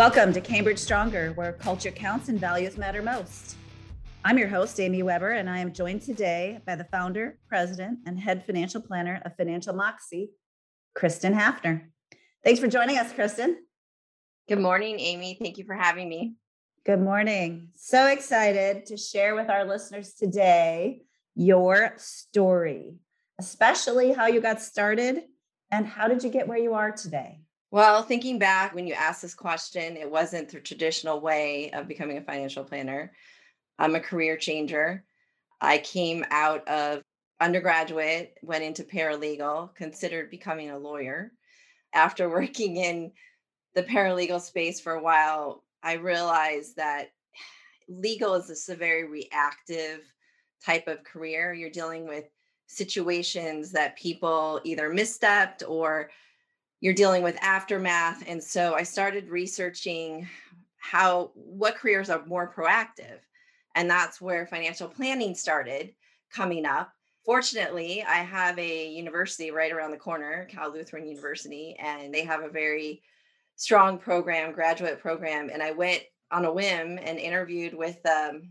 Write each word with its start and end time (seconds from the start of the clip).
Welcome 0.00 0.32
to 0.32 0.40
Cambridge 0.40 0.78
Stronger, 0.78 1.32
where 1.32 1.52
culture 1.52 1.90
counts 1.90 2.30
and 2.30 2.40
values 2.40 2.78
matter 2.78 3.02
most. 3.02 3.56
I'm 4.24 4.38
your 4.38 4.48
host, 4.48 4.80
Amy 4.80 5.02
Webber, 5.02 5.32
and 5.32 5.50
I 5.50 5.58
am 5.58 5.74
joined 5.74 6.00
today 6.00 6.58
by 6.66 6.74
the 6.74 6.84
founder, 6.84 7.38
president, 7.50 7.98
and 8.06 8.18
head 8.18 8.46
financial 8.46 8.80
planner 8.80 9.20
of 9.26 9.36
Financial 9.36 9.74
Moxie, 9.74 10.30
Kristen 10.94 11.34
Hafner. 11.34 11.82
Thanks 12.42 12.60
for 12.60 12.66
joining 12.66 12.96
us, 12.96 13.12
Kristen. 13.12 13.58
Good 14.48 14.58
morning, 14.58 14.98
Amy. 14.98 15.36
Thank 15.38 15.58
you 15.58 15.64
for 15.64 15.74
having 15.74 16.08
me. 16.08 16.36
Good 16.86 17.02
morning. 17.02 17.68
So 17.76 18.06
excited 18.06 18.86
to 18.86 18.96
share 18.96 19.34
with 19.34 19.50
our 19.50 19.66
listeners 19.66 20.14
today 20.14 21.02
your 21.34 21.92
story, 21.98 22.94
especially 23.38 24.12
how 24.14 24.28
you 24.28 24.40
got 24.40 24.62
started 24.62 25.24
and 25.70 25.86
how 25.86 26.08
did 26.08 26.24
you 26.24 26.30
get 26.30 26.48
where 26.48 26.56
you 26.56 26.72
are 26.72 26.90
today? 26.90 27.40
Well, 27.72 28.02
thinking 28.02 28.38
back 28.38 28.74
when 28.74 28.88
you 28.88 28.94
asked 28.94 29.22
this 29.22 29.34
question, 29.34 29.96
it 29.96 30.10
wasn't 30.10 30.48
the 30.48 30.60
traditional 30.60 31.20
way 31.20 31.70
of 31.70 31.86
becoming 31.86 32.18
a 32.18 32.22
financial 32.22 32.64
planner. 32.64 33.12
I'm 33.78 33.94
a 33.94 34.00
career 34.00 34.36
changer. 34.36 35.04
I 35.60 35.78
came 35.78 36.24
out 36.30 36.66
of 36.66 37.02
undergraduate, 37.40 38.34
went 38.42 38.64
into 38.64 38.82
paralegal, 38.82 39.74
considered 39.76 40.30
becoming 40.30 40.70
a 40.70 40.78
lawyer. 40.78 41.32
After 41.94 42.28
working 42.28 42.76
in 42.76 43.12
the 43.74 43.84
paralegal 43.84 44.40
space 44.40 44.80
for 44.80 44.94
a 44.94 45.02
while, 45.02 45.62
I 45.82 45.94
realized 45.94 46.74
that 46.76 47.12
legal 47.88 48.34
is 48.34 48.48
this 48.48 48.68
a 48.68 48.74
very 48.74 49.04
reactive 49.04 50.00
type 50.64 50.88
of 50.88 51.04
career. 51.04 51.54
You're 51.54 51.70
dealing 51.70 52.08
with 52.08 52.24
situations 52.66 53.70
that 53.72 53.96
people 53.96 54.60
either 54.64 54.90
misstepped 54.90 55.62
or 55.68 56.10
you're 56.80 56.94
dealing 56.94 57.22
with 57.22 57.36
aftermath. 57.42 58.24
And 58.26 58.42
so 58.42 58.74
I 58.74 58.82
started 58.82 59.28
researching 59.28 60.28
how 60.78 61.30
what 61.34 61.76
careers 61.76 62.10
are 62.10 62.24
more 62.26 62.52
proactive. 62.52 63.20
And 63.74 63.88
that's 63.88 64.20
where 64.20 64.46
financial 64.46 64.88
planning 64.88 65.34
started 65.34 65.94
coming 66.32 66.64
up. 66.64 66.92
Fortunately, 67.24 68.02
I 68.02 68.16
have 68.16 68.58
a 68.58 68.88
university 68.88 69.50
right 69.50 69.72
around 69.72 69.90
the 69.90 69.98
corner, 69.98 70.48
Cal 70.50 70.72
Lutheran 70.72 71.06
University, 71.06 71.76
and 71.78 72.12
they 72.12 72.24
have 72.24 72.42
a 72.42 72.48
very 72.48 73.02
strong 73.56 73.98
program, 73.98 74.52
graduate 74.52 75.00
program. 75.00 75.50
And 75.52 75.62
I 75.62 75.72
went 75.72 76.02
on 76.32 76.46
a 76.46 76.52
whim 76.52 76.98
and 77.02 77.18
interviewed 77.18 77.74
with 77.74 77.98
um, 78.06 78.48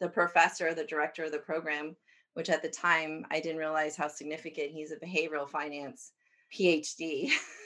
the 0.00 0.08
professor, 0.08 0.72
the 0.72 0.84
director 0.84 1.24
of 1.24 1.32
the 1.32 1.38
program, 1.38 1.96
which 2.34 2.48
at 2.48 2.62
the 2.62 2.68
time 2.68 3.26
I 3.30 3.40
didn't 3.40 3.58
realize 3.58 3.96
how 3.96 4.08
significant 4.08 4.70
he's 4.70 4.92
a 4.92 4.96
behavioral 4.96 5.48
finance 5.48 6.12
PhD. 6.56 7.30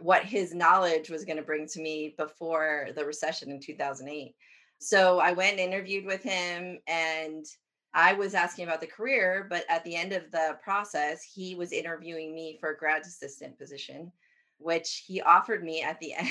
what 0.00 0.24
his 0.24 0.54
knowledge 0.54 1.10
was 1.10 1.24
going 1.24 1.36
to 1.36 1.42
bring 1.42 1.66
to 1.68 1.80
me 1.80 2.14
before 2.18 2.88
the 2.94 3.04
recession 3.04 3.50
in 3.50 3.60
2008. 3.60 4.34
So 4.78 5.18
I 5.18 5.32
went 5.32 5.52
and 5.52 5.60
interviewed 5.60 6.04
with 6.04 6.22
him 6.22 6.78
and 6.86 7.46
I 7.94 8.12
was 8.12 8.34
asking 8.34 8.64
about 8.66 8.80
the 8.80 8.88
career, 8.88 9.46
but 9.48 9.64
at 9.68 9.84
the 9.84 9.94
end 9.94 10.12
of 10.12 10.30
the 10.32 10.58
process, 10.62 11.22
he 11.22 11.54
was 11.54 11.72
interviewing 11.72 12.34
me 12.34 12.58
for 12.60 12.70
a 12.70 12.76
grad 12.76 13.02
assistant 13.02 13.56
position, 13.56 14.10
which 14.58 15.04
he 15.06 15.20
offered 15.22 15.62
me 15.62 15.82
at 15.82 16.00
the 16.00 16.14
end 16.18 16.28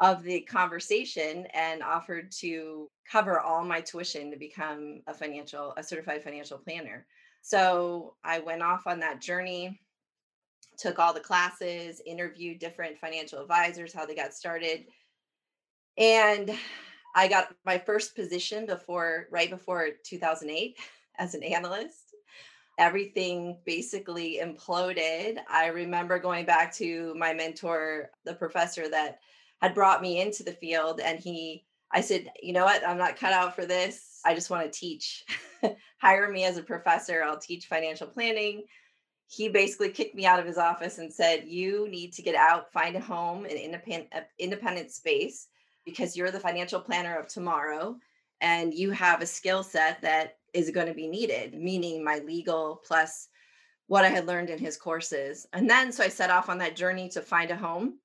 of 0.00 0.22
the 0.22 0.42
conversation 0.42 1.46
and 1.54 1.82
offered 1.82 2.30
to 2.30 2.88
cover 3.10 3.40
all 3.40 3.64
my 3.64 3.80
tuition 3.80 4.30
to 4.30 4.36
become 4.36 5.00
a 5.06 5.14
financial, 5.14 5.72
a 5.76 5.82
certified 5.82 6.22
financial 6.22 6.58
planner. 6.58 7.06
So 7.40 8.14
I 8.22 8.40
went 8.40 8.62
off 8.62 8.86
on 8.86 9.00
that 9.00 9.22
journey 9.22 9.80
took 10.78 10.98
all 10.98 11.12
the 11.12 11.20
classes, 11.20 12.00
interviewed 12.06 12.58
different 12.58 12.98
financial 12.98 13.40
advisors, 13.40 13.92
how 13.92 14.06
they 14.06 14.14
got 14.14 14.32
started. 14.32 14.84
And 15.98 16.56
I 17.14 17.26
got 17.26 17.54
my 17.66 17.78
first 17.78 18.14
position 18.14 18.64
before, 18.64 19.26
right 19.30 19.50
before 19.50 19.88
2008 20.04 20.76
as 21.18 21.34
an 21.34 21.42
analyst. 21.42 22.14
Everything 22.78 23.58
basically 23.66 24.40
imploded. 24.40 25.38
I 25.50 25.66
remember 25.66 26.20
going 26.20 26.46
back 26.46 26.72
to 26.76 27.12
my 27.18 27.34
mentor, 27.34 28.10
the 28.24 28.34
professor 28.34 28.88
that 28.88 29.18
had 29.60 29.74
brought 29.74 30.00
me 30.00 30.20
into 30.20 30.44
the 30.44 30.52
field, 30.52 31.00
and 31.00 31.18
he, 31.18 31.64
I 31.90 32.00
said, 32.00 32.30
you 32.40 32.52
know 32.52 32.64
what, 32.64 32.86
I'm 32.86 32.98
not 32.98 33.16
cut 33.16 33.32
out 33.32 33.56
for 33.56 33.66
this. 33.66 34.20
I 34.24 34.32
just 34.32 34.48
want 34.48 34.72
to 34.72 34.78
teach. 34.78 35.24
Hire 36.00 36.30
me 36.30 36.44
as 36.44 36.56
a 36.56 36.62
professor. 36.62 37.24
I'll 37.24 37.40
teach 37.40 37.66
financial 37.66 38.06
planning 38.06 38.62
he 39.28 39.48
basically 39.48 39.90
kicked 39.90 40.14
me 40.14 40.24
out 40.24 40.40
of 40.40 40.46
his 40.46 40.56
office 40.56 40.96
and 40.98 41.12
said, 41.12 41.46
"You 41.46 41.86
need 41.88 42.14
to 42.14 42.22
get 42.22 42.34
out, 42.34 42.72
find 42.72 42.96
a 42.96 43.00
home, 43.00 43.44
an 43.44 43.52
independent 43.52 44.10
independent 44.38 44.90
space, 44.90 45.48
because 45.84 46.16
you're 46.16 46.30
the 46.30 46.40
financial 46.40 46.80
planner 46.80 47.16
of 47.16 47.28
tomorrow, 47.28 47.98
and 48.40 48.72
you 48.72 48.90
have 48.90 49.20
a 49.20 49.26
skill 49.26 49.62
set 49.62 50.00
that 50.00 50.38
is 50.54 50.70
going 50.70 50.86
to 50.86 50.94
be 50.94 51.06
needed." 51.06 51.54
Meaning 51.54 52.02
my 52.02 52.20
legal 52.20 52.82
plus 52.86 53.28
what 53.86 54.04
I 54.04 54.08
had 54.08 54.26
learned 54.26 54.48
in 54.50 54.58
his 54.58 54.78
courses, 54.78 55.46
and 55.52 55.68
then 55.68 55.92
so 55.92 56.04
I 56.04 56.08
set 56.08 56.30
off 56.30 56.48
on 56.48 56.58
that 56.58 56.76
journey 56.76 57.10
to 57.10 57.20
find 57.20 57.50
a 57.50 57.56
home. 57.56 58.00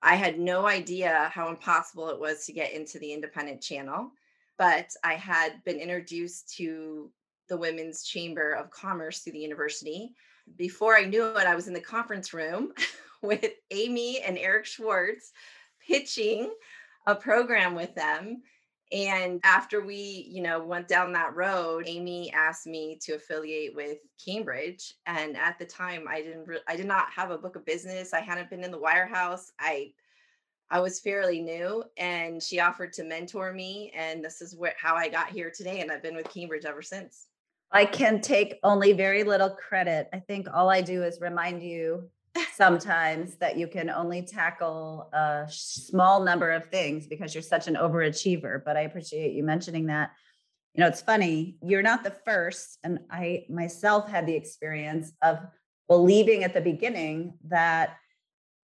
I 0.00 0.14
had 0.14 0.38
no 0.38 0.66
idea 0.66 1.30
how 1.34 1.48
impossible 1.48 2.08
it 2.08 2.18
was 2.18 2.46
to 2.46 2.52
get 2.52 2.72
into 2.72 2.98
the 2.98 3.12
independent 3.12 3.62
channel, 3.62 4.10
but 4.56 4.90
I 5.04 5.14
had 5.16 5.62
been 5.64 5.78
introduced 5.78 6.54
to 6.56 7.12
the 7.48 7.58
Women's 7.58 8.04
Chamber 8.04 8.52
of 8.52 8.70
Commerce 8.70 9.20
through 9.20 9.34
the 9.34 9.38
university 9.38 10.14
before 10.56 10.96
I 10.96 11.04
knew 11.04 11.24
it, 11.36 11.46
I 11.46 11.54
was 11.54 11.68
in 11.68 11.74
the 11.74 11.80
conference 11.80 12.32
room 12.32 12.72
with 13.22 13.52
Amy 13.70 14.20
and 14.20 14.38
Eric 14.38 14.66
Schwartz 14.66 15.32
pitching 15.86 16.52
a 17.06 17.14
program 17.14 17.74
with 17.74 17.94
them. 17.94 18.42
And 18.92 19.40
after 19.42 19.82
we, 19.82 20.26
you 20.28 20.42
know, 20.42 20.62
went 20.62 20.86
down 20.86 21.14
that 21.14 21.34
road, 21.34 21.84
Amy 21.86 22.30
asked 22.34 22.66
me 22.66 22.98
to 23.02 23.14
affiliate 23.14 23.74
with 23.74 23.98
Cambridge. 24.22 24.94
And 25.06 25.34
at 25.36 25.58
the 25.58 25.64
time, 25.64 26.06
I 26.06 26.20
didn't, 26.20 26.46
re- 26.46 26.60
I 26.68 26.76
did 26.76 26.86
not 26.86 27.10
have 27.10 27.30
a 27.30 27.38
book 27.38 27.56
of 27.56 27.64
business. 27.64 28.12
I 28.12 28.20
hadn't 28.20 28.50
been 28.50 28.64
in 28.64 28.70
the 28.70 28.78
wirehouse. 28.78 29.50
I, 29.58 29.92
I 30.70 30.80
was 30.80 31.00
fairly 31.00 31.40
new, 31.40 31.84
and 31.96 32.42
she 32.42 32.60
offered 32.60 32.92
to 32.94 33.04
mentor 33.04 33.52
me. 33.52 33.92
And 33.96 34.22
this 34.22 34.42
is 34.42 34.54
where 34.54 34.74
how 34.78 34.94
I 34.94 35.08
got 35.08 35.30
here 35.30 35.50
today. 35.50 35.80
And 35.80 35.90
I've 35.90 36.02
been 36.02 36.16
with 36.16 36.28
Cambridge 36.28 36.66
ever 36.66 36.82
since. 36.82 37.28
I 37.72 37.86
can 37.86 38.20
take 38.20 38.58
only 38.62 38.92
very 38.92 39.24
little 39.24 39.50
credit. 39.50 40.08
I 40.12 40.18
think 40.18 40.46
all 40.52 40.68
I 40.68 40.82
do 40.82 41.02
is 41.02 41.20
remind 41.20 41.62
you 41.62 42.10
sometimes 42.54 43.36
that 43.36 43.56
you 43.56 43.66
can 43.66 43.88
only 43.88 44.22
tackle 44.22 45.08
a 45.12 45.46
small 45.48 46.22
number 46.22 46.50
of 46.50 46.66
things 46.66 47.06
because 47.06 47.34
you're 47.34 47.42
such 47.42 47.68
an 47.68 47.76
overachiever. 47.76 48.62
But 48.64 48.76
I 48.76 48.82
appreciate 48.82 49.32
you 49.32 49.42
mentioning 49.42 49.86
that. 49.86 50.10
You 50.74 50.82
know, 50.82 50.88
it's 50.88 51.02
funny, 51.02 51.56
you're 51.62 51.82
not 51.82 52.02
the 52.02 52.16
first. 52.24 52.78
And 52.84 53.00
I 53.10 53.44
myself 53.50 54.08
had 54.08 54.26
the 54.26 54.34
experience 54.34 55.12
of 55.22 55.38
believing 55.88 56.44
at 56.44 56.54
the 56.54 56.62
beginning 56.62 57.34
that 57.48 57.96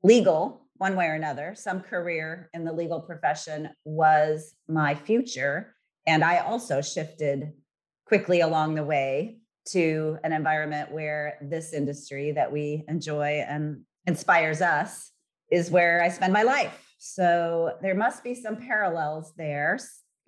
legal, 0.03 0.67
one 0.77 0.97
way 0.97 1.07
or 1.07 1.15
another, 1.15 1.55
some 1.55 1.81
career 1.81 2.49
in 2.55 2.65
the 2.65 2.73
legal 2.73 3.01
profession 3.01 3.71
was 3.85 4.55
my 4.69 4.95
future. 4.95 5.75
And 6.07 6.25
I 6.25 6.39
also 6.39 6.81
shifted 6.81 7.53
quickly 8.09 8.41
along 8.41 8.75
the 8.75 8.83
way 8.83 9.39
to 9.67 10.19
an 10.25 10.33
environment 10.33 10.91
where 10.91 11.37
this 11.43 11.75
industry 11.75 12.33
that 12.33 12.51
we 12.51 12.85
enjoy 12.89 13.45
and 13.47 13.83
inspires 14.07 14.63
us 14.63 15.13
is 15.53 15.71
where 15.71 16.03
I 16.03 16.09
spend 16.09 16.33
my 16.33 16.43
life. 16.43 16.87
So 16.99 17.77
there 17.83 17.95
must 17.95 18.25
be 18.25 18.35
some 18.35 18.57
parallels 18.57 19.35
there. 19.37 19.79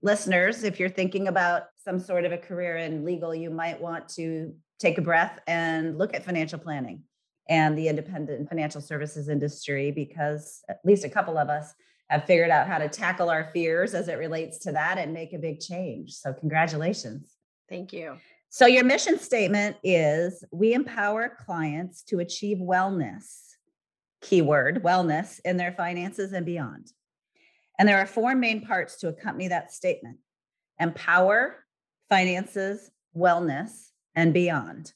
Listeners, 0.03 0.63
if 0.63 0.79
you're 0.79 0.91
thinking 0.91 1.29
about 1.29 1.65
some 1.83 1.99
sort 1.99 2.25
of 2.25 2.33
a 2.33 2.39
career 2.39 2.77
in 2.77 3.05
legal, 3.05 3.35
you 3.35 3.51
might 3.51 3.81
want 3.81 4.09
to 4.11 4.55
take 4.79 4.99
a 4.99 5.03
breath 5.03 5.41
and 5.47 5.99
look 5.99 6.15
at 6.15 6.25
financial 6.25 6.59
planning 6.59 7.03
and 7.49 7.77
the 7.77 7.89
independent 7.89 8.49
financial 8.49 8.81
services 8.81 9.29
industry 9.29 9.91
because 9.91 10.63
at 10.69 10.81
least 10.85 11.05
a 11.05 11.09
couple 11.09 11.37
of 11.37 11.49
us 11.49 11.73
have 12.09 12.25
figured 12.25 12.51
out 12.51 12.67
how 12.67 12.79
to 12.79 12.89
tackle 12.89 13.31
our 13.31 13.51
fears 13.53 13.95
as 13.95 14.09
it 14.09 14.19
relates 14.19 14.59
to 14.59 14.73
that 14.73 14.99
and 14.99 15.13
make 15.13 15.33
a 15.33 15.39
big 15.39 15.61
change. 15.61 16.13
So, 16.13 16.33
congratulations. 16.33 17.40
Thank 17.71 17.93
you. 17.93 18.19
So, 18.51 18.67
your 18.67 18.85
mission 18.85 19.19
statement 19.19 19.77
is 19.85 20.45
we 20.51 20.75
empower 20.75 21.37
clients 21.47 22.03
to 22.05 22.19
achieve 22.19 22.59
wellness, 22.59 23.55
keyword 24.21 24.83
wellness, 24.83 25.39
in 25.45 25.57
their 25.57 25.73
finances 25.73 26.33
and 26.33 26.45
beyond. 26.45 26.93
And 27.79 27.89
there 27.89 27.99
are 27.99 28.07
four 28.07 28.35
main 28.35 28.61
parts 28.67 28.97
to 28.99 29.09
accompany 29.09 29.49
that 29.49 29.73
statement 29.73 30.19
empower, 30.81 31.65
finances, 32.09 32.91
wellness, 33.17 33.91
and 34.17 34.35
beyond. 34.35 34.93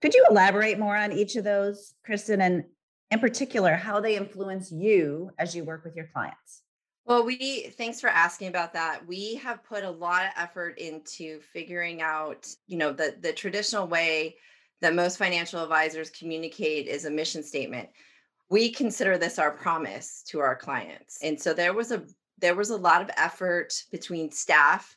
Could 0.00 0.14
you 0.14 0.26
elaborate 0.28 0.78
more 0.78 0.96
on 0.96 1.12
each 1.12 1.36
of 1.36 1.44
those, 1.44 1.94
Kristen, 2.04 2.40
and 2.40 2.64
in 3.12 3.20
particular, 3.20 3.76
how 3.76 4.00
they 4.00 4.16
influence 4.16 4.72
you 4.72 5.30
as 5.38 5.54
you 5.54 5.64
work 5.64 5.84
with 5.84 5.94
your 5.94 6.08
clients? 6.12 6.62
Well, 7.04 7.24
we 7.24 7.72
thanks 7.76 8.00
for 8.00 8.08
asking 8.08 8.48
about 8.48 8.72
that. 8.74 9.06
We 9.06 9.34
have 9.36 9.64
put 9.64 9.82
a 9.84 9.90
lot 9.90 10.24
of 10.24 10.32
effort 10.36 10.78
into 10.78 11.40
figuring 11.40 12.00
out, 12.00 12.48
you 12.66 12.78
know, 12.78 12.92
the 12.92 13.16
the 13.20 13.32
traditional 13.32 13.88
way 13.88 14.36
that 14.80 14.94
most 14.94 15.16
financial 15.18 15.62
advisors 15.62 16.10
communicate 16.10 16.86
is 16.88 17.04
a 17.04 17.10
mission 17.10 17.42
statement. 17.42 17.88
we 18.50 18.70
consider 18.72 19.18
this 19.18 19.38
our 19.40 19.52
promise 19.52 20.22
to 20.28 20.40
our 20.40 20.56
clients. 20.56 21.18
And 21.22 21.40
so 21.40 21.54
there 21.54 21.74
was 21.74 21.92
a 21.92 22.04
there 22.38 22.56
was 22.56 22.70
a 22.70 22.76
lot 22.76 23.02
of 23.02 23.10
effort 23.18 23.74
between 23.92 24.30
staff. 24.32 24.96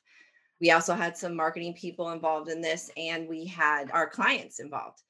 We 0.61 0.71
also 0.71 0.95
had 0.95 1.17
some 1.17 1.35
marketing 1.35 1.73
people 1.75 2.11
involved 2.11 2.49
in 2.49 2.61
this 2.61 2.91
and 2.97 3.27
we 3.29 3.45
had 3.47 3.91
our 3.91 4.09
clients 4.09 4.59
involved. 4.59 5.01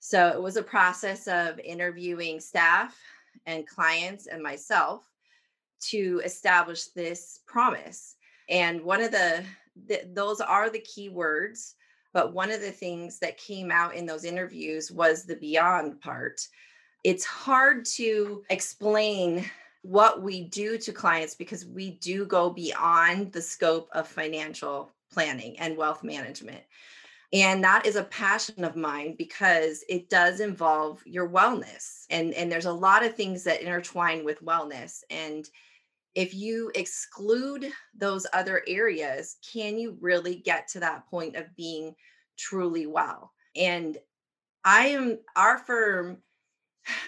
So 0.00 0.28
it 0.28 0.42
was 0.42 0.56
a 0.56 0.62
process 0.62 1.28
of 1.28 1.58
interviewing 1.60 2.40
staff 2.40 2.96
and 3.46 3.66
clients 3.68 4.26
and 4.28 4.42
myself 4.42 5.11
to 5.90 6.20
establish 6.24 6.86
this 6.86 7.40
promise. 7.46 8.16
And 8.48 8.82
one 8.82 9.02
of 9.02 9.10
the, 9.10 9.44
the, 9.86 10.02
those 10.12 10.40
are 10.40 10.70
the 10.70 10.80
key 10.80 11.08
words. 11.08 11.74
But 12.12 12.34
one 12.34 12.50
of 12.50 12.60
the 12.60 12.70
things 12.70 13.18
that 13.20 13.38
came 13.38 13.70
out 13.70 13.94
in 13.94 14.04
those 14.04 14.24
interviews 14.24 14.90
was 14.90 15.24
the 15.24 15.36
beyond 15.36 16.00
part. 16.00 16.46
It's 17.04 17.24
hard 17.24 17.86
to 17.96 18.42
explain 18.50 19.46
what 19.80 20.22
we 20.22 20.44
do 20.44 20.78
to 20.78 20.92
clients 20.92 21.34
because 21.34 21.66
we 21.66 21.92
do 21.92 22.26
go 22.26 22.50
beyond 22.50 23.32
the 23.32 23.42
scope 23.42 23.88
of 23.92 24.06
financial 24.06 24.92
planning 25.12 25.58
and 25.58 25.76
wealth 25.76 26.04
management. 26.04 26.62
And 27.32 27.64
that 27.64 27.86
is 27.86 27.96
a 27.96 28.04
passion 28.04 28.62
of 28.62 28.76
mine 28.76 29.14
because 29.16 29.84
it 29.88 30.10
does 30.10 30.40
involve 30.40 31.02
your 31.06 31.28
wellness. 31.28 32.04
And, 32.10 32.34
and 32.34 32.52
there's 32.52 32.66
a 32.66 32.72
lot 32.72 33.04
of 33.04 33.16
things 33.16 33.42
that 33.44 33.62
intertwine 33.62 34.22
with 34.24 34.44
wellness. 34.44 35.02
And 35.10 35.48
if 36.14 36.34
you 36.34 36.70
exclude 36.74 37.70
those 37.94 38.26
other 38.32 38.62
areas, 38.66 39.36
can 39.52 39.78
you 39.78 39.96
really 40.00 40.36
get 40.36 40.68
to 40.68 40.80
that 40.80 41.06
point 41.08 41.36
of 41.36 41.54
being 41.56 41.94
truly 42.38 42.86
well? 42.86 43.32
And 43.56 43.98
I 44.64 44.86
am, 44.88 45.18
our 45.36 45.58
firm, 45.58 46.18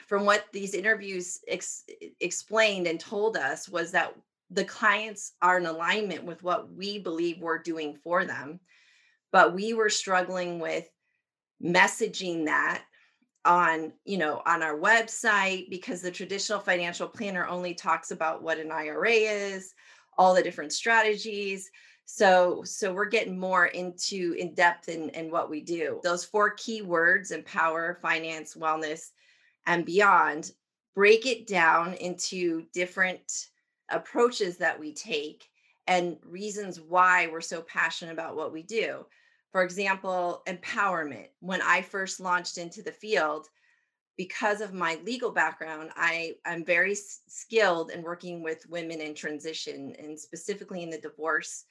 from 0.06 0.24
what 0.24 0.46
these 0.52 0.74
interviews 0.74 1.40
ex- 1.48 1.84
explained 2.20 2.86
and 2.86 2.98
told 2.98 3.36
us, 3.36 3.68
was 3.68 3.90
that 3.92 4.14
the 4.50 4.64
clients 4.64 5.32
are 5.42 5.58
in 5.58 5.66
alignment 5.66 6.24
with 6.24 6.42
what 6.42 6.72
we 6.72 6.98
believe 6.98 7.40
we're 7.40 7.58
doing 7.58 7.94
for 8.02 8.24
them 8.24 8.60
but 9.34 9.52
we 9.52 9.74
were 9.74 9.90
struggling 9.90 10.60
with 10.60 10.88
messaging 11.60 12.44
that 12.44 12.84
on 13.44 13.92
you 14.04 14.16
know 14.16 14.42
on 14.46 14.62
our 14.62 14.78
website 14.78 15.68
because 15.68 16.00
the 16.00 16.10
traditional 16.10 16.58
financial 16.58 17.08
planner 17.08 17.46
only 17.46 17.74
talks 17.74 18.10
about 18.10 18.42
what 18.42 18.58
an 18.58 18.72
IRA 18.72 19.12
is 19.12 19.74
all 20.16 20.34
the 20.34 20.42
different 20.42 20.72
strategies. 20.72 21.70
So 22.06 22.62
so 22.64 22.92
we're 22.92 23.06
getting 23.06 23.38
more 23.38 23.66
into 23.66 24.34
in 24.38 24.54
depth 24.54 24.88
in, 24.88 25.08
in 25.10 25.30
what 25.30 25.50
we 25.50 25.60
do. 25.60 26.00
Those 26.02 26.24
four 26.24 26.50
key 26.50 26.82
words 26.82 27.30
empower 27.30 27.98
finance 28.02 28.54
wellness 28.54 29.10
and 29.66 29.86
beyond 29.86 30.52
break 30.94 31.26
it 31.26 31.46
down 31.46 31.94
into 31.94 32.66
different 32.72 33.48
approaches 33.90 34.58
that 34.58 34.78
we 34.78 34.92
take 34.92 35.44
and 35.86 36.16
reasons 36.24 36.80
why 36.80 37.26
we're 37.26 37.40
so 37.40 37.60
passionate 37.62 38.12
about 38.12 38.36
what 38.36 38.52
we 38.52 38.62
do 38.62 39.04
for 39.54 39.62
example, 39.62 40.42
empowerment. 40.48 41.28
When 41.38 41.62
I 41.62 41.80
first 41.80 42.18
launched 42.18 42.58
into 42.58 42.82
the 42.82 42.90
field, 42.90 43.46
because 44.16 44.60
of 44.60 44.74
my 44.74 44.98
legal 45.04 45.30
background, 45.30 45.90
I, 45.94 46.34
I'm 46.44 46.64
very 46.64 46.96
skilled 46.96 47.92
in 47.92 48.02
working 48.02 48.42
with 48.42 48.68
women 48.68 49.00
in 49.00 49.14
transition 49.14 49.94
and 49.96 50.18
specifically 50.18 50.82
in 50.82 50.90
the 50.90 50.98
divorce 50.98 51.66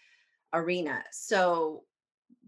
arena. 0.53 1.03
So 1.12 1.83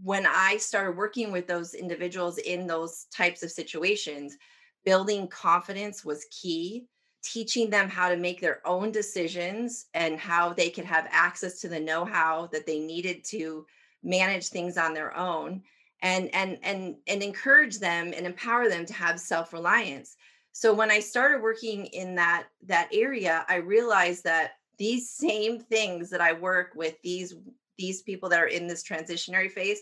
when 0.02 0.26
I 0.26 0.56
started 0.56 0.96
working 0.96 1.34
with 1.34 1.48
those 1.48 1.74
individuals 1.74 2.38
in 2.38 2.66
those 2.66 3.08
types 3.14 3.44
of 3.44 3.52
situations, 3.52 4.38
building 4.86 5.28
confidence 5.28 6.06
was 6.06 6.28
key. 6.32 6.86
Teaching 7.24 7.70
them 7.70 7.90
how 7.90 8.08
to 8.08 8.16
make 8.16 8.40
their 8.40 8.66
own 8.66 8.90
decisions 8.90 9.88
and 9.94 10.18
how 10.18 10.54
they 10.54 10.70
could 10.70 10.86
have 10.86 11.10
access 11.10 11.60
to 11.60 11.68
the 11.68 11.80
know 11.80 12.06
how 12.06 12.48
that 12.54 12.66
they 12.66 12.80
needed 12.80 13.26
to 13.26 13.66
manage 14.06 14.48
things 14.48 14.78
on 14.78 14.94
their 14.94 15.16
own 15.18 15.62
and 16.02 16.34
and 16.34 16.58
and 16.64 16.96
and 17.08 17.24
encourage 17.24 17.80
them 17.80 18.14
and 18.16 18.26
empower 18.26 18.70
them 18.70 18.86
to 18.86 18.94
have 18.94 19.20
self-reliance. 19.20 20.16
So 20.52 20.74
when 20.74 20.92
i 20.92 21.00
started 21.00 21.42
working 21.42 21.88
in 21.88 22.16
that 22.16 22.46
that 22.68 22.90
area 22.94 23.46
i 23.50 23.56
realized 23.56 24.24
that 24.24 24.52
these 24.78 25.10
same 25.10 25.60
things 25.60 26.10
that 26.10 26.22
i 26.22 26.32
work 26.32 26.72
with 26.76 26.96
these 27.02 27.34
these 27.78 28.02
people 28.04 28.30
that 28.30 28.40
are 28.40 28.48
in 28.48 28.68
this 28.68 28.84
transitionary 28.84 29.52
phase 29.52 29.82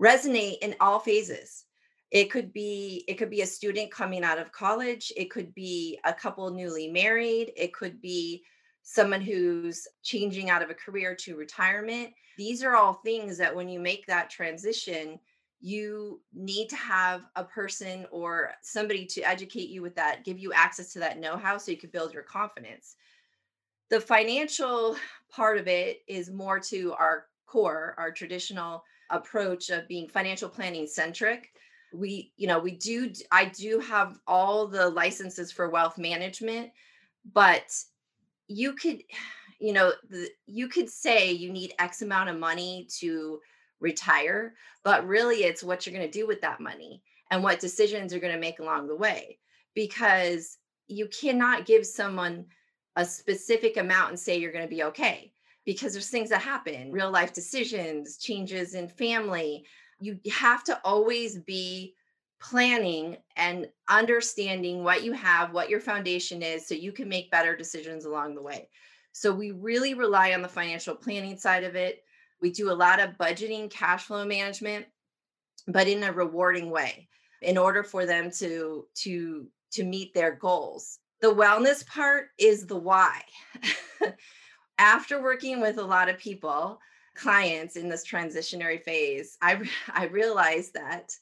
resonate 0.00 0.58
in 0.62 0.76
all 0.80 1.00
phases. 1.00 1.64
It 2.10 2.30
could 2.30 2.52
be 2.52 3.04
it 3.08 3.14
could 3.14 3.28
be 3.30 3.42
a 3.42 3.46
student 3.46 3.90
coming 3.90 4.24
out 4.24 4.38
of 4.38 4.52
college 4.52 5.12
it 5.16 5.30
could 5.30 5.54
be 5.54 5.98
a 6.04 6.12
couple 6.12 6.48
newly 6.50 6.88
married 6.88 7.52
it 7.54 7.74
could 7.74 8.00
be 8.00 8.42
someone 8.90 9.20
who's 9.20 9.86
changing 10.02 10.48
out 10.48 10.62
of 10.62 10.70
a 10.70 10.74
career 10.74 11.14
to 11.14 11.36
retirement. 11.36 12.10
These 12.38 12.62
are 12.62 12.74
all 12.74 12.94
things 12.94 13.36
that 13.36 13.54
when 13.54 13.68
you 13.68 13.78
make 13.78 14.06
that 14.06 14.30
transition, 14.30 15.20
you 15.60 16.22
need 16.32 16.68
to 16.68 16.76
have 16.76 17.20
a 17.36 17.44
person 17.44 18.06
or 18.10 18.52
somebody 18.62 19.04
to 19.04 19.20
educate 19.20 19.68
you 19.68 19.82
with 19.82 19.94
that, 19.96 20.24
give 20.24 20.38
you 20.38 20.54
access 20.54 20.90
to 20.94 21.00
that 21.00 21.18
know 21.18 21.36
how 21.36 21.58
so 21.58 21.70
you 21.70 21.76
can 21.76 21.90
build 21.90 22.14
your 22.14 22.22
confidence. 22.22 22.96
The 23.90 24.00
financial 24.00 24.96
part 25.30 25.58
of 25.58 25.68
it 25.68 25.98
is 26.08 26.30
more 26.30 26.58
to 26.60 26.94
our 26.94 27.26
core, 27.46 27.94
our 27.98 28.10
traditional 28.10 28.82
approach 29.10 29.68
of 29.68 29.86
being 29.86 30.08
financial 30.08 30.48
planning 30.48 30.86
centric. 30.86 31.50
We, 31.92 32.32
you 32.38 32.46
know, 32.46 32.58
we 32.58 32.70
do, 32.70 33.12
I 33.30 33.46
do 33.46 33.80
have 33.80 34.18
all 34.26 34.66
the 34.66 34.88
licenses 34.88 35.52
for 35.52 35.68
wealth 35.68 35.98
management, 35.98 36.70
but 37.34 37.70
you 38.48 38.72
could 38.74 39.02
you 39.60 39.72
know 39.72 39.92
the, 40.08 40.28
you 40.46 40.68
could 40.68 40.88
say 40.88 41.32
you 41.32 41.50
need 41.50 41.74
x 41.78 42.02
amount 42.02 42.28
of 42.28 42.38
money 42.38 42.86
to 42.88 43.40
retire 43.80 44.54
but 44.84 45.06
really 45.06 45.44
it's 45.44 45.62
what 45.64 45.84
you're 45.84 45.94
going 45.94 46.08
to 46.08 46.18
do 46.18 46.26
with 46.26 46.40
that 46.40 46.60
money 46.60 47.02
and 47.30 47.42
what 47.42 47.60
decisions 47.60 48.12
you're 48.12 48.20
going 48.20 48.32
to 48.32 48.40
make 48.40 48.60
along 48.60 48.86
the 48.86 48.96
way 48.96 49.38
because 49.74 50.58
you 50.88 51.08
cannot 51.08 51.66
give 51.66 51.86
someone 51.86 52.44
a 52.96 53.04
specific 53.04 53.76
amount 53.76 54.10
and 54.10 54.18
say 54.18 54.36
you're 54.36 54.52
going 54.52 54.64
to 54.64 54.74
be 54.74 54.82
okay 54.82 55.32
because 55.64 55.92
there's 55.92 56.08
things 56.08 56.30
that 56.30 56.40
happen 56.40 56.90
real 56.90 57.10
life 57.10 57.32
decisions 57.32 58.16
changes 58.16 58.74
in 58.74 58.88
family. 58.88 59.64
You 60.00 60.18
have 60.32 60.64
to 60.64 60.80
always 60.82 61.38
be 61.40 61.94
planning 62.40 63.16
and 63.36 63.68
understanding 63.88 64.84
what 64.84 65.02
you 65.02 65.12
have, 65.12 65.52
what 65.52 65.68
your 65.68 65.80
foundation 65.80 66.42
is, 66.42 66.66
so 66.66 66.74
you 66.74 66.92
can 66.92 67.08
make 67.08 67.30
better 67.30 67.56
decisions 67.56 68.04
along 68.04 68.34
the 68.34 68.42
way. 68.42 68.68
So, 69.12 69.32
we 69.32 69.50
really 69.50 69.94
rely 69.94 70.32
on 70.32 70.42
the 70.42 70.48
financial 70.48 70.94
planning 70.94 71.36
side 71.36 71.64
of 71.64 71.74
it. 71.74 72.04
We 72.40 72.52
do 72.52 72.70
a 72.70 72.72
lot 72.72 73.00
of 73.00 73.18
budgeting, 73.18 73.70
cash 73.70 74.04
flow 74.04 74.24
management, 74.24 74.86
but 75.66 75.88
in 75.88 76.02
a 76.04 76.12
rewarding 76.12 76.70
way 76.70 77.08
in 77.42 77.58
order 77.58 77.82
for 77.82 78.06
them 78.06 78.30
to 78.32 78.86
to 78.94 79.46
to 79.72 79.84
meet 79.84 80.14
their 80.14 80.34
goals. 80.34 80.98
The 81.20 81.34
wellness 81.34 81.86
part 81.86 82.28
is 82.38 82.66
the 82.66 82.76
why. 82.76 83.20
After 84.78 85.20
working 85.20 85.60
with 85.60 85.78
a 85.78 85.84
lot 85.84 86.08
of 86.08 86.18
people, 86.18 86.78
clients 87.16 87.76
in 87.76 87.88
this 87.88 88.06
transitionary 88.06 88.82
phase, 88.82 89.36
I 89.42 89.60
I 89.92 90.06
realized 90.06 90.74
that 90.74 91.12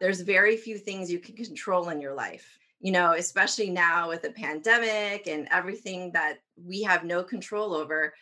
there's 0.00 0.20
very 0.20 0.56
few 0.56 0.78
things 0.78 1.10
you 1.10 1.18
can 1.18 1.34
control 1.34 1.88
in 1.88 2.00
your 2.00 2.14
life 2.14 2.58
you 2.80 2.92
know 2.92 3.12
especially 3.12 3.70
now 3.70 4.08
with 4.08 4.22
the 4.22 4.30
pandemic 4.30 5.26
and 5.26 5.48
everything 5.50 6.12
that 6.12 6.38
we 6.64 6.82
have 6.82 7.04
no 7.04 7.22
control 7.22 7.74
over 7.74 8.12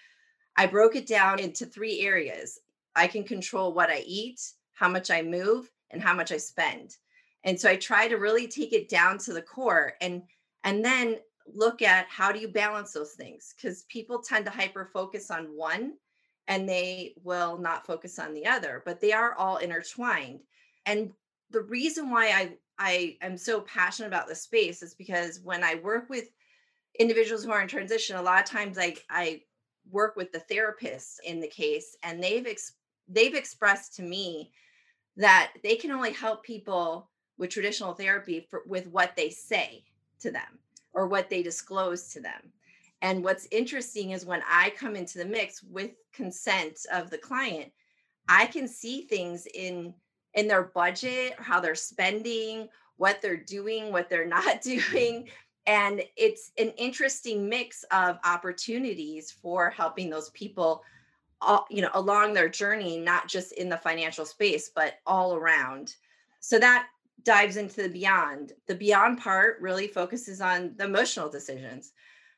i 0.56 0.66
broke 0.66 0.96
it 0.96 1.06
down 1.06 1.38
into 1.38 1.66
three 1.66 2.00
areas. 2.00 2.60
I 2.96 3.06
can 3.06 3.24
control 3.24 3.72
what 3.72 3.90
i 3.90 4.04
eat 4.06 4.40
how 4.74 4.88
much 4.88 5.10
i 5.10 5.22
move 5.22 5.70
and 5.90 6.02
how 6.02 6.14
much 6.14 6.32
i 6.32 6.36
spend. 6.36 6.96
And 7.44 7.58
so 7.60 7.68
i 7.68 7.76
try 7.76 8.08
to 8.08 8.16
really 8.16 8.46
take 8.46 8.72
it 8.72 8.88
down 8.88 9.18
to 9.18 9.32
the 9.32 9.42
core 9.42 9.94
and 10.00 10.22
and 10.64 10.84
then 10.84 11.16
look 11.52 11.82
at 11.82 12.06
how 12.08 12.32
do 12.32 12.38
you 12.38 12.48
balance 12.48 12.92
those 12.92 13.12
things? 13.12 13.52
Because 13.54 13.82
people 13.84 14.20
tend 14.20 14.46
to 14.46 14.50
hyper 14.50 14.88
focus 14.92 15.30
on 15.30 15.44
one 15.54 15.92
and 16.48 16.66
they 16.66 17.14
will 17.22 17.58
not 17.58 17.86
focus 17.86 18.18
on 18.18 18.32
the 18.32 18.46
other 18.46 18.82
but 18.86 19.00
they 19.00 19.12
are 19.12 19.34
all 19.34 19.58
intertwined. 19.58 20.40
And 20.86 21.12
the 21.54 21.62
reason 21.62 22.10
why 22.10 22.26
I 22.28 22.56
I 22.76 23.16
am 23.22 23.38
so 23.38 23.60
passionate 23.60 24.08
about 24.08 24.26
this 24.26 24.42
space 24.42 24.82
is 24.82 24.94
because 24.94 25.40
when 25.40 25.62
I 25.62 25.76
work 25.76 26.10
with 26.10 26.30
individuals 26.98 27.44
who 27.44 27.52
are 27.52 27.62
in 27.62 27.68
transition, 27.68 28.16
a 28.16 28.22
lot 28.22 28.42
of 28.42 28.50
times 28.50 28.76
I 28.76 28.96
I 29.08 29.42
work 29.90 30.16
with 30.16 30.32
the 30.32 30.42
therapists 30.52 31.16
in 31.24 31.40
the 31.40 31.48
case, 31.48 31.96
and 32.02 32.22
they've 32.22 32.46
ex- 32.46 32.74
they've 33.08 33.34
expressed 33.34 33.94
to 33.96 34.02
me 34.02 34.50
that 35.16 35.52
they 35.62 35.76
can 35.76 35.92
only 35.92 36.12
help 36.12 36.42
people 36.42 37.08
with 37.38 37.50
traditional 37.50 37.94
therapy 37.94 38.46
for, 38.50 38.62
with 38.66 38.88
what 38.88 39.14
they 39.16 39.30
say 39.30 39.84
to 40.18 40.32
them 40.32 40.58
or 40.92 41.06
what 41.06 41.30
they 41.30 41.42
disclose 41.42 42.08
to 42.08 42.20
them. 42.20 42.52
And 43.00 43.22
what's 43.22 43.46
interesting 43.52 44.10
is 44.10 44.26
when 44.26 44.42
I 44.48 44.70
come 44.70 44.96
into 44.96 45.18
the 45.18 45.24
mix 45.24 45.62
with 45.62 45.92
consent 46.12 46.80
of 46.92 47.10
the 47.10 47.18
client, 47.18 47.70
I 48.28 48.46
can 48.46 48.66
see 48.66 49.02
things 49.02 49.46
in 49.54 49.94
in 50.34 50.48
their 50.48 50.64
budget, 50.64 51.34
how 51.38 51.60
they're 51.60 51.74
spending, 51.74 52.68
what 52.96 53.20
they're 53.22 53.36
doing, 53.36 53.92
what 53.92 54.08
they're 54.08 54.26
not 54.38 54.62
mm-hmm. 54.62 54.92
doing. 54.92 55.28
and 55.66 56.02
it's 56.16 56.52
an 56.58 56.70
interesting 56.76 57.48
mix 57.48 57.84
of 57.84 58.18
opportunities 58.24 59.30
for 59.30 59.70
helping 59.70 60.10
those 60.10 60.30
people 60.30 60.82
all, 61.40 61.66
you 61.70 61.82
know 61.82 61.90
along 61.94 62.32
their 62.32 62.48
journey 62.48 62.98
not 62.98 63.28
just 63.28 63.52
in 63.52 63.68
the 63.68 63.76
financial 63.76 64.24
space 64.24 64.70
but 64.74 64.94
all 65.06 65.34
around. 65.34 65.94
So 66.40 66.58
that 66.58 66.88
dives 67.22 67.56
into 67.56 67.82
the 67.82 67.88
beyond. 67.88 68.52
The 68.66 68.74
beyond 68.74 69.18
part 69.18 69.60
really 69.60 69.88
focuses 69.88 70.40
on 70.42 70.74
the 70.76 70.84
emotional 70.84 71.30
decisions. 71.30 71.92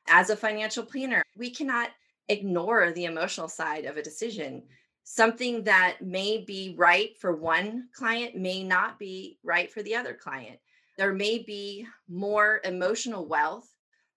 As 0.09 0.31
a 0.31 0.37
financial 0.37 0.85
planner 0.85 1.23
we 1.37 1.51
cannot 1.51 1.91
ignore 2.29 2.93
the 2.93 3.05
emotional 3.05 3.49
side 3.49 3.85
of 3.85 3.97
a 3.97 4.03
decision 4.03 4.63
something 5.09 5.63
that 5.63 5.99
may 6.03 6.39
be 6.39 6.75
right 6.77 7.17
for 7.17 7.37
one 7.37 7.89
client 7.95 8.35
may 8.35 8.63
not 8.63 8.99
be 8.99 9.39
right 9.45 9.71
for 9.71 9.83
the 9.83 9.95
other 9.95 10.13
client 10.13 10.59
there 10.97 11.13
may 11.13 11.39
be 11.39 11.87
more 12.09 12.61
emotional 12.65 13.27
wealth 13.27 13.69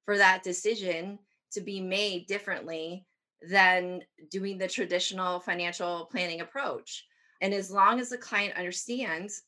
for 0.05 0.17
that 0.17 0.43
decision 0.43 1.19
to 1.51 1.61
be 1.61 1.81
made 1.81 2.27
differently 2.27 3.05
than 3.49 4.01
doing 4.31 4.57
the 4.57 4.67
traditional 4.67 5.39
financial 5.39 6.07
planning 6.11 6.41
approach. 6.41 7.05
And 7.41 7.53
as 7.53 7.71
long 7.71 7.99
as 7.99 8.09
the 8.09 8.17
client 8.17 8.57
understands 8.57 9.43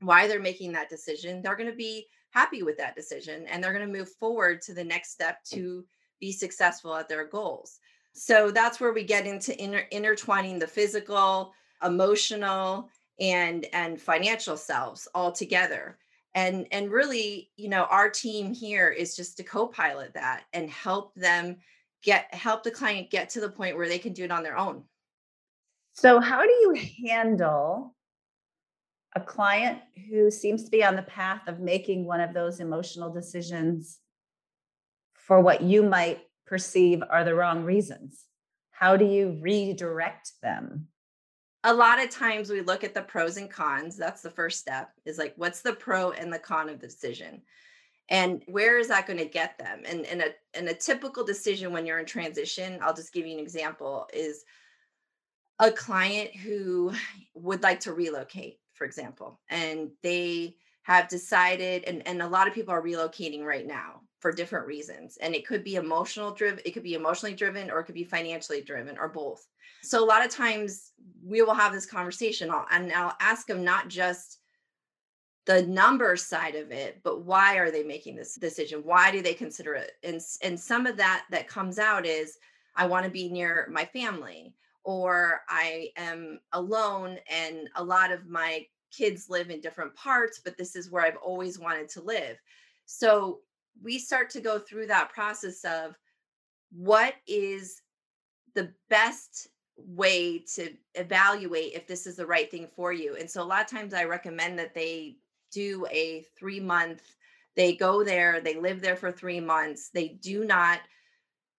why 0.00 0.26
they're 0.26 0.40
making 0.40 0.72
that 0.72 0.88
decision, 0.88 1.42
they're 1.42 1.56
going 1.56 1.70
to 1.70 1.76
be 1.76 2.06
happy 2.30 2.62
with 2.62 2.76
that 2.78 2.96
decision 2.96 3.46
and 3.46 3.62
they're 3.62 3.72
going 3.72 3.86
to 3.86 3.98
move 3.98 4.10
forward 4.10 4.60
to 4.62 4.74
the 4.74 4.84
next 4.84 5.12
step 5.12 5.42
to 5.44 5.84
be 6.20 6.32
successful 6.32 6.94
at 6.94 7.08
their 7.08 7.26
goals. 7.26 7.78
So 8.14 8.50
that's 8.50 8.80
where 8.80 8.92
we 8.92 9.04
get 9.04 9.26
into 9.26 9.60
inter- 9.62 9.86
intertwining 9.90 10.58
the 10.58 10.66
physical, 10.66 11.52
emotional, 11.84 12.88
and 13.20 13.66
and 13.72 14.00
financial 14.00 14.56
selves 14.56 15.06
all 15.14 15.32
together. 15.32 15.98
And 16.34 16.66
and 16.72 16.90
really 16.90 17.50
you 17.56 17.68
know 17.68 17.84
our 17.90 18.08
team 18.08 18.54
here 18.54 18.88
is 18.88 19.16
just 19.16 19.36
to 19.36 19.44
co-pilot 19.44 20.14
that 20.14 20.44
and 20.52 20.70
help 20.70 21.14
them 21.14 21.56
get 22.02 22.32
help 22.32 22.62
the 22.62 22.70
client 22.70 23.10
get 23.10 23.30
to 23.30 23.40
the 23.40 23.48
point 23.48 23.76
where 23.76 23.88
they 23.88 23.98
can 23.98 24.12
do 24.12 24.24
it 24.24 24.30
on 24.30 24.42
their 24.42 24.56
own. 24.56 24.84
So 25.92 26.20
how 26.20 26.42
do 26.42 26.50
you 26.50 26.88
handle 27.06 27.94
a 29.16 29.20
client 29.20 29.78
who 30.08 30.30
seems 30.30 30.64
to 30.64 30.70
be 30.70 30.84
on 30.84 30.96
the 30.96 31.02
path 31.02 31.42
of 31.46 31.60
making 31.60 32.04
one 32.04 32.20
of 32.20 32.34
those 32.34 32.58
emotional 32.58 33.12
decisions 33.12 33.98
for 35.14 35.40
what 35.40 35.62
you 35.62 35.82
might 35.82 36.20
perceive 36.46 37.02
are 37.10 37.24
the 37.24 37.34
wrong 37.34 37.64
reasons 37.64 38.24
how 38.70 38.96
do 38.96 39.04
you 39.04 39.38
redirect 39.40 40.32
them 40.42 40.88
a 41.64 41.72
lot 41.72 42.02
of 42.02 42.10
times 42.10 42.50
we 42.50 42.60
look 42.60 42.84
at 42.84 42.92
the 42.92 43.02
pros 43.02 43.38
and 43.38 43.50
cons. 43.50 43.96
That's 43.96 44.20
the 44.20 44.30
first 44.30 44.60
step 44.60 44.92
is 45.06 45.18
like, 45.18 45.32
what's 45.36 45.62
the 45.62 45.72
pro 45.72 46.10
and 46.12 46.30
the 46.32 46.38
con 46.38 46.68
of 46.68 46.78
the 46.78 46.86
decision? 46.86 47.40
And 48.10 48.42
where 48.46 48.78
is 48.78 48.88
that 48.88 49.06
going 49.06 49.18
to 49.18 49.24
get 49.24 49.56
them? 49.58 49.80
And 49.86 50.04
in 50.04 50.20
a 50.20 50.26
in 50.58 50.68
a 50.68 50.74
typical 50.74 51.24
decision 51.24 51.72
when 51.72 51.86
you're 51.86 51.98
in 51.98 52.04
transition, 52.04 52.78
I'll 52.82 52.94
just 52.94 53.14
give 53.14 53.26
you 53.26 53.32
an 53.32 53.42
example, 53.42 54.06
is 54.12 54.44
a 55.58 55.70
client 55.70 56.36
who 56.36 56.92
would 57.34 57.62
like 57.62 57.80
to 57.80 57.94
relocate, 57.94 58.58
for 58.74 58.84
example, 58.84 59.40
and 59.48 59.90
they 60.02 60.56
have 60.82 61.08
decided, 61.08 61.84
and, 61.84 62.06
and 62.06 62.20
a 62.20 62.28
lot 62.28 62.46
of 62.46 62.52
people 62.52 62.74
are 62.74 62.82
relocating 62.82 63.42
right 63.42 63.66
now 63.66 64.02
for 64.24 64.32
different 64.32 64.66
reasons. 64.66 65.18
And 65.18 65.34
it 65.34 65.46
could 65.46 65.62
be 65.62 65.74
emotional 65.74 66.30
driven, 66.30 66.62
it 66.64 66.70
could 66.70 66.82
be 66.82 66.94
emotionally 66.94 67.34
driven, 67.34 67.70
or 67.70 67.80
it 67.80 67.84
could 67.84 67.94
be 67.94 68.04
financially 68.04 68.62
driven, 68.62 68.96
or 68.96 69.06
both. 69.06 69.46
So 69.82 70.02
a 70.02 70.06
lot 70.06 70.24
of 70.24 70.30
times 70.30 70.92
we 71.22 71.42
will 71.42 71.52
have 71.52 71.74
this 71.74 71.84
conversation 71.84 72.50
and 72.70 72.90
I'll 72.90 73.14
ask 73.20 73.46
them 73.46 73.62
not 73.62 73.88
just 73.88 74.38
the 75.44 75.66
number 75.66 76.16
side 76.16 76.54
of 76.54 76.72
it, 76.72 77.00
but 77.04 77.26
why 77.26 77.58
are 77.58 77.70
they 77.70 77.82
making 77.82 78.16
this 78.16 78.36
decision? 78.36 78.80
Why 78.82 79.10
do 79.10 79.20
they 79.20 79.34
consider 79.34 79.74
it? 79.74 79.92
And 80.02 80.18
and 80.40 80.58
some 80.58 80.86
of 80.86 80.96
that 80.96 81.26
that 81.30 81.46
comes 81.46 81.78
out 81.78 82.06
is 82.06 82.38
I 82.76 82.86
want 82.86 83.04
to 83.04 83.10
be 83.10 83.28
near 83.28 83.68
my 83.70 83.84
family 83.84 84.54
or 84.84 85.42
I 85.50 85.90
am 85.98 86.40
alone 86.54 87.18
and 87.30 87.68
a 87.76 87.84
lot 87.84 88.10
of 88.10 88.26
my 88.26 88.64
kids 88.90 89.28
live 89.28 89.50
in 89.50 89.60
different 89.60 89.94
parts, 89.94 90.40
but 90.42 90.56
this 90.56 90.76
is 90.76 90.90
where 90.90 91.04
I've 91.04 91.18
always 91.22 91.58
wanted 91.58 91.90
to 91.90 92.00
live. 92.00 92.38
So 92.86 93.40
we 93.82 93.98
start 93.98 94.30
to 94.30 94.40
go 94.40 94.58
through 94.58 94.86
that 94.86 95.12
process 95.12 95.64
of 95.64 95.94
what 96.70 97.14
is 97.26 97.82
the 98.54 98.72
best 98.88 99.48
way 99.76 100.38
to 100.54 100.70
evaluate 100.94 101.72
if 101.74 101.86
this 101.86 102.06
is 102.06 102.16
the 102.16 102.26
right 102.26 102.50
thing 102.50 102.68
for 102.74 102.92
you. 102.92 103.16
And 103.16 103.30
so 103.30 103.42
a 103.42 103.44
lot 103.44 103.62
of 103.62 103.70
times 103.70 103.92
I 103.92 104.04
recommend 104.04 104.58
that 104.58 104.74
they 104.74 105.16
do 105.52 105.86
a 105.90 106.24
3 106.38 106.60
month 106.60 107.02
they 107.56 107.76
go 107.76 108.02
there, 108.02 108.40
they 108.40 108.56
live 108.56 108.80
there 108.80 108.96
for 108.96 109.12
3 109.12 109.38
months. 109.38 109.90
They 109.90 110.08
do 110.08 110.44
not 110.44 110.80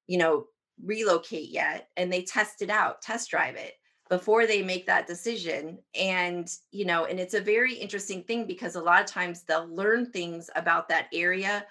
you 0.08 0.18
know 0.18 0.48
relocate 0.84 1.50
yet 1.50 1.90
and 1.98 2.12
they 2.12 2.24
test 2.24 2.62
it 2.62 2.70
out, 2.70 3.02
test 3.02 3.30
drive 3.30 3.56
it 3.56 3.74
before 4.10 4.46
they 4.46 4.62
make 4.62 4.86
that 4.86 5.08
decision 5.08 5.80
and 5.96 6.50
you 6.72 6.86
know 6.86 7.06
and 7.06 7.20
it's 7.20 7.34
a 7.34 7.42
very 7.42 7.74
interesting 7.74 8.24
thing 8.24 8.46
because 8.46 8.76
a 8.76 8.82
lot 8.82 9.02
of 9.02 9.08
times 9.08 9.44
they'll 9.44 9.68
learn 9.68 10.12
things 10.12 10.50
about 10.56 10.88
that 10.90 11.08
area 11.14 11.66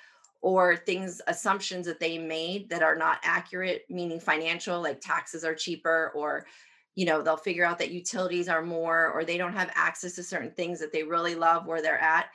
or 0.44 0.76
things 0.76 1.22
assumptions 1.26 1.86
that 1.86 1.98
they 1.98 2.18
made 2.18 2.68
that 2.68 2.82
are 2.82 2.94
not 2.94 3.18
accurate 3.22 3.86
meaning 3.88 4.20
financial 4.20 4.82
like 4.82 5.00
taxes 5.00 5.42
are 5.42 5.54
cheaper 5.54 6.12
or 6.14 6.44
you 6.96 7.06
know 7.06 7.22
they'll 7.22 7.38
figure 7.38 7.64
out 7.64 7.78
that 7.78 7.90
utilities 7.90 8.46
are 8.46 8.60
more 8.60 9.10
or 9.10 9.24
they 9.24 9.38
don't 9.38 9.54
have 9.54 9.72
access 9.74 10.14
to 10.14 10.22
certain 10.22 10.50
things 10.50 10.78
that 10.78 10.92
they 10.92 11.02
really 11.02 11.34
love 11.34 11.66
where 11.66 11.80
they're 11.80 11.98
at. 11.98 12.26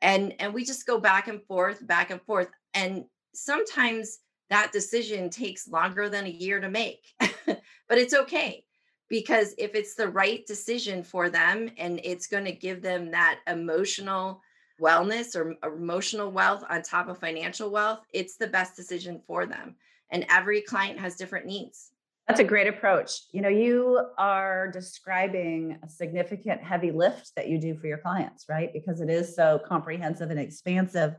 And 0.00 0.34
and 0.40 0.52
we 0.52 0.64
just 0.64 0.88
go 0.88 0.98
back 0.98 1.28
and 1.28 1.40
forth 1.44 1.86
back 1.86 2.10
and 2.10 2.20
forth. 2.22 2.48
And 2.74 3.04
sometimes 3.32 4.18
that 4.50 4.72
decision 4.72 5.30
takes 5.30 5.68
longer 5.68 6.08
than 6.08 6.26
a 6.26 6.30
year 6.30 6.60
to 6.60 6.68
make 6.68 7.06
but 7.46 7.96
it's 7.96 8.12
okay 8.12 8.64
because 9.08 9.54
if 9.56 9.76
it's 9.76 9.94
the 9.94 10.08
right 10.08 10.44
decision 10.46 11.04
for 11.04 11.30
them 11.30 11.70
and 11.78 12.00
it's 12.02 12.26
going 12.26 12.44
to 12.44 12.52
give 12.52 12.82
them 12.82 13.12
that 13.12 13.38
emotional 13.46 14.42
wellness 14.82 15.36
or 15.36 15.54
emotional 15.64 16.30
wealth 16.30 16.64
on 16.68 16.82
top 16.82 17.08
of 17.08 17.18
financial 17.18 17.70
wealth, 17.70 18.00
it's 18.12 18.36
the 18.36 18.46
best 18.46 18.76
decision 18.76 19.22
for 19.26 19.46
them. 19.46 19.76
And 20.10 20.26
every 20.28 20.60
client 20.60 20.98
has 20.98 21.16
different 21.16 21.46
needs. 21.46 21.92
That's 22.28 22.40
a 22.40 22.44
great 22.44 22.68
approach. 22.68 23.22
You 23.32 23.40
know, 23.42 23.48
you 23.48 24.00
are 24.16 24.70
describing 24.70 25.78
a 25.82 25.88
significant 25.88 26.62
heavy 26.62 26.90
lift 26.90 27.32
that 27.36 27.48
you 27.48 27.58
do 27.58 27.74
for 27.74 27.86
your 27.86 27.98
clients, 27.98 28.46
right? 28.48 28.72
Because 28.72 29.00
it 29.00 29.10
is 29.10 29.34
so 29.34 29.60
comprehensive 29.66 30.30
and 30.30 30.38
expansive. 30.38 31.14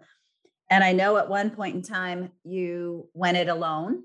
And 0.70 0.84
I 0.84 0.94
know 0.94 1.18
at 1.18 1.30
one 1.30 1.50
point 1.50 1.76
in 1.76 1.82
time 1.82 2.32
you 2.44 3.10
went 3.14 3.38
it 3.38 3.50
alone, 3.50 4.04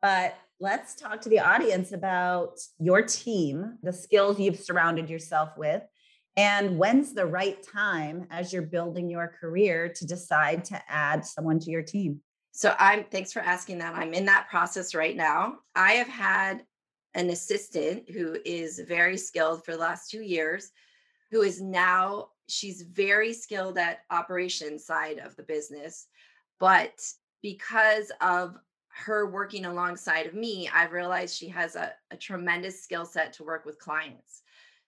but 0.00 0.34
let's 0.58 0.94
talk 0.94 1.20
to 1.22 1.28
the 1.28 1.40
audience 1.40 1.92
about 1.92 2.58
your 2.78 3.02
team, 3.02 3.78
the 3.82 3.92
skills 3.92 4.38
you've 4.38 4.58
surrounded 4.58 5.08
yourself 5.08 5.50
with, 5.56 5.82
and 6.36 6.78
when's 6.78 7.12
the 7.12 7.26
right 7.26 7.62
time 7.62 8.26
as 8.30 8.52
you're 8.52 8.62
building 8.62 9.10
your 9.10 9.28
career 9.40 9.88
to 9.88 10.06
decide 10.06 10.64
to 10.66 10.82
add 10.88 11.26
someone 11.26 11.58
to 11.60 11.70
your 11.70 11.82
team? 11.82 12.20
So 12.52 12.74
I'm 12.78 13.04
thanks 13.04 13.32
for 13.32 13.40
asking 13.40 13.78
that. 13.78 13.94
I'm 13.94 14.14
in 14.14 14.26
that 14.26 14.48
process 14.50 14.94
right 14.94 15.16
now. 15.16 15.58
I 15.74 15.92
have 15.92 16.08
had 16.08 16.64
an 17.14 17.30
assistant 17.30 18.10
who 18.10 18.36
is 18.44 18.80
very 18.86 19.16
skilled 19.16 19.64
for 19.64 19.72
the 19.72 19.78
last 19.78 20.10
2 20.10 20.22
years 20.22 20.70
who 21.30 21.42
is 21.42 21.60
now 21.60 22.28
she's 22.48 22.82
very 22.82 23.32
skilled 23.32 23.78
at 23.78 24.00
operations 24.10 24.84
side 24.84 25.18
of 25.18 25.34
the 25.36 25.42
business 25.42 26.06
but 26.60 26.92
because 27.42 28.12
of 28.20 28.56
her 28.88 29.30
working 29.30 29.64
alongside 29.64 30.26
of 30.26 30.34
me 30.34 30.68
i've 30.74 30.92
realized 30.92 31.36
she 31.36 31.48
has 31.48 31.74
a, 31.76 31.92
a 32.10 32.16
tremendous 32.16 32.82
skill 32.82 33.04
set 33.04 33.32
to 33.32 33.44
work 33.44 33.64
with 33.64 33.78
clients 33.78 34.41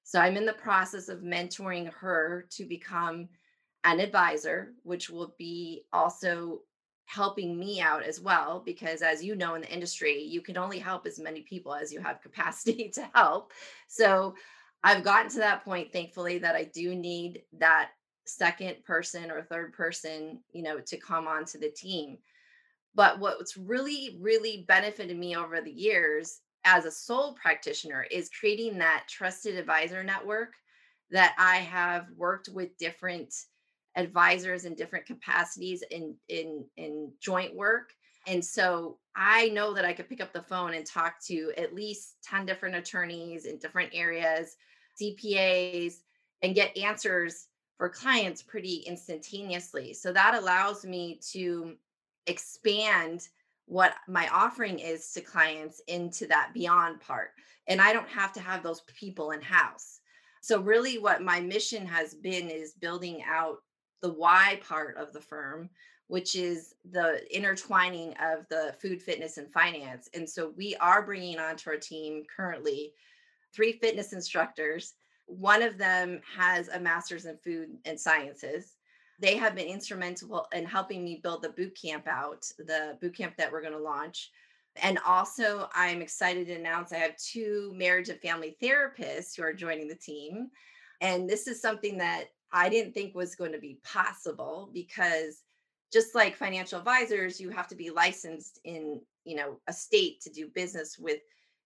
so 0.04 0.20
I'm 0.20 0.36
in 0.36 0.44
the 0.44 0.52
process 0.52 1.08
of 1.08 1.20
mentoring 1.20 1.90
her 1.94 2.46
to 2.50 2.64
become 2.64 3.28
an 3.84 4.00
advisor, 4.00 4.74
which 4.82 5.08
will 5.08 5.34
be 5.38 5.86
also 5.92 6.60
helping 7.06 7.58
me 7.58 7.80
out 7.80 8.02
as 8.02 8.20
well. 8.20 8.62
Because 8.64 9.00
as 9.00 9.24
you 9.24 9.34
know, 9.34 9.54
in 9.54 9.62
the 9.62 9.72
industry, 9.72 10.22
you 10.22 10.42
can 10.42 10.58
only 10.58 10.78
help 10.78 11.06
as 11.06 11.18
many 11.18 11.40
people 11.40 11.74
as 11.74 11.90
you 11.92 12.00
have 12.00 12.22
capacity 12.22 12.90
to 12.90 13.08
help. 13.14 13.52
So 13.88 14.34
I've 14.82 15.02
gotten 15.02 15.30
to 15.32 15.38
that 15.38 15.64
point, 15.64 15.90
thankfully, 15.90 16.38
that 16.38 16.54
I 16.54 16.64
do 16.64 16.94
need 16.94 17.42
that 17.58 17.90
second 18.26 18.84
person 18.84 19.30
or 19.30 19.42
third 19.42 19.72
person, 19.72 20.40
you 20.52 20.62
know, 20.62 20.80
to 20.80 20.96
come 20.98 21.26
onto 21.26 21.58
the 21.58 21.70
team. 21.70 22.18
But 22.94 23.18
what's 23.18 23.56
really, 23.56 24.18
really 24.20 24.66
benefited 24.68 25.16
me 25.16 25.34
over 25.34 25.62
the 25.62 25.72
years 25.72 26.40
as 26.64 26.84
a 26.84 26.90
sole 26.90 27.34
practitioner 27.34 28.06
is 28.10 28.30
creating 28.30 28.78
that 28.78 29.04
trusted 29.08 29.56
advisor 29.56 30.02
network 30.02 30.54
that 31.10 31.34
I 31.38 31.56
have 31.56 32.06
worked 32.16 32.48
with 32.48 32.76
different 32.78 33.34
advisors 33.96 34.64
in 34.64 34.74
different 34.74 35.06
capacities 35.06 35.84
in 35.90 36.16
in 36.28 36.64
in 36.76 37.12
joint 37.20 37.54
work 37.54 37.92
and 38.26 38.44
so 38.44 38.98
I 39.14 39.48
know 39.50 39.74
that 39.74 39.84
I 39.84 39.92
could 39.92 40.08
pick 40.08 40.20
up 40.20 40.32
the 40.32 40.42
phone 40.42 40.74
and 40.74 40.86
talk 40.86 41.22
to 41.26 41.52
at 41.56 41.74
least 41.74 42.16
10 42.24 42.46
different 42.46 42.74
attorneys 42.74 43.44
in 43.44 43.58
different 43.58 43.90
areas, 43.92 44.56
CPAs, 45.00 46.00
and 46.42 46.54
get 46.54 46.76
answers 46.76 47.48
for 47.76 47.88
clients 47.88 48.42
pretty 48.42 48.84
instantaneously. 48.86 49.92
So 49.92 50.12
that 50.12 50.34
allows 50.34 50.84
me 50.84 51.20
to 51.32 51.76
expand 52.26 53.28
what 53.66 53.94
my 54.08 54.28
offering 54.28 54.78
is 54.78 55.10
to 55.12 55.20
clients 55.20 55.80
into 55.88 56.26
that 56.26 56.50
beyond 56.52 57.00
part. 57.00 57.30
And 57.66 57.80
I 57.80 57.92
don't 57.92 58.08
have 58.08 58.32
to 58.34 58.40
have 58.40 58.62
those 58.62 58.82
people 58.98 59.30
in 59.30 59.40
house. 59.40 60.00
So, 60.42 60.60
really, 60.60 60.98
what 60.98 61.22
my 61.22 61.40
mission 61.40 61.86
has 61.86 62.14
been 62.14 62.50
is 62.50 62.74
building 62.74 63.22
out 63.26 63.58
the 64.02 64.12
why 64.12 64.60
part 64.66 64.98
of 64.98 65.14
the 65.14 65.20
firm, 65.20 65.70
which 66.08 66.34
is 66.34 66.74
the 66.90 67.22
intertwining 67.34 68.12
of 68.20 68.46
the 68.50 68.74
food, 68.82 69.00
fitness, 69.00 69.38
and 69.38 69.50
finance. 69.50 70.10
And 70.12 70.28
so, 70.28 70.52
we 70.56 70.76
are 70.76 71.00
bringing 71.00 71.38
onto 71.38 71.70
our 71.70 71.78
team 71.78 72.24
currently 72.36 72.92
three 73.54 73.72
fitness 73.72 74.12
instructors. 74.12 74.92
One 75.24 75.62
of 75.62 75.78
them 75.78 76.20
has 76.36 76.68
a 76.68 76.78
master's 76.78 77.24
in 77.24 77.38
food 77.38 77.70
and 77.86 77.98
sciences 77.98 78.73
they 79.20 79.36
have 79.36 79.54
been 79.54 79.66
instrumental 79.66 80.46
in 80.52 80.64
helping 80.64 81.04
me 81.04 81.20
build 81.22 81.42
the 81.42 81.50
boot 81.50 81.78
camp 81.80 82.06
out, 82.06 82.46
the 82.58 82.98
boot 83.00 83.16
camp 83.16 83.36
that 83.36 83.50
we're 83.50 83.60
going 83.60 83.72
to 83.72 83.78
launch. 83.78 84.30
And 84.76 84.98
also, 85.06 85.68
I'm 85.72 86.02
excited 86.02 86.48
to 86.48 86.54
announce 86.54 86.92
I 86.92 86.96
have 86.96 87.16
two 87.16 87.72
marriage 87.76 88.08
and 88.08 88.20
family 88.20 88.56
therapists 88.62 89.36
who 89.36 89.44
are 89.44 89.52
joining 89.52 89.86
the 89.86 89.94
team. 89.94 90.50
And 91.00 91.28
this 91.28 91.46
is 91.46 91.60
something 91.62 91.96
that 91.98 92.24
I 92.52 92.68
didn't 92.68 92.92
think 92.92 93.14
was 93.14 93.36
going 93.36 93.52
to 93.52 93.58
be 93.58 93.78
possible 93.84 94.70
because 94.72 95.42
just 95.92 96.14
like 96.14 96.36
financial 96.36 96.78
advisors, 96.78 97.40
you 97.40 97.50
have 97.50 97.68
to 97.68 97.76
be 97.76 97.90
licensed 97.90 98.58
in, 98.64 99.00
you 99.24 99.36
know, 99.36 99.60
a 99.68 99.72
state 99.72 100.20
to 100.22 100.30
do 100.30 100.48
business 100.48 100.98
with 100.98 101.20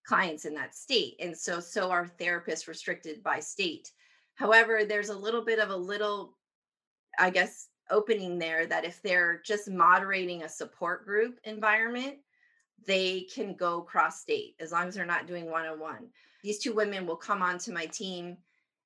clients 0.06 0.44
in 0.44 0.54
that 0.54 0.74
state. 0.74 1.16
And 1.20 1.36
so 1.36 1.60
so 1.60 1.90
are 1.90 2.10
therapists 2.20 2.68
restricted 2.68 3.22
by 3.22 3.40
state. 3.40 3.90
However, 4.34 4.84
there's 4.84 5.08
a 5.08 5.18
little 5.18 5.44
bit 5.44 5.58
of 5.58 5.70
a 5.70 5.76
little 5.76 6.37
I 7.18 7.30
guess, 7.30 7.68
opening 7.90 8.38
there 8.38 8.66
that 8.66 8.84
if 8.84 9.02
they're 9.02 9.40
just 9.44 9.70
moderating 9.70 10.42
a 10.42 10.48
support 10.48 11.04
group 11.04 11.38
environment, 11.44 12.16
they 12.86 13.26
can 13.34 13.54
go 13.54 13.80
cross 13.80 14.20
state 14.20 14.54
as 14.60 14.72
long 14.72 14.88
as 14.88 14.94
they're 14.94 15.06
not 15.06 15.26
doing 15.26 15.50
one 15.50 15.66
on 15.66 15.80
one. 15.80 16.08
These 16.42 16.58
two 16.58 16.74
women 16.74 17.06
will 17.06 17.16
come 17.16 17.42
onto 17.42 17.72
my 17.72 17.86
team 17.86 18.36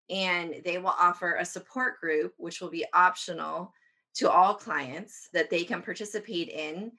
and 0.09 0.57
they 0.65 0.79
will 0.79 0.95
offer 0.99 1.37
a 1.37 1.45
support 1.45 2.01
group, 2.01 2.35
which 2.39 2.61
will 2.61 2.71
be 2.71 2.87
optional 2.95 3.73
to 4.15 4.31
all 4.31 4.55
clients 4.55 5.29
that 5.33 5.51
they 5.51 5.65
can 5.65 5.83
participate 5.83 6.49
in 6.49 6.93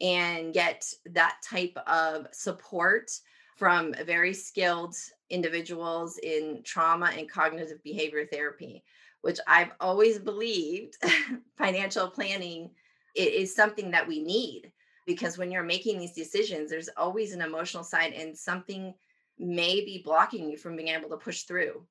and 0.00 0.54
get 0.54 0.84
that 1.06 1.36
type 1.48 1.76
of 1.86 2.26
support 2.32 3.10
from 3.56 3.92
very 4.06 4.32
skilled 4.32 4.94
individuals 5.28 6.18
in 6.22 6.62
trauma 6.64 7.12
and 7.16 7.30
cognitive 7.30 7.82
behavior 7.82 8.24
therapy 8.24 8.82
which 9.22 9.38
I've 9.46 9.72
always 9.80 10.18
believed 10.18 10.96
financial 11.58 12.08
planning 12.08 12.70
is 13.14 13.54
something 13.54 13.90
that 13.90 14.06
we 14.06 14.22
need 14.22 14.72
because 15.06 15.36
when 15.36 15.50
you're 15.50 15.62
making 15.62 15.98
these 15.98 16.12
decisions, 16.12 16.70
there's 16.70 16.88
always 16.96 17.32
an 17.32 17.42
emotional 17.42 17.82
side 17.84 18.12
and 18.12 18.36
something 18.36 18.94
may 19.38 19.84
be 19.84 20.02
blocking 20.04 20.48
you 20.48 20.56
from 20.56 20.76
being 20.76 20.88
able 20.88 21.08
to 21.08 21.16
push 21.16 21.42
through 21.42 21.84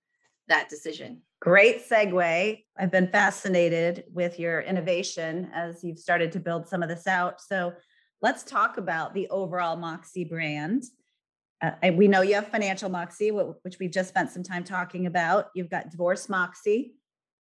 that 0.47 0.69
decision. 0.69 1.21
Great 1.41 1.87
segue. 1.87 2.63
I've 2.77 2.91
been 2.91 3.07
fascinated 3.07 4.05
with 4.11 4.39
your 4.39 4.61
innovation 4.61 5.49
as 5.53 5.83
you've 5.83 5.99
started 5.99 6.31
to 6.33 6.39
build 6.39 6.67
some 6.67 6.83
of 6.83 6.89
this 6.89 7.07
out. 7.07 7.41
So 7.41 7.73
let's 8.21 8.43
talk 8.43 8.77
about 8.77 9.13
the 9.13 9.27
overall 9.29 9.75
Moxie 9.75 10.25
brand. 10.25 10.83
Uh, 11.61 11.91
we 11.93 12.07
know 12.07 12.21
you 12.21 12.35
have 12.35 12.47
Financial 12.47 12.89
Moxie, 12.89 13.31
which 13.31 13.79
we've 13.79 13.91
just 13.91 14.09
spent 14.09 14.31
some 14.31 14.43
time 14.43 14.63
talking 14.63 15.05
about. 15.05 15.47
You've 15.53 15.69
got 15.69 15.91
Divorce 15.91 16.29
Moxie, 16.29 16.95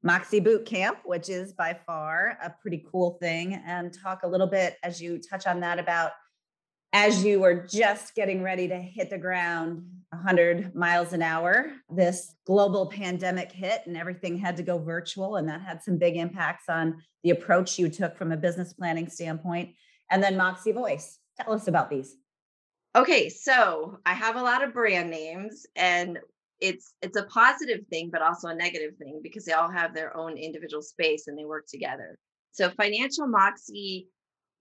Moxie 0.03 0.39
Boot 0.39 0.65
Camp, 0.65 0.99
which 1.05 1.29
is 1.29 1.53
by 1.53 1.77
far 1.85 2.37
a 2.43 2.53
pretty 2.61 2.85
cool 2.91 3.17
thing, 3.21 3.61
and 3.65 3.93
talk 3.93 4.23
a 4.23 4.27
little 4.27 4.47
bit 4.47 4.77
as 4.83 5.01
you 5.01 5.19
touch 5.19 5.47
on 5.47 5.59
that 5.61 5.79
about 5.79 6.11
as 6.93 7.23
you 7.23 7.39
were 7.39 7.65
just 7.67 8.15
getting 8.15 8.41
ready 8.41 8.67
to 8.67 8.77
hit 8.77 9.09
the 9.09 9.17
ground 9.17 9.83
100 10.11 10.73
miles 10.73 11.11
an 11.13 11.21
hour, 11.21 11.73
this 11.89 12.33
global 12.45 12.87
pandemic 12.87 13.51
hit 13.51 13.81
and 13.85 13.97
everything 13.97 14.37
had 14.37 14.55
to 14.57 14.63
go 14.63 14.77
virtual. 14.77 15.35
And 15.35 15.49
that 15.49 15.61
had 15.61 15.83
some 15.83 15.97
big 15.97 16.15
impacts 16.15 16.69
on 16.69 17.01
the 17.23 17.31
approach 17.31 17.77
you 17.77 17.89
took 17.89 18.17
from 18.17 18.31
a 18.31 18.37
business 18.37 18.73
planning 18.73 19.09
standpoint. 19.09 19.75
And 20.09 20.23
then 20.23 20.37
Moxie 20.37 20.71
Voice. 20.71 21.19
Tell 21.39 21.53
us 21.53 21.67
about 21.67 21.89
these. 21.89 22.15
Okay, 22.95 23.29
so 23.29 23.99
I 24.05 24.13
have 24.13 24.37
a 24.37 24.41
lot 24.41 24.63
of 24.63 24.73
brand 24.73 25.11
names, 25.11 25.67
and 25.75 26.17
it's 26.59 26.93
it's 27.01 27.17
a 27.17 27.23
positive 27.23 27.85
thing 27.89 28.09
but 28.11 28.21
also 28.21 28.47
a 28.47 28.55
negative 28.55 28.95
thing 28.97 29.19
because 29.21 29.45
they 29.45 29.53
all 29.53 29.69
have 29.69 29.93
their 29.93 30.15
own 30.17 30.37
individual 30.37 30.81
space 30.81 31.27
and 31.27 31.37
they 31.37 31.45
work 31.45 31.65
together. 31.67 32.17
So 32.51 32.69
financial 32.71 33.27
moxie 33.27 34.07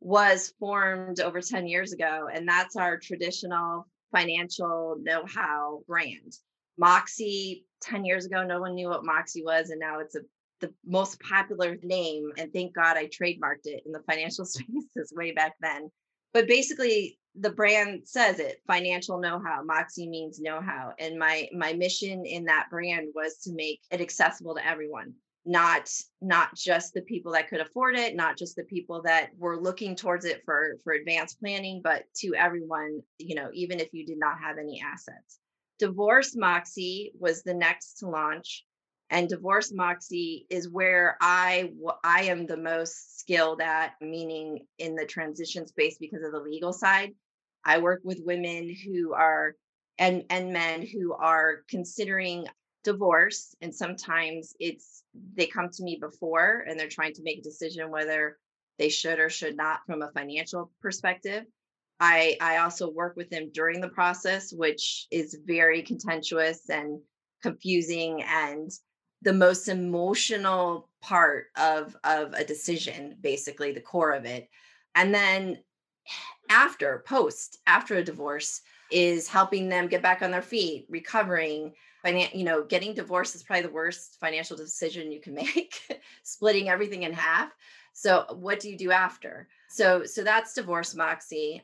was 0.01 0.53
formed 0.61 1.21
over 1.21 1.41
10 1.41 1.67
years 1.67 1.93
ago 1.93 2.29
and 2.33 2.47
that's 2.47 2.77
our 2.77 2.99
traditional 2.99 3.87
financial 4.13 4.97
know-how 5.01 5.81
brand. 5.87 6.35
Moxie 6.79 7.65
10 7.83 8.05
years 8.05 8.27
ago 8.27 8.43
no 8.45 8.61
one 8.61 8.75
knew 8.75 8.89
what 8.89 9.05
moxie 9.05 9.43
was 9.43 9.71
and 9.71 9.81
now 9.81 10.01
it's 10.01 10.15
a 10.15 10.21
the 10.61 10.73
most 10.87 11.21
popular 11.21 11.77
name 11.83 12.31
and 12.39 12.53
thank 12.53 12.75
god 12.75 12.97
i 12.97 13.07
trademarked 13.07 13.67
it 13.67 13.83
in 13.85 13.93
the 13.93 14.03
financial 14.11 14.45
spaces 14.45 15.13
way 15.15 15.33
back 15.33 15.55
then 15.61 15.91
but 16.37 16.47
basically 16.47 17.19
the 17.37 17.49
brand 17.49 18.03
says 18.05 18.39
it 18.41 18.61
financial 18.67 19.19
know-how 19.19 19.63
moxie 19.65 20.07
means 20.07 20.39
know-how 20.39 20.93
and 20.99 21.19
my 21.19 21.49
my 21.57 21.73
mission 21.73 22.27
in 22.27 22.45
that 22.45 22.67
brand 22.71 23.09
was 23.15 23.39
to 23.39 23.55
make 23.55 23.81
it 23.91 24.03
accessible 24.03 24.55
to 24.55 24.67
everyone 24.67 25.15
not 25.47 25.91
not 26.21 26.55
just 26.55 26.93
the 26.93 27.01
people 27.01 27.33
that 27.33 27.49
could 27.49 27.63
afford 27.63 27.97
it 27.97 28.15
not 28.15 28.37
just 28.37 28.55
the 28.55 28.65
people 28.65 29.01
that 29.01 29.31
were 29.39 29.59
looking 29.59 29.97
towards 29.97 30.27
it 30.27 30.43
for 30.45 30.77
for 30.85 30.93
advanced 30.93 31.41
planning 31.41 31.81
but 31.83 32.03
to 32.15 32.35
everyone 32.35 33.01
you 33.19 33.35
know 33.35 33.49
even 33.55 33.81
if 33.81 33.89
you 33.95 34.05
did 34.05 34.19
not 34.19 34.39
have 34.39 34.59
any 34.59 34.83
assets. 34.85 35.39
Divorce 35.79 36.37
moxie 36.37 37.13
was 37.19 37.43
the 37.43 37.55
next 37.55 37.95
to 37.95 38.09
launch 38.11 38.67
and 39.11 39.29
divorce 39.29 39.73
moxie 39.73 40.47
is 40.51 40.69
where 40.69 41.17
i 41.21 41.71
i 42.03 42.25
am 42.25 42.47
the 42.47 42.57
most 42.57 43.19
skilled 43.19 43.61
at 43.61 43.93
meaning 44.01 44.67
in 44.79 44.95
the 44.95 45.07
transition 45.07 45.67
space 45.67 45.97
because 45.99 46.23
of 46.23 46.33
the 46.33 46.41
legal 46.41 46.73
side 46.73 47.13
I 47.67 47.79
work 47.79 48.01
with 48.05 48.23
women 48.25 48.73
who 48.73 49.13
are 49.13 49.57
and 49.99 50.25
and 50.31 50.53
men 50.53 50.87
who 50.87 51.13
are 51.15 51.65
considering 51.69 52.47
divorce 52.85 53.57
and 53.61 53.75
sometimes 53.75 54.55
it's 54.61 55.03
they 55.35 55.47
come 55.47 55.69
to 55.71 55.83
me 55.83 55.99
before 56.01 56.65
and 56.69 56.79
they're 56.79 56.89
trying 56.89 57.15
to 57.15 57.25
make 57.25 57.39
a 57.39 57.43
decision 57.43 57.91
whether 57.91 58.39
they 58.79 58.89
should 58.89 59.19
or 59.19 59.29
should 59.29 59.57
not 59.57 59.81
from 59.85 60.03
a 60.03 60.13
financial 60.13 60.71
perspective. 60.81 61.45
I 61.99 62.37
I 62.41 62.59
also 62.59 62.89
work 62.89 63.17
with 63.17 63.31
them 63.31 63.51
during 63.53 63.81
the 63.81 63.89
process 63.89 64.53
which 64.53 65.09
is 65.11 65.37
very 65.45 65.83
contentious 65.83 66.71
and 66.71 67.01
confusing 67.43 68.23
and 68.23 68.71
the 69.23 69.33
most 69.33 69.69
emotional 69.69 70.89
part 71.01 71.47
of 71.57 71.97
of 72.05 72.33
a 72.35 72.45
decision 72.45 73.17
basically 73.21 73.73
the 73.73 73.81
core 73.81 74.13
of 74.13 74.25
it. 74.25 74.49
And 74.95 75.15
then 75.15 75.59
after 76.51 77.03
post 77.07 77.59
after 77.67 77.97
a 77.97 78.05
divorce 78.05 78.63
is 78.91 79.29
helping 79.29 79.69
them 79.69 79.89
get 79.89 80.03
back 80.03 80.23
on 80.23 80.31
their 80.31 80.43
feet 80.43 80.87
recovering 80.89 81.73
you 82.05 82.45
know 82.45 82.63
getting 82.63 82.95
divorced 82.95 83.35
is 83.35 83.43
probably 83.43 83.63
the 83.63 83.73
worst 83.73 84.17
financial 84.21 84.57
decision 84.57 85.11
you 85.11 85.21
can 85.21 85.35
make 85.45 85.81
splitting 86.23 86.69
everything 86.69 87.03
in 87.03 87.13
half 87.13 87.51
so 87.93 88.25
what 88.39 88.61
do 88.61 88.71
you 88.71 88.79
do 88.79 88.91
after 88.91 89.49
so 89.69 90.05
so 90.05 90.23
that's 90.23 90.55
divorce 90.55 90.95
moxie 90.95 91.63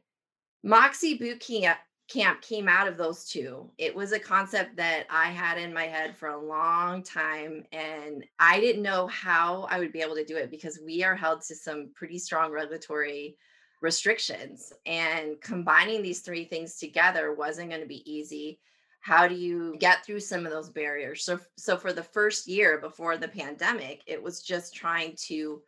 moxie 0.65 1.17
boot 1.17 1.41
camp 1.41 1.79
camp 2.09 2.43
came 2.43 2.69
out 2.69 2.89
of 2.89 2.97
those 2.97 3.25
two. 3.25 3.71
It 3.79 3.95
was 3.95 4.13
a 4.13 4.19
concept 4.19 4.77
that 4.77 5.07
I 5.11 5.27
had 5.31 5.59
in 5.59 5.73
my 5.73 5.85
head 5.85 6.17
for 6.17 6.29
a 6.29 6.41
long 6.41 7.03
time 7.03 7.65
and 7.73 8.25
I 8.39 8.61
didn't 8.61 8.83
know 8.83 9.07
how 9.07 9.67
I 9.71 9.79
would 9.79 9.93
be 9.93 10.03
able 10.03 10.17
to 10.17 10.25
do 10.25 10.37
it 10.37 10.51
because 10.51 10.81
we 10.85 11.03
are 11.05 11.15
held 11.15 11.43
to 11.43 11.55
some 11.55 11.91
pretty 11.95 12.19
strong 12.19 12.51
regulatory 12.51 13.37
restrictions 13.81 14.73
and 14.87 15.41
combining 15.41 16.03
these 16.03 16.21
three 16.21 16.45
things 16.45 16.77
together 16.77 17.35
wasn't 17.35 17.69
going 17.69 17.81
to 17.81 17.87
be 17.87 18.11
easy 18.11 18.61
how 19.01 19.27
do 19.27 19.35
you 19.35 19.77
get 19.81 20.07
through 20.07 20.21
some 20.21 20.47
of 20.47 20.53
those 20.53 20.71
barriers 20.71 21.25
so 21.25 21.39
so 21.59 21.77
for 21.77 21.93
the 21.93 22.03
first 22.03 22.47
year 22.47 22.79
before 22.79 23.17
the 23.17 23.27
pandemic 23.27 24.01
it 24.07 24.23
was 24.23 24.41
just 24.41 24.73
trying 24.73 25.15
to 25.17 25.61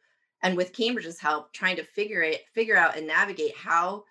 and 0.42 0.56
with 0.56 0.72
cambridge's 0.72 1.18
help 1.18 1.52
trying 1.52 1.74
to 1.74 1.82
figure 1.82 2.22
it 2.22 2.42
figure 2.54 2.76
out 2.76 2.96
and 2.96 3.04
navigate 3.04 3.56
how 3.56 4.04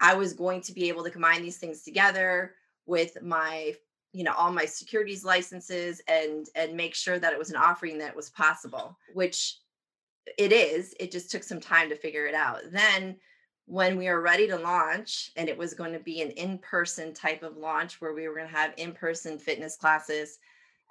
i 0.00 0.14
was 0.14 0.32
going 0.32 0.60
to 0.60 0.72
be 0.72 0.88
able 0.88 1.04
to 1.04 1.10
combine 1.10 1.42
these 1.42 1.58
things 1.58 1.82
together 1.82 2.54
with 2.86 3.20
my 3.22 3.74
you 4.12 4.24
know 4.24 4.32
all 4.36 4.52
my 4.52 4.64
securities 4.64 5.24
licenses 5.24 6.00
and 6.08 6.46
and 6.54 6.76
make 6.76 6.94
sure 6.94 7.18
that 7.18 7.32
it 7.32 7.38
was 7.38 7.50
an 7.50 7.56
offering 7.56 7.98
that 7.98 8.14
was 8.14 8.30
possible 8.30 8.96
which 9.14 9.60
it 10.38 10.52
is 10.52 10.94
it 11.00 11.10
just 11.10 11.30
took 11.30 11.42
some 11.42 11.60
time 11.60 11.88
to 11.88 11.96
figure 11.96 12.26
it 12.26 12.34
out. 12.34 12.60
Then 12.70 13.16
when 13.66 13.96
we 13.96 14.08
were 14.08 14.20
ready 14.20 14.46
to 14.48 14.56
launch 14.56 15.30
and 15.36 15.48
it 15.48 15.56
was 15.56 15.74
going 15.74 15.92
to 15.92 16.00
be 16.00 16.22
an 16.22 16.30
in-person 16.30 17.14
type 17.14 17.42
of 17.42 17.56
launch 17.56 18.00
where 18.00 18.12
we 18.12 18.26
were 18.26 18.34
going 18.34 18.48
to 18.48 18.54
have 18.54 18.74
in-person 18.76 19.38
fitness 19.38 19.76
classes 19.76 20.38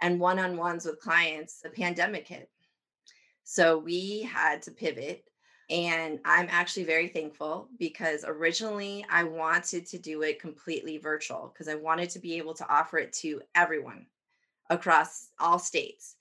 and 0.01 0.19
one-on-ones 0.19 0.85
with 0.85 1.01
clients 1.01 1.59
the 1.59 1.69
pandemic 1.69 2.27
hit. 2.27 2.49
So 3.43 3.77
we 3.77 4.21
had 4.21 4.61
to 4.63 4.71
pivot 4.71 5.25
And 5.69 6.19
I'm 6.25 6.47
actually 6.49 6.85
very 6.85 7.07
thankful 7.07 7.67
because 7.77 8.25
originally 8.27 9.05
I 9.09 9.23
wanted 9.23 9.85
to 9.87 9.99
do 9.99 10.23
it 10.23 10.39
completely 10.39 10.97
virtual 10.97 11.51
because 11.53 11.67
I 11.67 11.75
wanted 11.75 12.09
to 12.11 12.19
be 12.19 12.37
able 12.37 12.55
to 12.55 12.69
offer 12.69 12.97
it 12.97 13.13
to 13.13 13.41
everyone 13.53 14.07
across 14.69 15.29
all 15.39 15.59
states. 15.59 16.15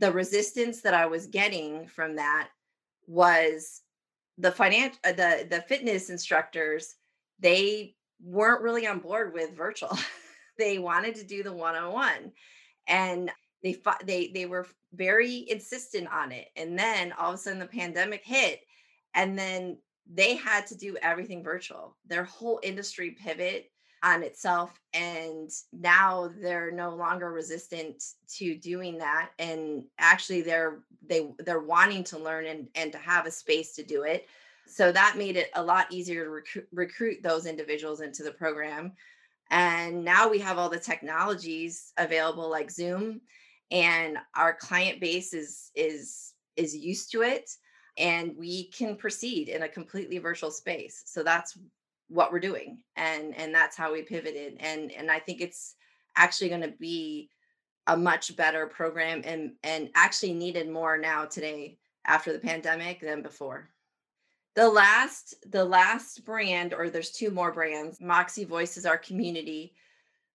The 0.00 0.10
resistance 0.10 0.80
that 0.80 0.94
I 0.94 1.06
was 1.06 1.26
getting 1.26 1.86
from 1.86 2.16
that 2.16 2.48
was 3.06 3.82
the 4.38 4.50
financial 4.50 4.98
uh, 5.04 5.12
the 5.12 5.46
the 5.48 5.62
fitness 5.68 6.10
instructors 6.10 6.94
they 7.38 7.94
weren't 8.22 8.62
really 8.62 8.86
on 8.86 9.00
board 9.00 9.34
with 9.34 9.56
virtual. 9.56 9.96
they 10.58 10.78
wanted 10.78 11.14
to 11.16 11.24
do 11.24 11.42
the 11.42 11.52
one-on-one 11.52 12.32
and 12.88 13.30
they 13.62 13.76
they 14.04 14.28
they 14.28 14.46
were 14.46 14.66
very 14.94 15.44
insistent 15.50 16.08
on 16.08 16.32
it. 16.32 16.48
And 16.56 16.78
then 16.78 17.12
all 17.12 17.30
of 17.30 17.34
a 17.34 17.38
sudden 17.38 17.58
the 17.58 17.66
pandemic 17.66 18.24
hit 18.24 18.63
and 19.14 19.38
then 19.38 19.78
they 20.12 20.36
had 20.36 20.66
to 20.66 20.76
do 20.76 20.96
everything 21.02 21.42
virtual. 21.42 21.96
Their 22.06 22.24
whole 22.24 22.60
industry 22.62 23.12
pivot 23.12 23.70
on 24.04 24.22
itself 24.22 24.78
and 24.92 25.50
now 25.72 26.30
they're 26.42 26.70
no 26.70 26.94
longer 26.94 27.32
resistant 27.32 28.04
to 28.28 28.54
doing 28.54 28.98
that 28.98 29.30
and 29.38 29.82
actually 29.98 30.42
they're 30.42 30.80
they 31.06 31.30
they're 31.38 31.60
wanting 31.60 32.04
to 32.04 32.18
learn 32.18 32.44
and 32.44 32.68
and 32.74 32.92
to 32.92 32.98
have 32.98 33.24
a 33.24 33.30
space 33.30 33.74
to 33.74 33.82
do 33.82 34.02
it 34.02 34.28
so 34.66 34.92
that 34.92 35.16
made 35.16 35.36
it 35.36 35.48
a 35.54 35.62
lot 35.62 35.86
easier 35.90 36.24
to 36.24 36.30
recruit, 36.30 36.68
recruit 36.70 37.22
those 37.22 37.46
individuals 37.46 38.02
into 38.02 38.22
the 38.22 38.30
program 38.30 38.92
and 39.50 40.04
now 40.04 40.28
we 40.28 40.38
have 40.38 40.58
all 40.58 40.68
the 40.68 40.78
technologies 40.78 41.94
available 41.96 42.50
like 42.50 42.70
zoom 42.70 43.22
and 43.70 44.18
our 44.36 44.52
client 44.52 45.00
base 45.00 45.32
is 45.32 45.70
is 45.74 46.34
is 46.56 46.76
used 46.76 47.10
to 47.10 47.22
it 47.22 47.50
and 47.96 48.34
we 48.36 48.68
can 48.68 48.96
proceed 48.96 49.48
in 49.48 49.62
a 49.62 49.68
completely 49.68 50.18
virtual 50.18 50.50
space 50.50 51.02
so 51.06 51.22
that's 51.22 51.58
what 52.08 52.32
we're 52.32 52.40
doing 52.40 52.78
and 52.96 53.34
and 53.36 53.54
that's 53.54 53.76
how 53.76 53.92
we 53.92 54.02
pivoted 54.02 54.56
and 54.60 54.92
and 54.92 55.10
i 55.10 55.18
think 55.18 55.40
it's 55.40 55.76
actually 56.16 56.48
going 56.48 56.60
to 56.60 56.74
be 56.78 57.28
a 57.86 57.96
much 57.96 58.36
better 58.36 58.66
program 58.66 59.20
and 59.24 59.52
and 59.62 59.90
actually 59.94 60.32
needed 60.32 60.68
more 60.68 60.96
now 60.96 61.24
today 61.24 61.78
after 62.06 62.32
the 62.32 62.38
pandemic 62.38 63.00
than 63.00 63.22
before. 63.22 63.68
The 64.54 64.68
last 64.68 65.34
the 65.50 65.64
last 65.64 66.24
brand 66.24 66.72
or 66.74 66.88
there's 66.88 67.10
two 67.10 67.30
more 67.30 67.52
brands 67.52 68.00
moxie 68.00 68.44
voice 68.44 68.76
is 68.76 68.86
our 68.86 68.98
community. 68.98 69.74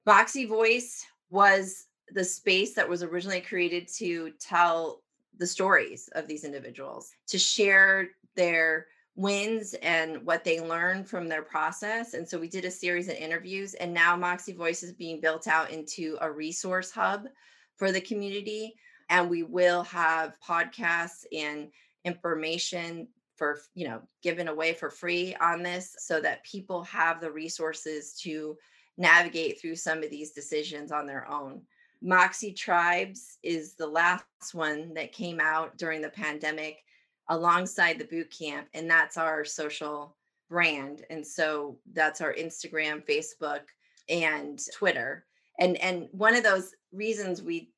Moxie 0.05 0.45
voice 0.45 1.05
was 1.29 1.85
the 2.11 2.23
space 2.23 2.73
that 2.73 2.89
was 2.89 3.03
originally 3.03 3.41
created 3.41 3.87
to 3.95 4.31
tell 4.39 5.01
the 5.37 5.47
stories 5.47 6.09
of 6.13 6.27
these 6.27 6.43
individuals 6.43 7.11
to 7.27 7.39
share 7.39 8.09
their 8.35 8.87
wins 9.15 9.73
and 9.81 10.25
what 10.25 10.43
they 10.43 10.61
learned 10.61 11.07
from 11.07 11.27
their 11.27 11.41
process. 11.41 12.13
And 12.13 12.27
so 12.27 12.39
we 12.39 12.47
did 12.47 12.65
a 12.65 12.71
series 12.71 13.09
of 13.09 13.15
interviews, 13.15 13.73
and 13.73 13.93
now 13.93 14.15
Moxie 14.15 14.53
Voice 14.53 14.81
is 14.83 14.93
being 14.93 15.19
built 15.19 15.47
out 15.47 15.71
into 15.71 16.17
a 16.21 16.31
resource 16.31 16.91
hub 16.91 17.27
for 17.75 17.91
the 17.91 18.01
community. 18.01 18.75
And 19.09 19.29
we 19.29 19.43
will 19.43 19.83
have 19.83 20.37
podcasts 20.47 21.25
and 21.35 21.69
information 22.05 23.07
for, 23.35 23.59
you 23.73 23.87
know, 23.87 24.01
given 24.21 24.47
away 24.47 24.73
for 24.73 24.89
free 24.89 25.35
on 25.41 25.63
this 25.63 25.95
so 25.97 26.21
that 26.21 26.43
people 26.43 26.83
have 26.83 27.19
the 27.19 27.31
resources 27.31 28.13
to 28.21 28.57
navigate 28.97 29.59
through 29.59 29.75
some 29.75 30.03
of 30.03 30.09
these 30.09 30.31
decisions 30.31 30.91
on 30.91 31.07
their 31.07 31.27
own. 31.29 31.61
Moxie 32.01 32.53
Tribes 32.53 33.37
is 33.43 33.73
the 33.73 33.87
last 33.87 34.23
one 34.53 34.93
that 34.93 35.11
came 35.11 35.39
out 35.39 35.77
during 35.77 36.01
the 36.01 36.09
pandemic 36.09 36.83
alongside 37.29 37.99
the 37.99 38.05
boot 38.05 38.31
camp 38.31 38.67
and 38.73 38.89
that's 38.89 39.17
our 39.17 39.45
social 39.45 40.15
brand 40.49 41.05
and 41.11 41.25
so 41.25 41.77
that's 41.93 42.21
our 42.21 42.33
instagram 42.33 43.05
facebook 43.05 43.61
and 44.09 44.59
twitter. 44.73 45.25
And 45.59 45.77
and 45.77 46.07
one 46.11 46.35
of 46.35 46.43
those 46.43 46.73
reasons 46.91 47.43
we 47.43 47.71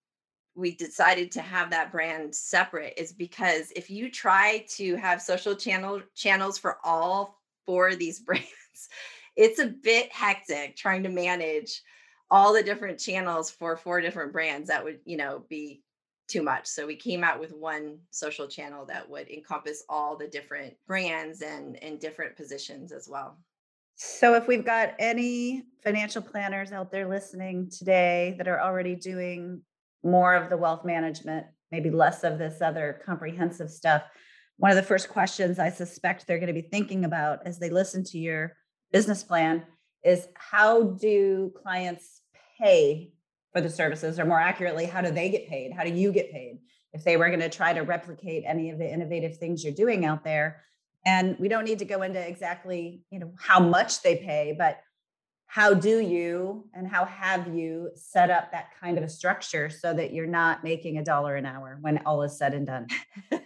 we 0.55 0.75
decided 0.75 1.31
to 1.31 1.41
have 1.41 1.69
that 1.71 1.91
brand 1.91 2.33
separate 2.33 2.93
is 2.97 3.11
because 3.13 3.71
if 3.75 3.89
you 3.89 4.09
try 4.09 4.65
to 4.75 4.95
have 4.95 5.21
social 5.21 5.55
channel 5.55 6.01
channels 6.15 6.57
for 6.57 6.77
all 6.83 7.41
four 7.65 7.89
of 7.89 7.99
these 7.99 8.19
brands 8.25 8.47
it's 9.35 9.59
a 9.59 9.67
bit 9.67 10.11
hectic 10.11 10.75
trying 10.75 11.03
to 11.03 11.09
manage 11.09 11.81
all 12.31 12.53
the 12.53 12.63
different 12.63 12.97
channels 12.97 13.51
for 13.51 13.75
four 13.75 14.01
different 14.01 14.31
brands 14.31 14.69
that 14.69 14.83
would 14.83 14.99
you 15.05 15.17
know 15.17 15.43
be 15.49 15.83
too 16.27 16.41
much. 16.41 16.65
So 16.65 16.87
we 16.87 16.95
came 16.95 17.25
out 17.25 17.41
with 17.41 17.51
one 17.51 17.97
social 18.09 18.47
channel 18.47 18.85
that 18.85 19.07
would 19.09 19.29
encompass 19.29 19.83
all 19.89 20.15
the 20.15 20.27
different 20.27 20.73
brands 20.87 21.41
and 21.41 21.81
and 21.83 21.99
different 21.99 22.37
positions 22.37 22.91
as 22.91 23.07
well. 23.09 23.37
So 23.95 24.33
if 24.33 24.47
we've 24.47 24.65
got 24.65 24.95
any 24.97 25.63
financial 25.83 26.21
planners 26.21 26.71
out 26.71 26.91
there 26.91 27.07
listening 27.07 27.69
today 27.69 28.33
that 28.37 28.47
are 28.47 28.59
already 28.59 28.95
doing 28.95 29.61
more 30.03 30.33
of 30.33 30.49
the 30.49 30.57
wealth 30.57 30.85
management, 30.85 31.45
maybe 31.71 31.91
less 31.91 32.23
of 32.23 32.39
this 32.39 32.61
other 32.61 32.99
comprehensive 33.05 33.69
stuff, 33.69 34.03
one 34.57 34.71
of 34.71 34.77
the 34.77 34.83
first 34.83 35.09
questions 35.09 35.59
I 35.59 35.69
suspect 35.69 36.25
they're 36.25 36.39
going 36.39 36.47
to 36.47 36.53
be 36.53 36.67
thinking 36.67 37.05
about 37.05 37.45
as 37.45 37.59
they 37.59 37.69
listen 37.69 38.03
to 38.05 38.17
your 38.17 38.55
business 38.91 39.23
plan 39.23 39.65
is 40.03 40.27
how 40.35 40.83
do 40.83 41.51
clients 41.61 42.20
pay 42.61 43.11
for 43.53 43.61
the 43.61 43.69
services 43.69 44.19
or 44.19 44.25
more 44.25 44.39
accurately 44.39 44.85
how 44.85 45.01
do 45.01 45.11
they 45.11 45.29
get 45.29 45.49
paid? 45.49 45.73
How 45.73 45.83
do 45.83 45.91
you 45.91 46.11
get 46.11 46.31
paid? 46.31 46.59
If 46.93 47.03
they 47.03 47.17
were 47.17 47.27
going 47.27 47.39
to 47.39 47.49
try 47.49 47.73
to 47.73 47.81
replicate 47.81 48.43
any 48.45 48.69
of 48.69 48.77
the 48.77 48.91
innovative 48.91 49.37
things 49.37 49.63
you're 49.63 49.73
doing 49.73 50.05
out 50.05 50.23
there 50.23 50.63
and 51.05 51.37
we 51.39 51.47
don't 51.47 51.65
need 51.65 51.79
to 51.79 51.85
go 51.85 52.01
into 52.03 52.19
exactly 52.19 53.03
you 53.09 53.19
know 53.19 53.33
how 53.39 53.59
much 53.59 54.03
they 54.03 54.17
pay 54.17 54.55
but 54.57 54.79
how 55.47 55.73
do 55.73 55.99
you 55.99 56.69
and 56.73 56.87
how 56.87 57.03
have 57.05 57.53
you 57.53 57.89
set 57.95 58.29
up 58.29 58.51
that 58.51 58.67
kind 58.79 58.97
of 58.97 59.03
a 59.03 59.09
structure 59.09 59.69
so 59.69 59.93
that 59.93 60.13
you're 60.13 60.27
not 60.27 60.63
making 60.63 60.97
a 60.97 61.03
dollar 61.03 61.35
an 61.35 61.45
hour 61.45 61.77
when 61.81 61.97
all 62.05 62.21
is 62.23 62.37
said 62.37 62.53
and 62.53 62.67
done? 62.67 62.87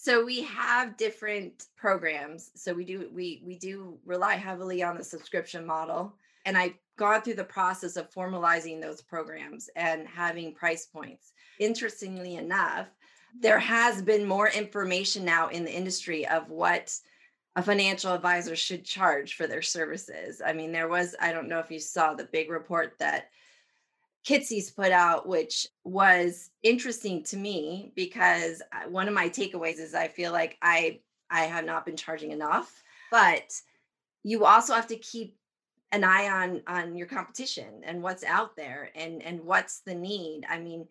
So 0.00 0.24
we 0.24 0.42
have 0.44 0.96
different 0.96 1.64
programs. 1.76 2.52
So 2.54 2.72
we 2.72 2.84
do 2.84 3.10
we 3.12 3.42
we 3.44 3.58
do 3.58 3.98
rely 4.06 4.36
heavily 4.36 4.80
on 4.80 4.96
the 4.96 5.02
subscription 5.02 5.66
model 5.66 6.16
and 6.44 6.56
I've 6.56 6.74
gone 6.96 7.22
through 7.22 7.34
the 7.34 7.44
process 7.44 7.96
of 7.96 8.10
formalizing 8.12 8.80
those 8.80 9.00
programs 9.00 9.68
and 9.76 10.06
having 10.06 10.54
price 10.54 10.86
points. 10.86 11.32
Interestingly 11.60 12.36
enough, 12.36 12.88
there 13.40 13.58
has 13.58 14.02
been 14.02 14.26
more 14.26 14.48
information 14.48 15.24
now 15.24 15.48
in 15.48 15.64
the 15.64 15.74
industry 15.74 16.26
of 16.26 16.50
what 16.50 16.92
a 17.56 17.62
financial 17.62 18.12
advisor 18.12 18.56
should 18.56 18.84
charge 18.84 19.34
for 19.34 19.46
their 19.46 19.62
services. 19.62 20.40
I 20.44 20.52
mean, 20.52 20.72
there 20.72 20.88
was, 20.88 21.14
I 21.20 21.32
don't 21.32 21.48
know 21.48 21.58
if 21.58 21.70
you 21.70 21.80
saw 21.80 22.14
the 22.14 22.24
big 22.24 22.50
report 22.50 22.94
that 22.98 23.30
Kitces 24.26 24.74
put 24.74 24.92
out, 24.92 25.26
which 25.26 25.66
was 25.84 26.50
interesting 26.62 27.22
to 27.24 27.36
me 27.36 27.92
because 27.96 28.60
uh, 28.72 28.88
one 28.88 29.08
of 29.08 29.14
my 29.14 29.28
takeaways 29.28 29.78
is 29.78 29.94
I 29.94 30.08
feel 30.08 30.32
like 30.32 30.58
I 30.60 31.00
I 31.30 31.42
have 31.42 31.64
not 31.64 31.86
been 31.86 31.96
charging 31.96 32.32
enough, 32.32 32.82
but 33.10 33.52
you 34.22 34.44
also 34.44 34.74
have 34.74 34.86
to 34.88 34.96
keep 34.96 35.37
an 35.92 36.04
eye 36.04 36.28
on 36.28 36.62
on 36.66 36.96
your 36.96 37.06
competition 37.06 37.82
and 37.84 38.02
what's 38.02 38.24
out 38.24 38.56
there 38.56 38.90
and 38.94 39.22
and 39.22 39.42
what's 39.44 39.80
the 39.80 39.94
need. 39.94 40.44
I 40.48 40.58
mean 40.58 40.86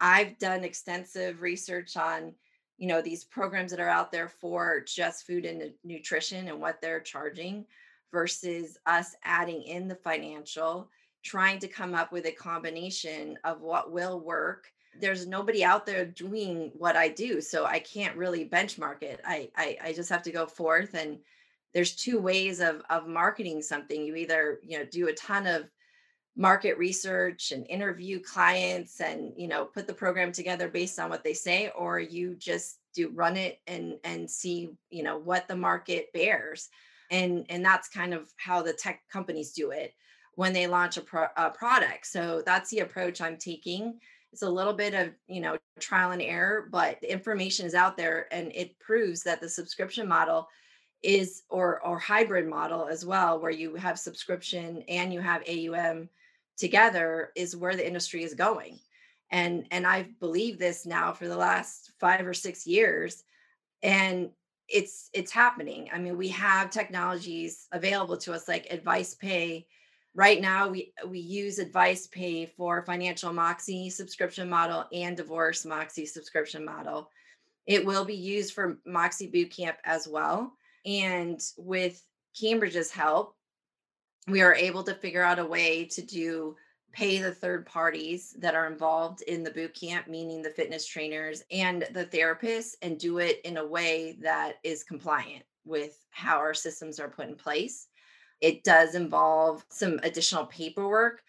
i've 0.00 0.38
done 0.38 0.64
extensive 0.64 1.40
research 1.40 1.96
on 1.96 2.32
you 2.76 2.86
know 2.86 3.02
these 3.02 3.24
programs 3.24 3.70
that 3.70 3.80
are 3.80 3.88
out 3.88 4.12
there 4.12 4.28
for 4.28 4.82
just 4.86 5.26
food 5.26 5.44
and 5.44 5.72
nutrition 5.84 6.48
and 6.48 6.60
what 6.60 6.80
they're 6.80 7.00
charging 7.00 7.64
versus 8.12 8.78
us 8.86 9.16
adding 9.24 9.62
in 9.62 9.88
the 9.88 9.96
financial 9.96 10.88
trying 11.24 11.58
to 11.58 11.68
come 11.68 11.94
up 11.94 12.12
with 12.12 12.26
a 12.26 12.32
combination 12.32 13.36
of 13.42 13.60
what 13.60 13.90
will 13.92 14.20
work. 14.20 14.70
There's 15.00 15.26
nobody 15.26 15.64
out 15.64 15.84
there 15.84 16.06
doing 16.06 16.70
what 16.74 16.96
i 16.96 17.08
do 17.08 17.40
so 17.40 17.64
i 17.64 17.78
can't 17.80 18.16
really 18.16 18.48
benchmark 18.48 19.02
it. 19.02 19.20
I 19.24 19.50
i, 19.56 19.76
I 19.84 19.92
just 19.92 20.10
have 20.10 20.22
to 20.22 20.30
go 20.30 20.46
forth 20.46 20.94
and 20.94 21.18
there's 21.74 21.94
two 21.94 22.18
ways 22.18 22.60
of 22.60 22.82
of 22.90 23.06
marketing 23.06 23.62
something. 23.62 24.04
You 24.04 24.16
either 24.16 24.60
you 24.66 24.78
know 24.78 24.84
do 24.90 25.08
a 25.08 25.14
ton 25.14 25.46
of 25.46 25.68
market 26.36 26.78
research 26.78 27.50
and 27.50 27.66
interview 27.68 28.20
clients 28.20 29.00
and 29.00 29.32
you 29.36 29.48
know 29.48 29.64
put 29.64 29.86
the 29.86 29.92
program 29.92 30.32
together 30.32 30.68
based 30.68 30.98
on 30.98 31.10
what 31.10 31.24
they 31.24 31.34
say 31.34 31.70
or 31.76 31.98
you 31.98 32.34
just 32.36 32.78
do 32.94 33.10
run 33.10 33.36
it 33.36 33.60
and 33.66 33.98
and 34.04 34.30
see 34.30 34.70
you 34.90 35.02
know 35.02 35.18
what 35.18 35.48
the 35.48 35.56
market 35.56 36.12
bears. 36.12 36.68
And 37.10 37.44
and 37.48 37.64
that's 37.64 37.88
kind 37.88 38.14
of 38.14 38.28
how 38.36 38.62
the 38.62 38.72
tech 38.72 39.00
companies 39.10 39.52
do 39.52 39.70
it 39.70 39.94
when 40.34 40.52
they 40.52 40.68
launch 40.68 40.96
a, 40.96 41.00
pro- 41.00 41.26
a 41.36 41.50
product. 41.50 42.06
So 42.06 42.42
that's 42.46 42.70
the 42.70 42.80
approach 42.80 43.20
i'm 43.20 43.36
taking. 43.36 43.98
It's 44.32 44.42
a 44.42 44.50
little 44.50 44.74
bit 44.74 44.94
of 44.94 45.10
you 45.26 45.40
know 45.40 45.58
trial 45.80 46.12
and 46.12 46.22
error 46.22 46.68
but 46.70 47.00
the 47.00 47.10
information 47.10 47.66
is 47.66 47.74
out 47.74 47.96
there 47.96 48.26
and 48.32 48.52
it 48.54 48.78
proves 48.78 49.22
that 49.22 49.40
the 49.40 49.48
subscription 49.48 50.08
model 50.08 50.48
is 51.02 51.42
or 51.48 51.80
or 51.86 51.98
hybrid 51.98 52.46
model 52.46 52.88
as 52.88 53.06
well 53.06 53.40
where 53.40 53.50
you 53.50 53.74
have 53.76 53.98
subscription 53.98 54.82
and 54.88 55.12
you 55.12 55.20
have 55.20 55.42
AUM 55.48 56.08
together 56.56 57.30
is 57.36 57.56
where 57.56 57.76
the 57.76 57.86
industry 57.86 58.24
is 58.24 58.34
going 58.34 58.80
and 59.30 59.66
and 59.70 59.86
I've 59.86 60.18
believed 60.18 60.58
this 60.58 60.86
now 60.86 61.12
for 61.12 61.28
the 61.28 61.36
last 61.36 61.92
5 62.00 62.26
or 62.26 62.34
6 62.34 62.66
years 62.66 63.22
and 63.82 64.30
it's 64.68 65.08
it's 65.14 65.32
happening. 65.32 65.88
I 65.92 65.98
mean, 65.98 66.16
we 66.16 66.28
have 66.28 66.70
technologies 66.70 67.66
available 67.72 68.16
to 68.18 68.34
us 68.34 68.48
like 68.48 68.68
AdvicePay. 68.68 69.64
Right 70.14 70.40
now, 70.40 70.68
we 70.68 70.92
we 71.06 71.18
use 71.20 71.58
AdvicePay 71.58 72.50
for 72.52 72.84
financial 72.84 73.32
Moxie 73.32 73.90
subscription 73.90 74.48
model 74.48 74.84
and 74.92 75.16
divorce 75.16 75.64
Moxie 75.64 76.06
subscription 76.06 76.64
model. 76.64 77.10
It 77.66 77.84
will 77.84 78.04
be 78.04 78.14
used 78.14 78.52
for 78.54 78.78
Moxie 78.86 79.30
Bootcamp 79.30 79.76
as 79.84 80.06
well. 80.06 80.52
And 80.88 81.40
with 81.58 82.02
Cambridge's 82.40 82.90
help, 82.90 83.36
we 84.26 84.40
are 84.40 84.54
able 84.54 84.82
to 84.84 84.94
figure 84.94 85.22
out 85.22 85.38
a 85.38 85.44
way 85.44 85.84
to 85.84 86.02
do 86.02 86.56
pay 86.92 87.18
the 87.18 87.34
third 87.34 87.66
parties 87.66 88.34
that 88.38 88.54
are 88.54 88.66
involved 88.66 89.20
in 89.22 89.42
the 89.42 89.50
boot 89.50 89.78
camp, 89.78 90.08
meaning 90.08 90.40
the 90.40 90.48
fitness 90.48 90.86
trainers 90.86 91.42
and 91.50 91.86
the 91.92 92.06
therapists, 92.06 92.74
and 92.80 92.98
do 92.98 93.18
it 93.18 93.42
in 93.44 93.58
a 93.58 93.66
way 93.66 94.16
that 94.22 94.54
is 94.64 94.82
compliant 94.82 95.44
with 95.66 96.06
how 96.08 96.38
our 96.38 96.54
systems 96.54 96.98
are 96.98 97.10
put 97.10 97.28
in 97.28 97.34
place. 97.34 97.88
It 98.40 98.64
does 98.64 98.94
involve 98.94 99.66
some 99.70 100.00
additional 100.02 100.46
paperwork, 100.46 101.20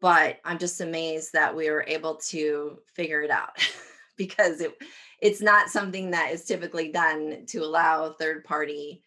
but 0.00 0.38
I'm 0.44 0.58
just 0.58 0.80
amazed 0.80 1.32
that 1.32 1.54
we 1.54 1.68
were 1.68 1.84
able 1.88 2.14
to 2.28 2.78
figure 2.94 3.22
it 3.22 3.30
out 3.30 3.56
because 4.16 4.60
it 4.60 4.74
it's 5.20 5.40
not 5.40 5.68
something 5.68 6.10
that 6.10 6.32
is 6.32 6.44
typically 6.44 6.90
done 6.90 7.44
to 7.46 7.58
allow 7.58 8.12
third 8.12 8.44
party 8.44 9.02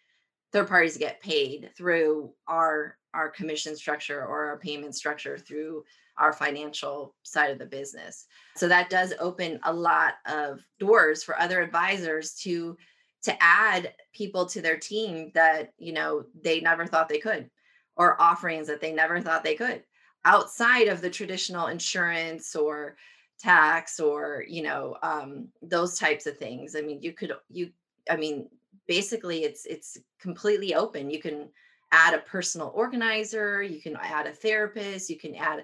third 0.52 0.68
parties 0.68 0.94
to 0.94 1.00
get 1.00 1.22
paid 1.22 1.72
through 1.76 2.32
our 2.48 2.98
our 3.14 3.30
commission 3.30 3.76
structure 3.76 4.22
or 4.22 4.46
our 4.46 4.58
payment 4.58 4.96
structure 4.96 5.38
through 5.38 5.84
our 6.18 6.32
financial 6.32 7.16
side 7.24 7.50
of 7.50 7.58
the 7.58 7.66
business. 7.66 8.28
So 8.56 8.68
that 8.68 8.90
does 8.90 9.14
open 9.20 9.60
a 9.64 9.74
lot 9.74 10.16
of 10.28 10.60
doors 10.80 11.24
for 11.24 11.40
other 11.40 11.62
advisors 11.62 12.34
to 12.44 12.78
to 13.24 13.36
add 13.42 13.94
people 14.14 14.46
to 14.46 14.62
their 14.62 14.78
team 14.78 15.32
that, 15.34 15.72
you 15.78 15.94
know, 15.94 16.26
they 16.44 16.60
never 16.60 16.86
thought 16.86 17.08
they 17.08 17.20
could 17.20 17.50
or 17.96 18.22
offerings 18.22 18.68
that 18.68 18.82
they 18.82 18.92
never 18.92 19.22
thought 19.22 19.44
they 19.44 19.56
could 19.56 19.84
outside 20.26 20.88
of 20.88 21.02
the 21.02 21.10
traditional 21.10 21.68
insurance 21.68 22.56
or 22.56 22.96
tax 23.44 24.00
or, 24.00 24.46
you 24.48 24.64
know, 24.64 24.96
um, 25.04 25.50
those 25.62 26.00
types 26.00 26.26
of 26.26 26.38
things. 26.38 26.76
I 26.76 26.82
mean, 26.82 27.02
you 27.02 27.12
could 27.12 27.34
you 27.50 27.72
I 28.10 28.16
mean, 28.16 28.48
basically 28.88 29.44
it's 29.44 29.66
it's 29.66 29.98
completely 30.20 30.74
open. 30.74 31.10
You 31.10 31.20
can 31.20 31.50
add 31.92 32.14
a 32.14 32.20
personal 32.20 32.72
organizer, 32.74 33.62
you 33.62 33.82
can 33.82 33.96
add 34.02 34.26
a 34.26 34.32
therapist, 34.32 35.10
you 35.10 35.20
can 35.20 35.36
add 35.36 35.60
a 35.60 35.64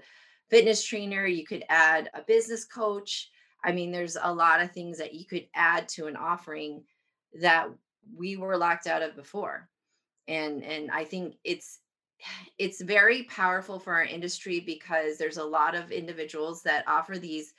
fitness 0.49 0.83
trainer, 0.83 1.25
you 1.25 1.45
could 1.45 1.63
add 1.69 2.09
a 2.13 2.21
business 2.21 2.65
coach. 2.65 3.29
I 3.63 3.71
mean, 3.71 3.91
there's 3.91 4.17
a 4.21 4.33
lot 4.33 4.61
of 4.61 4.71
things 4.71 4.97
that 4.97 5.13
you 5.13 5.25
could 5.25 5.47
add 5.55 5.87
to 5.89 6.07
an 6.07 6.15
offering 6.15 6.83
that 7.41 7.69
we 8.15 8.37
were 8.37 8.57
locked 8.57 8.87
out 8.87 9.01
of 9.01 9.15
before. 9.15 9.69
And 10.27 10.63
and 10.63 10.91
I 10.91 11.05
think 11.05 11.35
it's 11.43 11.79
it's 12.57 12.81
very 12.81 13.23
powerful 13.23 13.79
for 13.79 13.93
our 13.93 14.03
industry 14.03 14.59
because 14.59 15.17
there's 15.17 15.37
a 15.37 15.43
lot 15.43 15.75
of 15.75 15.91
individuals 15.91 16.61
that 16.63 16.83
offer 16.87 17.17
these 17.17 17.53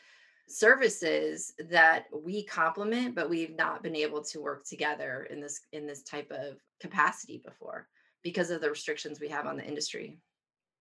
services 0.50 1.52
that 1.70 2.06
we 2.12 2.42
complement 2.44 3.14
but 3.14 3.30
we've 3.30 3.56
not 3.56 3.82
been 3.82 3.94
able 3.94 4.22
to 4.22 4.40
work 4.40 4.64
together 4.64 5.28
in 5.30 5.40
this 5.40 5.60
in 5.72 5.86
this 5.86 6.02
type 6.02 6.30
of 6.30 6.56
capacity 6.80 7.40
before 7.44 7.86
because 8.22 8.50
of 8.50 8.60
the 8.60 8.68
restrictions 8.68 9.20
we 9.20 9.28
have 9.28 9.46
on 9.46 9.56
the 9.56 9.64
industry. 9.64 10.18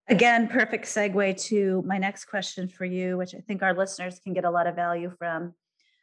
Again, 0.09 0.47
perfect 0.47 0.85
segue 0.85 1.41
to 1.45 1.83
my 1.85 1.97
next 1.97 2.25
question 2.25 2.67
for 2.67 2.85
you, 2.85 3.15
which 3.17 3.35
I 3.35 3.39
think 3.39 3.61
our 3.61 3.75
listeners 3.75 4.19
can 4.19 4.33
get 4.33 4.43
a 4.43 4.49
lot 4.49 4.65
of 4.65 4.75
value 4.75 5.11
from. 5.17 5.53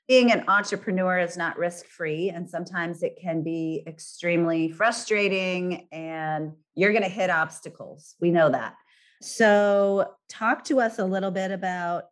Being 0.06 0.30
an 0.30 0.44
entrepreneur 0.46 1.18
is 1.18 1.36
not 1.36 1.58
risk 1.58 1.86
free, 1.86 2.30
and 2.30 2.48
sometimes 2.48 3.02
it 3.02 3.18
can 3.20 3.42
be 3.42 3.82
extremely 3.88 4.70
frustrating, 4.70 5.88
and 5.90 6.52
you're 6.76 6.92
going 6.92 7.02
to 7.02 7.08
hit 7.08 7.28
obstacles. 7.28 8.14
We 8.20 8.30
know 8.30 8.48
that. 8.50 8.76
So, 9.20 10.12
talk 10.28 10.62
to 10.64 10.78
us 10.78 11.00
a 11.00 11.04
little 11.04 11.32
bit 11.32 11.50
about 11.50 12.04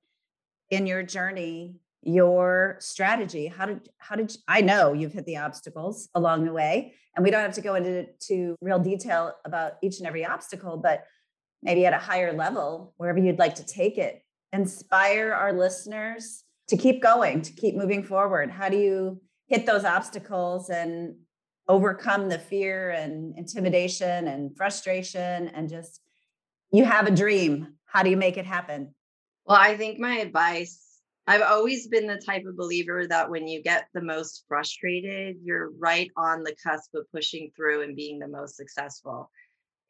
in 0.71 0.87
your 0.87 1.03
journey 1.03 1.77
your 2.07 2.77
strategy? 2.81 3.47
How 3.47 3.65
did 3.65 3.89
how 3.99 4.15
did 4.15 4.33
you, 4.33 4.39
i 4.47 4.61
know 4.61 4.93
you've 4.93 5.15
hit 5.15 5.25
the 5.25 5.39
obstacles 5.39 6.09
along 6.15 6.45
the 6.45 6.53
way 6.53 6.93
and 7.17 7.25
we 7.25 7.31
don't 7.31 7.41
have 7.41 7.55
to 7.55 7.63
go 7.63 7.75
into 7.77 8.07
to 8.29 8.57
real 8.61 8.79
detail 8.79 9.33
about 9.47 9.75
each 9.83 9.99
and 9.99 10.07
every 10.07 10.25
obstacle 10.25 10.77
but 10.77 11.05
maybe 11.63 11.87
at 11.87 11.95
a 11.95 11.99
higher 11.99 12.35
level 12.35 12.93
wherever 12.99 13.19
you'd 13.19 13.39
like 13.39 13.55
to 13.55 13.65
take 13.65 13.97
it 13.97 14.23
inspire 14.53 15.33
our 15.33 15.53
listeners 15.53 16.45
to 16.69 16.77
keep 16.77 17.03
going 17.03 17.43
to 17.43 17.53
keep 17.53 17.75
moving 17.75 18.03
forward. 18.03 18.51
How 18.51 18.69
do 18.69 18.77
you 18.77 19.21
hit 19.49 19.67
those 19.67 19.85
obstacles 19.85 20.71
and 20.71 21.17
overcome 21.69 22.29
the 22.29 22.39
fear 22.39 22.91
and 22.91 23.37
intimidation 23.37 24.29
and 24.29 24.57
frustration 24.57 25.49
and 25.49 25.69
just 25.69 26.01
you 26.73 26.85
have 26.85 27.07
a 27.07 27.11
dream. 27.11 27.75
How 27.87 28.03
do 28.03 28.11
you 28.11 28.17
make 28.17 28.37
it 28.37 28.47
happen 28.47 28.95
well 29.47 29.59
i 29.61 29.77
think 29.77 29.99
my 29.99 30.19
advice 30.19 30.85
I've 31.27 31.43
always 31.43 31.89
been 31.89 32.07
the 32.07 32.19
type 32.19 32.45
of 32.45 32.57
believer 32.57 33.07
that 33.07 33.31
when 33.31 33.49
you 33.49 33.63
get 33.63 33.89
the 33.95 34.03
most 34.03 34.45
frustrated, 34.47 35.39
you're 35.43 35.71
right 35.79 36.11
on 36.19 36.43
the 36.43 36.55
cusp 36.63 36.95
of 36.95 37.11
pushing 37.11 37.51
through 37.57 37.83
and 37.83 37.97
being 37.97 38.19
the 38.19 38.29
most 38.29 38.57
successful. 38.57 39.31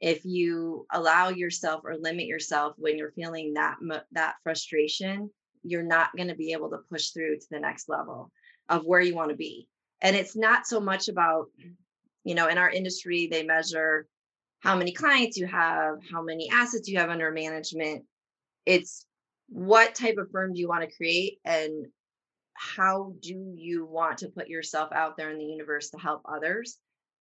If 0.00 0.24
you 0.24 0.86
allow 0.92 1.30
yourself 1.30 1.80
or 1.84 1.96
limit 1.96 2.26
yourself 2.26 2.74
when 2.76 2.96
you're 2.96 3.10
feeling 3.12 3.54
that 3.54 3.78
that 4.12 4.36
frustration, 4.44 5.28
you're 5.64 5.82
not 5.82 6.14
going 6.16 6.28
to 6.28 6.36
be 6.36 6.52
able 6.52 6.70
to 6.70 6.78
push 6.88 7.08
through 7.08 7.38
to 7.38 7.46
the 7.50 7.58
next 7.58 7.88
level 7.88 8.30
of 8.68 8.84
where 8.84 9.00
you 9.00 9.16
want 9.16 9.30
to 9.30 9.36
be. 9.36 9.66
And 10.02 10.14
it's 10.14 10.36
not 10.36 10.68
so 10.68 10.78
much 10.78 11.08
about 11.08 11.46
you 12.22 12.34
know, 12.34 12.48
in 12.48 12.58
our 12.58 12.70
industry 12.70 13.28
they 13.30 13.42
measure 13.42 14.06
how 14.60 14.76
many 14.76 14.92
clients 14.92 15.36
you 15.36 15.46
have, 15.46 15.96
how 16.10 16.22
many 16.22 16.48
assets 16.50 16.88
you 16.88 16.98
have 16.98 17.10
under 17.10 17.30
management. 17.30 18.04
It's 18.64 19.06
what 19.48 19.94
type 19.94 20.16
of 20.18 20.30
firm 20.30 20.52
do 20.52 20.61
you 20.61 20.68
want 20.68 20.88
to 20.88 20.96
create 20.96 21.38
and 21.44 21.87
how 22.54 23.14
do 23.20 23.52
you 23.57 23.85
want 23.85 24.18
to 24.18 24.28
put 24.28 24.48
yourself 24.48 24.92
out 24.92 25.16
there 25.16 25.30
in 25.30 25.38
the 25.38 25.44
universe 25.44 25.90
to 25.90 25.98
help 25.98 26.22
others? 26.24 26.78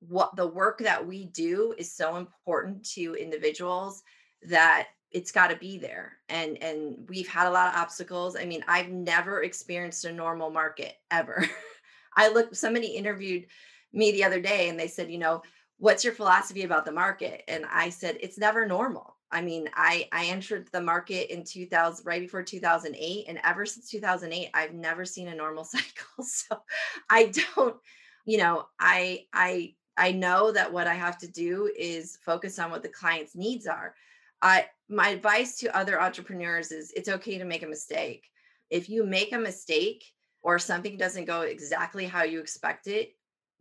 What 0.00 0.34
the 0.36 0.46
work 0.46 0.78
that 0.80 1.06
we 1.06 1.26
do 1.26 1.74
is 1.78 1.94
so 1.94 2.16
important 2.16 2.84
to 2.90 3.14
individuals 3.14 4.02
that 4.48 4.88
it's 5.12 5.30
got 5.30 5.48
to 5.48 5.56
be 5.56 5.78
there 5.78 6.16
and 6.28 6.60
and 6.62 6.96
we've 7.08 7.28
had 7.28 7.46
a 7.46 7.50
lot 7.50 7.68
of 7.68 7.80
obstacles. 7.80 8.34
I 8.34 8.44
mean 8.44 8.64
i've 8.66 8.88
never 8.88 9.42
experienced 9.42 10.04
a 10.04 10.12
normal 10.12 10.50
market 10.50 10.94
ever. 11.10 11.46
I 12.16 12.28
looked 12.28 12.56
somebody 12.56 12.88
interviewed 12.88 13.46
me 13.92 14.10
the 14.12 14.24
other 14.24 14.40
day 14.40 14.68
and 14.68 14.78
they 14.78 14.88
said 14.88 15.10
you 15.10 15.18
know 15.18 15.42
what's 15.78 16.02
your 16.04 16.14
philosophy 16.14 16.64
about 16.64 16.84
the 16.84 16.92
market? 16.92 17.42
And 17.46 17.64
i 17.70 17.90
said 17.90 18.16
it's 18.20 18.38
never 18.38 18.66
normal 18.66 19.16
I 19.32 19.40
mean, 19.40 19.68
I 19.74 20.08
I 20.12 20.26
entered 20.26 20.68
the 20.72 20.80
market 20.80 21.32
in 21.32 21.44
2000 21.44 22.04
right 22.04 22.20
before 22.20 22.42
2008 22.42 23.24
and 23.28 23.40
ever 23.44 23.66
since 23.66 23.90
2008 23.90 24.50
I've 24.54 24.74
never 24.74 25.04
seen 25.04 25.28
a 25.28 25.34
normal 25.34 25.64
cycle. 25.64 26.24
So 26.24 26.62
I 27.10 27.32
don't 27.56 27.76
you 28.24 28.38
know, 28.38 28.66
I 28.78 29.24
I 29.32 29.74
I 29.96 30.12
know 30.12 30.52
that 30.52 30.72
what 30.72 30.86
I 30.86 30.94
have 30.94 31.18
to 31.18 31.28
do 31.28 31.70
is 31.76 32.18
focus 32.24 32.58
on 32.58 32.70
what 32.70 32.82
the 32.82 32.88
client's 32.88 33.34
needs 33.34 33.66
are. 33.66 33.94
I 34.40 34.66
my 34.88 35.08
advice 35.08 35.58
to 35.58 35.76
other 35.76 36.00
entrepreneurs 36.00 36.72
is 36.72 36.92
it's 36.92 37.08
okay 37.08 37.38
to 37.38 37.44
make 37.44 37.62
a 37.62 37.68
mistake. 37.68 38.24
If 38.70 38.88
you 38.88 39.04
make 39.04 39.32
a 39.32 39.38
mistake 39.38 40.04
or 40.42 40.58
something 40.58 40.96
doesn't 40.96 41.26
go 41.26 41.42
exactly 41.42 42.06
how 42.06 42.24
you 42.24 42.40
expect 42.40 42.86
it, 42.86 43.14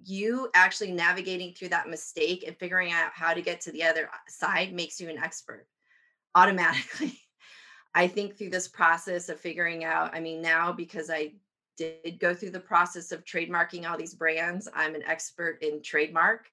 you 0.04 0.50
actually 0.54 0.92
navigating 0.92 1.54
through 1.54 1.70
that 1.70 1.90
mistake 1.90 2.44
and 2.46 2.58
figuring 2.58 2.92
out 2.92 3.12
how 3.14 3.34
to 3.34 3.42
get 3.42 3.62
to 3.62 3.72
the 3.72 3.84
other 3.84 4.06
uh, 4.06 4.18
side 4.28 4.74
makes 4.74 5.00
you 5.00 5.10
an 5.10 5.18
expert 5.18 5.68
automatically. 6.36 7.20
I 7.94 8.08
think 8.08 8.38
through 8.38 8.52
this 8.52 8.68
process 8.68 9.30
of 9.30 9.40
figuring 9.40 9.84
out, 9.84 10.16
I 10.16 10.22
mean, 10.22 10.42
now 10.42 10.72
because 10.72 11.10
I 11.10 11.34
did 11.78 12.20
go 12.20 12.34
through 12.34 12.52
the 12.52 12.60
process 12.60 13.12
of 13.12 13.26
trademarking 13.26 13.90
all 13.90 13.98
these 13.98 14.16
brands, 14.16 14.68
I'm 14.74 14.96
an 14.96 15.04
expert 15.06 15.62
in 15.62 15.82
trademark 15.84 16.46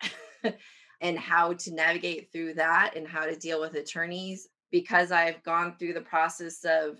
and 1.01 1.19
how 1.19 1.53
to 1.53 1.75
navigate 1.75 2.33
through 2.33 2.55
that 2.55 2.95
and 2.97 3.07
how 3.07 3.25
to 3.25 3.37
deal 3.37 3.61
with 3.61 3.75
attorneys. 3.75 4.49
Because 4.71 5.13
I've 5.13 5.43
gone 5.45 5.77
through 5.79 5.95
the 5.95 6.03
process 6.03 6.65
of 6.65 6.99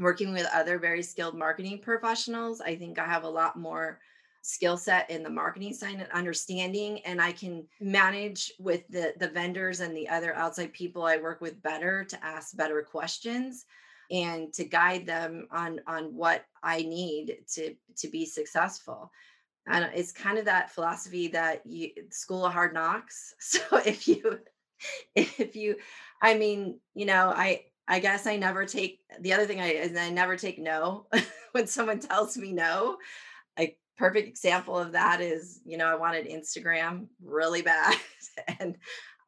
working 0.00 0.32
with 0.32 0.48
other 0.52 0.78
very 0.78 1.02
skilled 1.02 1.36
marketing 1.36 1.80
professionals, 1.80 2.60
I 2.60 2.74
think 2.74 2.98
I 2.98 3.06
have 3.06 3.22
a 3.22 3.28
lot 3.28 3.56
more 3.56 4.00
skill 4.48 4.76
set 4.76 5.10
in 5.10 5.22
the 5.22 5.30
marketing 5.30 5.74
side 5.74 5.94
and 5.94 6.10
understanding 6.12 7.00
and 7.00 7.20
i 7.20 7.30
can 7.30 7.64
manage 7.80 8.52
with 8.58 8.86
the 8.88 9.12
the 9.18 9.28
vendors 9.28 9.80
and 9.80 9.96
the 9.96 10.08
other 10.08 10.34
outside 10.34 10.72
people 10.72 11.04
i 11.04 11.16
work 11.16 11.40
with 11.40 11.62
better 11.62 12.04
to 12.04 12.22
ask 12.24 12.56
better 12.56 12.82
questions 12.82 13.66
and 14.10 14.52
to 14.54 14.64
guide 14.64 15.04
them 15.06 15.46
on 15.50 15.80
on 15.86 16.04
what 16.14 16.44
i 16.62 16.82
need 16.82 17.36
to 17.46 17.74
to 17.98 18.08
be 18.08 18.24
successful. 18.24 19.10
And 19.66 19.90
it's 19.94 20.12
kind 20.12 20.38
of 20.38 20.46
that 20.46 20.70
philosophy 20.70 21.28
that 21.28 21.60
you 21.66 21.90
school 22.10 22.46
of 22.46 22.52
hard 22.52 22.72
knocks. 22.72 23.34
So 23.40 23.60
if 23.84 24.08
you 24.08 24.38
if 25.14 25.56
you 25.56 25.74
i 26.22 26.34
mean 26.34 26.78
you 26.94 27.04
know 27.04 27.32
i 27.34 27.64
i 27.88 27.98
guess 27.98 28.28
i 28.28 28.36
never 28.36 28.64
take 28.64 29.00
the 29.20 29.32
other 29.32 29.44
thing 29.44 29.60
i 29.60 29.70
is 29.72 29.96
i 29.96 30.08
never 30.08 30.36
take 30.36 30.56
no 30.56 31.06
when 31.52 31.66
someone 31.66 31.98
tells 31.98 32.36
me 32.36 32.52
no 32.52 32.96
perfect 33.98 34.28
example 34.28 34.78
of 34.78 34.92
that 34.92 35.20
is, 35.20 35.60
you 35.64 35.76
know, 35.76 35.86
I 35.86 35.96
wanted 35.96 36.28
Instagram 36.28 37.06
really 37.22 37.62
bad. 37.62 37.96
and 38.60 38.76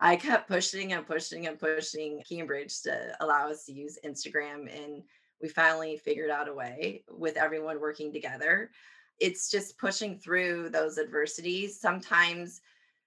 I 0.00 0.16
kept 0.16 0.48
pushing 0.48 0.92
and 0.92 1.06
pushing 1.06 1.46
and 1.46 1.58
pushing 1.58 2.22
Cambridge 2.28 2.80
to 2.82 3.14
allow 3.20 3.50
us 3.50 3.66
to 3.66 3.72
use 3.72 3.98
Instagram. 4.04 4.72
And 4.74 5.02
we 5.42 5.48
finally 5.48 5.96
figured 5.96 6.30
out 6.30 6.48
a 6.48 6.54
way 6.54 7.04
with 7.10 7.36
everyone 7.36 7.80
working 7.80 8.12
together. 8.12 8.70
It's 9.18 9.50
just 9.50 9.78
pushing 9.78 10.18
through 10.18 10.70
those 10.70 10.98
adversities. 10.98 11.78
Sometimes 11.78 12.60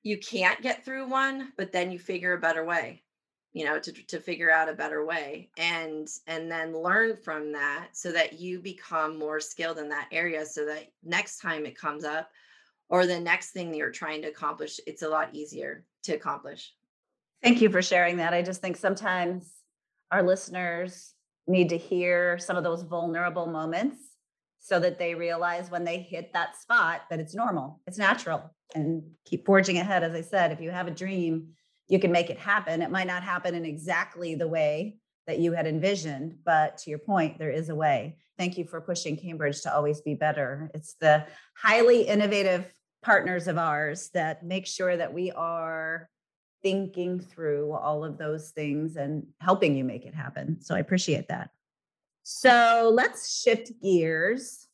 you 0.03 0.17
can't 0.17 0.61
get 0.61 0.83
through 0.83 1.07
one, 1.07 1.53
but 1.57 1.71
then 1.71 1.91
you 1.91 1.97
figure 1.97 2.33
a 2.33 2.39
better 2.39 2.65
way 2.65 3.02
you 3.53 3.65
know 3.65 3.79
to, 3.79 3.91
to 3.91 4.19
figure 4.19 4.51
out 4.51 4.69
a 4.69 4.73
better 4.73 5.05
way 5.05 5.49
and 5.57 6.07
and 6.27 6.51
then 6.51 6.75
learn 6.75 7.15
from 7.15 7.51
that 7.51 7.89
so 7.93 8.11
that 8.11 8.39
you 8.39 8.59
become 8.59 9.17
more 9.17 9.39
skilled 9.39 9.77
in 9.77 9.89
that 9.89 10.07
area 10.11 10.45
so 10.45 10.65
that 10.65 10.87
next 11.03 11.39
time 11.39 11.65
it 11.65 11.77
comes 11.77 12.03
up 12.03 12.29
or 12.89 13.05
the 13.05 13.19
next 13.19 13.51
thing 13.51 13.73
you're 13.73 13.91
trying 13.91 14.21
to 14.21 14.27
accomplish 14.27 14.79
it's 14.87 15.03
a 15.03 15.09
lot 15.09 15.29
easier 15.33 15.85
to 16.03 16.13
accomplish. 16.13 16.73
Thank 17.41 17.61
you 17.61 17.69
for 17.69 17.81
sharing 17.81 18.17
that. 18.17 18.33
I 18.33 18.41
just 18.41 18.61
think 18.61 18.77
sometimes 18.77 19.51
our 20.11 20.23
listeners 20.23 21.13
need 21.47 21.69
to 21.69 21.77
hear 21.77 22.37
some 22.37 22.55
of 22.55 22.63
those 22.63 22.83
vulnerable 22.83 23.47
moments 23.47 23.97
so 24.59 24.79
that 24.79 24.97
they 24.97 25.13
realize 25.13 25.69
when 25.69 25.83
they 25.83 25.99
hit 25.99 26.31
that 26.31 26.55
spot 26.55 27.01
that 27.09 27.19
it's 27.19 27.35
normal 27.35 27.81
it's 27.85 27.97
natural 27.97 28.49
and 28.75 29.03
keep 29.25 29.45
forging 29.45 29.77
ahead 29.77 30.03
as 30.03 30.13
i 30.13 30.21
said 30.21 30.53
if 30.53 30.61
you 30.61 30.71
have 30.71 30.87
a 30.87 30.91
dream 30.91 31.49
you 31.87 31.99
can 31.99 32.11
make 32.11 32.29
it 32.29 32.39
happen. 32.39 32.81
It 32.81 32.91
might 32.91 33.07
not 33.07 33.23
happen 33.23 33.55
in 33.55 33.65
exactly 33.65 34.35
the 34.35 34.47
way 34.47 34.97
that 35.27 35.39
you 35.39 35.53
had 35.53 35.67
envisioned, 35.67 36.37
but 36.43 36.77
to 36.79 36.89
your 36.89 36.99
point, 36.99 37.37
there 37.39 37.51
is 37.51 37.69
a 37.69 37.75
way. 37.75 38.17
Thank 38.37 38.57
you 38.57 38.65
for 38.65 38.81
pushing 38.81 39.15
Cambridge 39.15 39.61
to 39.61 39.73
always 39.73 40.01
be 40.01 40.15
better. 40.15 40.69
It's 40.73 40.95
the 40.99 41.25
highly 41.55 42.01
innovative 42.01 42.73
partners 43.01 43.47
of 43.47 43.57
ours 43.57 44.09
that 44.13 44.43
make 44.43 44.65
sure 44.65 44.95
that 44.95 45.13
we 45.13 45.31
are 45.31 46.09
thinking 46.61 47.19
through 47.19 47.73
all 47.73 48.03
of 48.03 48.17
those 48.17 48.51
things 48.51 48.95
and 48.95 49.27
helping 49.39 49.75
you 49.75 49.83
make 49.83 50.05
it 50.05 50.15
happen. 50.15 50.61
So 50.61 50.75
I 50.75 50.79
appreciate 50.79 51.27
that. 51.27 51.49
So 52.23 52.89
let's 52.93 53.41
shift 53.41 53.71
gears. 53.81 54.67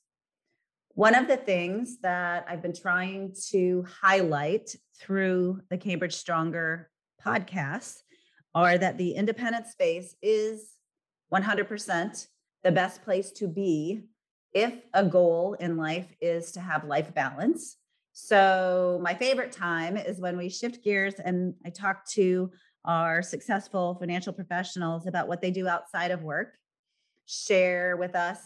One 0.93 1.15
of 1.15 1.27
the 1.27 1.37
things 1.37 1.97
that 2.01 2.45
I've 2.47 2.61
been 2.61 2.75
trying 2.75 3.33
to 3.49 3.85
highlight 4.01 4.75
through 4.99 5.61
the 5.69 5.77
Cambridge 5.77 6.15
Stronger 6.15 6.89
podcasts 7.25 8.01
are 8.55 8.77
that 8.77 8.97
the 8.97 9.11
independent 9.11 9.67
space 9.67 10.15
is 10.21 10.75
100% 11.33 12.27
the 12.63 12.71
best 12.71 13.03
place 13.03 13.31
to 13.31 13.47
be 13.47 14.03
if 14.53 14.73
a 14.93 15.05
goal 15.05 15.53
in 15.59 15.77
life 15.77 16.07
is 16.21 16.51
to 16.53 16.59
have 16.59 16.83
life 16.83 17.13
balance. 17.13 17.77
So, 18.11 18.99
my 19.01 19.13
favorite 19.13 19.51
time 19.51 19.95
is 19.95 20.19
when 20.19 20.37
we 20.37 20.49
shift 20.49 20.83
gears 20.83 21.15
and 21.23 21.53
I 21.65 21.69
talk 21.69 22.05
to 22.09 22.51
our 22.83 23.21
successful 23.21 23.95
financial 23.99 24.33
professionals 24.33 25.05
about 25.07 25.27
what 25.27 25.41
they 25.41 25.51
do 25.51 25.67
outside 25.67 26.11
of 26.11 26.23
work, 26.23 26.55
share 27.27 27.95
with 27.97 28.15
us 28.15 28.39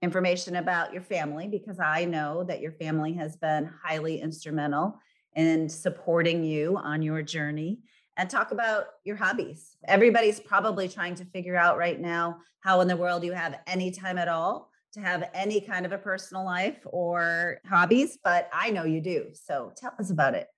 information 0.00 0.56
about 0.56 0.92
your 0.92 1.02
family, 1.02 1.46
because 1.46 1.78
I 1.78 2.06
know 2.06 2.44
that 2.44 2.60
your 2.60 2.72
family 2.72 3.12
has 3.14 3.36
been 3.36 3.70
highly 3.84 4.20
instrumental 4.20 4.98
and 5.34 5.70
supporting 5.70 6.44
you 6.44 6.76
on 6.76 7.02
your 7.02 7.22
journey 7.22 7.80
and 8.16 8.28
talk 8.28 8.50
about 8.50 8.86
your 9.04 9.16
hobbies. 9.16 9.76
Everybody's 9.84 10.40
probably 10.40 10.88
trying 10.88 11.14
to 11.16 11.24
figure 11.24 11.56
out 11.56 11.78
right 11.78 12.00
now 12.00 12.38
how 12.60 12.80
in 12.80 12.88
the 12.88 12.96
world 12.96 13.24
you 13.24 13.32
have 13.32 13.58
any 13.66 13.90
time 13.90 14.18
at 14.18 14.28
all 14.28 14.70
to 14.92 15.00
have 15.00 15.28
any 15.32 15.60
kind 15.60 15.86
of 15.86 15.92
a 15.92 15.98
personal 15.98 16.44
life 16.44 16.78
or 16.84 17.58
hobbies, 17.66 18.18
but 18.22 18.48
I 18.52 18.70
know 18.70 18.84
you 18.84 19.00
do. 19.00 19.28
So 19.32 19.72
tell 19.76 19.94
us 19.98 20.10
about 20.10 20.34
it. 20.34 20.48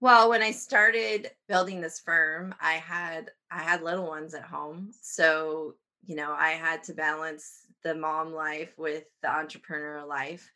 Well, 0.00 0.30
when 0.30 0.42
I 0.42 0.52
started 0.52 1.30
building 1.48 1.80
this 1.80 2.00
firm, 2.00 2.54
I 2.60 2.74
had 2.74 3.30
I 3.50 3.62
had 3.62 3.82
little 3.82 4.06
ones 4.06 4.32
at 4.32 4.44
home. 4.44 4.92
So, 5.02 5.74
you 6.06 6.16
know, 6.16 6.32
I 6.32 6.50
had 6.50 6.82
to 6.84 6.94
balance 6.94 7.66
the 7.82 7.94
mom 7.94 8.32
life 8.32 8.72
with 8.78 9.04
the 9.22 9.30
entrepreneur 9.30 10.04
life 10.06 10.50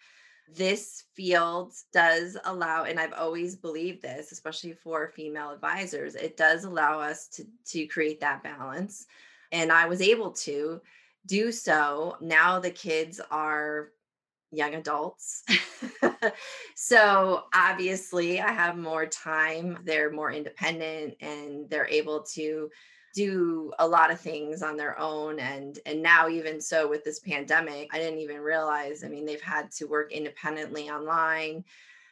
this 0.53 1.05
field 1.15 1.73
does 1.93 2.37
allow 2.45 2.85
and 2.85 3.01
i've 3.01 3.13
always 3.15 3.57
believed 3.57 4.03
this 4.03 4.31
especially 4.33 4.73
for 4.73 5.09
female 5.09 5.51
advisors 5.51 6.15
it 6.15 6.37
does 6.37 6.65
allow 6.65 7.01
us 7.01 7.29
to 7.29 7.45
to 7.65 7.87
create 7.87 8.21
that 8.21 8.43
balance 8.43 9.07
and 9.53 9.73
i 9.73 9.87
was 9.87 10.01
able 10.01 10.31
to 10.31 10.81
do 11.27 11.53
so. 11.53 12.17
Now 12.21 12.59
the 12.59 12.71
kids 12.71 13.21
are 13.31 13.91
young 14.51 14.75
adults. 14.75 15.45
So 16.75 17.45
obviously 17.55 18.41
i 18.41 18.51
have 18.51 18.77
more 18.77 19.05
time 19.05 19.79
they're 19.85 20.11
more 20.11 20.33
independent 20.33 21.15
and 21.21 21.69
they're 21.69 21.89
able 21.89 22.23
to 22.35 22.71
do 23.15 23.73
a 23.79 23.87
lot 23.87 24.11
of 24.11 24.21
things 24.21 24.63
on 24.63 24.77
their 24.77 24.99
own 24.99 25.39
and 25.39 25.79
and 25.87 26.03
now 26.03 26.29
even 26.29 26.61
so 26.61 26.89
with 26.89 27.05
this 27.05 27.21
pandemic 27.21 27.89
i 27.93 27.99
didn't 27.99 28.19
even 28.19 28.41
realize 28.41 29.05
i 29.05 29.09
mean 29.09 29.25
they've 29.25 29.41
had 29.41 29.71
to 29.71 29.87
work 29.87 30.13
independently 30.13 30.91
online 30.91 31.65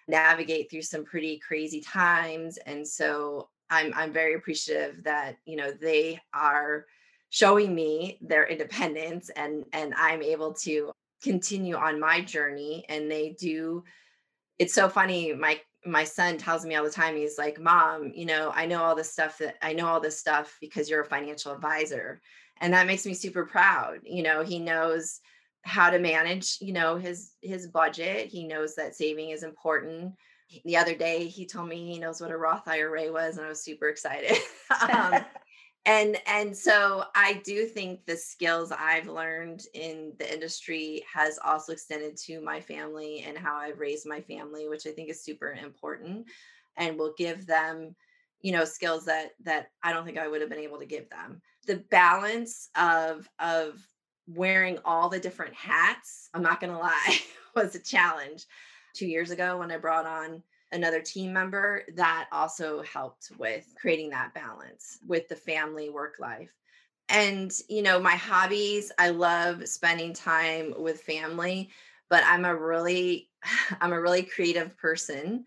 navigate 0.08 0.70
through 0.70 0.82
some 0.82 1.04
pretty 1.04 1.38
crazy 1.38 1.80
times 1.80 2.56
and 2.66 2.86
so 2.86 3.48
i'm 3.70 3.92
i'm 3.96 4.12
very 4.12 4.34
appreciative 4.34 5.02
that 5.02 5.36
you 5.44 5.56
know 5.56 5.72
they 5.72 6.20
are 6.32 6.86
showing 7.30 7.74
me 7.74 8.18
their 8.20 8.46
independence 8.46 9.28
and 9.30 9.64
and 9.72 9.92
i'm 9.96 10.22
able 10.22 10.52
to 10.52 10.92
continue 11.22 11.74
on 11.74 11.98
my 11.98 12.20
journey 12.20 12.84
and 12.88 13.10
they 13.10 13.34
do 13.40 13.82
it's 14.58 14.74
so 14.74 14.88
funny 14.88 15.32
my 15.32 15.58
my 15.84 16.04
son 16.04 16.38
tells 16.38 16.64
me 16.64 16.74
all 16.74 16.84
the 16.84 16.90
time 16.90 17.16
he's 17.16 17.38
like 17.38 17.60
mom 17.60 18.12
you 18.14 18.24
know 18.24 18.52
i 18.54 18.64
know 18.66 18.82
all 18.82 18.94
this 18.94 19.12
stuff 19.12 19.38
that 19.38 19.56
i 19.62 19.72
know 19.72 19.86
all 19.86 20.00
this 20.00 20.18
stuff 20.18 20.56
because 20.60 20.88
you're 20.88 21.02
a 21.02 21.06
financial 21.06 21.52
advisor. 21.52 22.20
And 22.60 22.74
that 22.74 22.86
makes 22.86 23.04
me 23.04 23.14
super 23.14 23.44
proud 23.44 23.98
you 24.04 24.22
know 24.22 24.44
he 24.44 24.58
knows 24.58 25.20
how 25.64 25.90
to 25.90 25.98
manage 25.98 26.58
you 26.60 26.72
know 26.72 26.96
his 26.96 27.32
his 27.40 27.66
budget 27.66 28.28
he 28.28 28.46
knows 28.46 28.74
that 28.74 28.94
saving 28.94 29.30
is 29.30 29.42
important. 29.42 30.14
The 30.64 30.76
other 30.76 30.94
day 30.94 31.26
he 31.26 31.46
told 31.46 31.68
me 31.68 31.92
he 31.92 31.98
knows 31.98 32.20
what 32.20 32.30
a 32.30 32.36
roth 32.36 32.68
ira 32.68 33.10
was 33.10 33.36
and 33.36 33.46
i 33.46 33.48
was 33.48 33.64
super 33.64 33.88
excited. 33.88 34.36
Um, 34.90 35.24
and 35.84 36.16
and 36.26 36.56
so 36.56 37.04
i 37.14 37.40
do 37.44 37.66
think 37.66 38.04
the 38.06 38.16
skills 38.16 38.72
i've 38.78 39.08
learned 39.08 39.64
in 39.74 40.12
the 40.18 40.32
industry 40.32 41.02
has 41.12 41.38
also 41.44 41.72
extended 41.72 42.16
to 42.16 42.40
my 42.40 42.60
family 42.60 43.24
and 43.26 43.36
how 43.36 43.56
i've 43.56 43.80
raised 43.80 44.06
my 44.06 44.20
family 44.20 44.68
which 44.68 44.86
i 44.86 44.90
think 44.90 45.10
is 45.10 45.24
super 45.24 45.52
important 45.60 46.24
and 46.76 46.96
will 46.98 47.14
give 47.18 47.46
them 47.46 47.94
you 48.42 48.52
know 48.52 48.64
skills 48.64 49.04
that 49.04 49.30
that 49.42 49.68
i 49.82 49.92
don't 49.92 50.04
think 50.04 50.18
i 50.18 50.28
would 50.28 50.40
have 50.40 50.50
been 50.50 50.58
able 50.58 50.78
to 50.78 50.86
give 50.86 51.08
them. 51.08 51.40
The 51.66 51.84
balance 51.90 52.68
of 52.76 53.28
of 53.38 53.80
wearing 54.26 54.78
all 54.84 55.08
the 55.08 55.20
different 55.20 55.54
hats 55.54 56.28
i'm 56.34 56.42
not 56.42 56.60
going 56.60 56.72
to 56.72 56.78
lie 56.78 57.18
was 57.56 57.74
a 57.74 57.80
challenge. 57.80 58.44
Two 58.94 59.06
years 59.06 59.30
ago 59.30 59.58
when 59.58 59.70
i 59.70 59.78
brought 59.78 60.06
on 60.06 60.42
another 60.72 61.00
team 61.00 61.32
member 61.32 61.82
that 61.94 62.28
also 62.32 62.82
helped 62.82 63.30
with 63.38 63.74
creating 63.80 64.10
that 64.10 64.34
balance 64.34 64.98
with 65.06 65.28
the 65.28 65.36
family 65.36 65.90
work 65.90 66.16
life. 66.18 66.50
And 67.08 67.52
you 67.68 67.82
know 67.82 68.00
my 68.00 68.14
hobbies 68.14 68.92
i 68.98 69.10
love 69.10 69.66
spending 69.68 70.14
time 70.14 70.72
with 70.78 71.02
family 71.02 71.68
but 72.08 72.22
i'm 72.24 72.44
a 72.44 72.54
really 72.54 73.28
i'm 73.80 73.92
a 73.92 74.00
really 74.00 74.22
creative 74.22 74.76
person. 74.78 75.44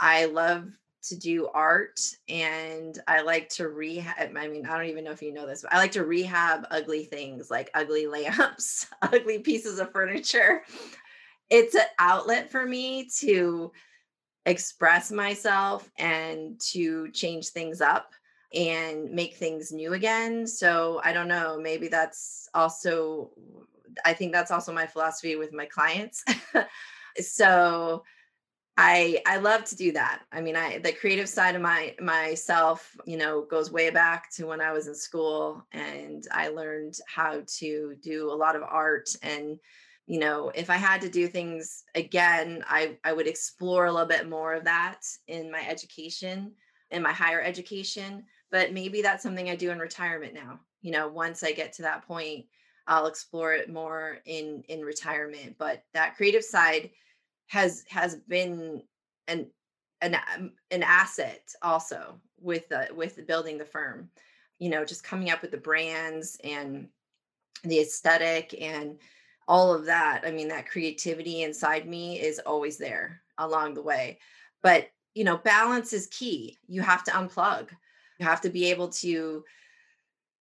I 0.00 0.26
love 0.26 0.70
to 1.04 1.16
do 1.16 1.48
art 1.54 2.00
and 2.28 2.98
i 3.08 3.22
like 3.22 3.48
to 3.48 3.68
rehab 3.68 4.36
i 4.36 4.48
mean 4.48 4.66
i 4.66 4.76
don't 4.76 4.88
even 4.88 5.04
know 5.04 5.12
if 5.12 5.22
you 5.22 5.32
know 5.32 5.46
this 5.46 5.62
but 5.62 5.72
i 5.72 5.78
like 5.78 5.92
to 5.92 6.04
rehab 6.04 6.66
ugly 6.70 7.04
things 7.04 7.50
like 7.50 7.70
ugly 7.74 8.06
lamps 8.14 8.86
ugly 9.02 9.38
pieces 9.38 9.78
of 9.78 9.90
furniture. 9.92 10.62
It's 11.50 11.74
an 11.74 11.86
outlet 11.98 12.50
for 12.50 12.66
me 12.66 13.08
to 13.20 13.72
express 14.46 15.10
myself 15.10 15.90
and 15.98 16.60
to 16.72 17.10
change 17.12 17.48
things 17.48 17.80
up 17.80 18.12
and 18.54 19.10
make 19.10 19.36
things 19.36 19.72
new 19.72 19.92
again. 19.92 20.46
So 20.46 21.00
I 21.04 21.12
don't 21.12 21.28
know, 21.28 21.58
maybe 21.60 21.88
that's 21.88 22.48
also 22.54 23.30
I 24.04 24.12
think 24.12 24.32
that's 24.32 24.50
also 24.50 24.72
my 24.72 24.86
philosophy 24.86 25.36
with 25.36 25.52
my 25.52 25.66
clients. 25.66 26.24
so 27.20 28.04
I 28.76 29.20
I 29.26 29.38
love 29.38 29.64
to 29.64 29.76
do 29.76 29.92
that. 29.92 30.22
I 30.30 30.40
mean, 30.40 30.56
I 30.56 30.78
the 30.78 30.92
creative 30.92 31.28
side 31.28 31.56
of 31.56 31.62
my 31.62 31.94
myself, 32.00 32.96
you 33.06 33.16
know, 33.16 33.42
goes 33.42 33.72
way 33.72 33.90
back 33.90 34.30
to 34.36 34.46
when 34.46 34.60
I 34.60 34.72
was 34.72 34.86
in 34.86 34.94
school 34.94 35.66
and 35.72 36.24
I 36.30 36.48
learned 36.48 36.94
how 37.08 37.42
to 37.58 37.96
do 38.00 38.30
a 38.30 38.34
lot 38.34 38.54
of 38.54 38.62
art 38.62 39.08
and 39.22 39.58
you 40.08 40.18
know 40.18 40.50
if 40.54 40.70
i 40.70 40.76
had 40.76 41.00
to 41.00 41.08
do 41.08 41.28
things 41.28 41.84
again 41.94 42.64
i 42.66 42.96
i 43.04 43.12
would 43.12 43.28
explore 43.28 43.86
a 43.86 43.92
little 43.92 44.08
bit 44.08 44.28
more 44.28 44.54
of 44.54 44.64
that 44.64 45.02
in 45.28 45.52
my 45.52 45.64
education 45.68 46.50
in 46.90 47.02
my 47.02 47.12
higher 47.12 47.42
education 47.42 48.24
but 48.50 48.72
maybe 48.72 49.02
that's 49.02 49.22
something 49.22 49.50
i 49.50 49.54
do 49.54 49.70
in 49.70 49.78
retirement 49.78 50.32
now. 50.32 50.58
You 50.80 50.92
know 50.92 51.08
once 51.08 51.44
i 51.44 51.52
get 51.52 51.72
to 51.74 51.82
that 51.82 52.06
point 52.06 52.46
i'll 52.86 53.06
explore 53.06 53.52
it 53.52 53.70
more 53.70 54.18
in 54.24 54.64
in 54.68 54.80
retirement 54.80 55.56
but 55.58 55.84
that 55.92 56.16
creative 56.16 56.44
side 56.44 56.90
has 57.48 57.84
has 57.88 58.16
been 58.16 58.82
an 59.26 59.50
an 60.00 60.14
um, 60.14 60.52
an 60.70 60.82
asset 60.82 61.52
also 61.62 62.20
with 62.40 62.68
the 62.68 62.88
with 62.94 63.26
building 63.26 63.58
the 63.58 63.64
firm. 63.64 64.08
You 64.58 64.70
know 64.70 64.84
just 64.84 65.04
coming 65.04 65.30
up 65.30 65.42
with 65.42 65.50
the 65.50 65.56
brands 65.56 66.38
and 66.44 66.88
the 67.64 67.80
aesthetic 67.80 68.54
and 68.60 68.98
all 69.48 69.74
of 69.74 69.86
that 69.86 70.22
i 70.24 70.30
mean 70.30 70.48
that 70.48 70.68
creativity 70.68 71.42
inside 71.42 71.88
me 71.88 72.20
is 72.20 72.38
always 72.38 72.76
there 72.76 73.20
along 73.38 73.74
the 73.74 73.82
way 73.82 74.18
but 74.62 74.88
you 75.14 75.24
know 75.24 75.38
balance 75.38 75.92
is 75.92 76.06
key 76.08 76.56
you 76.68 76.82
have 76.82 77.02
to 77.02 77.10
unplug 77.10 77.68
you 78.20 78.26
have 78.26 78.40
to 78.42 78.50
be 78.50 78.70
able 78.70 78.88
to 78.88 79.42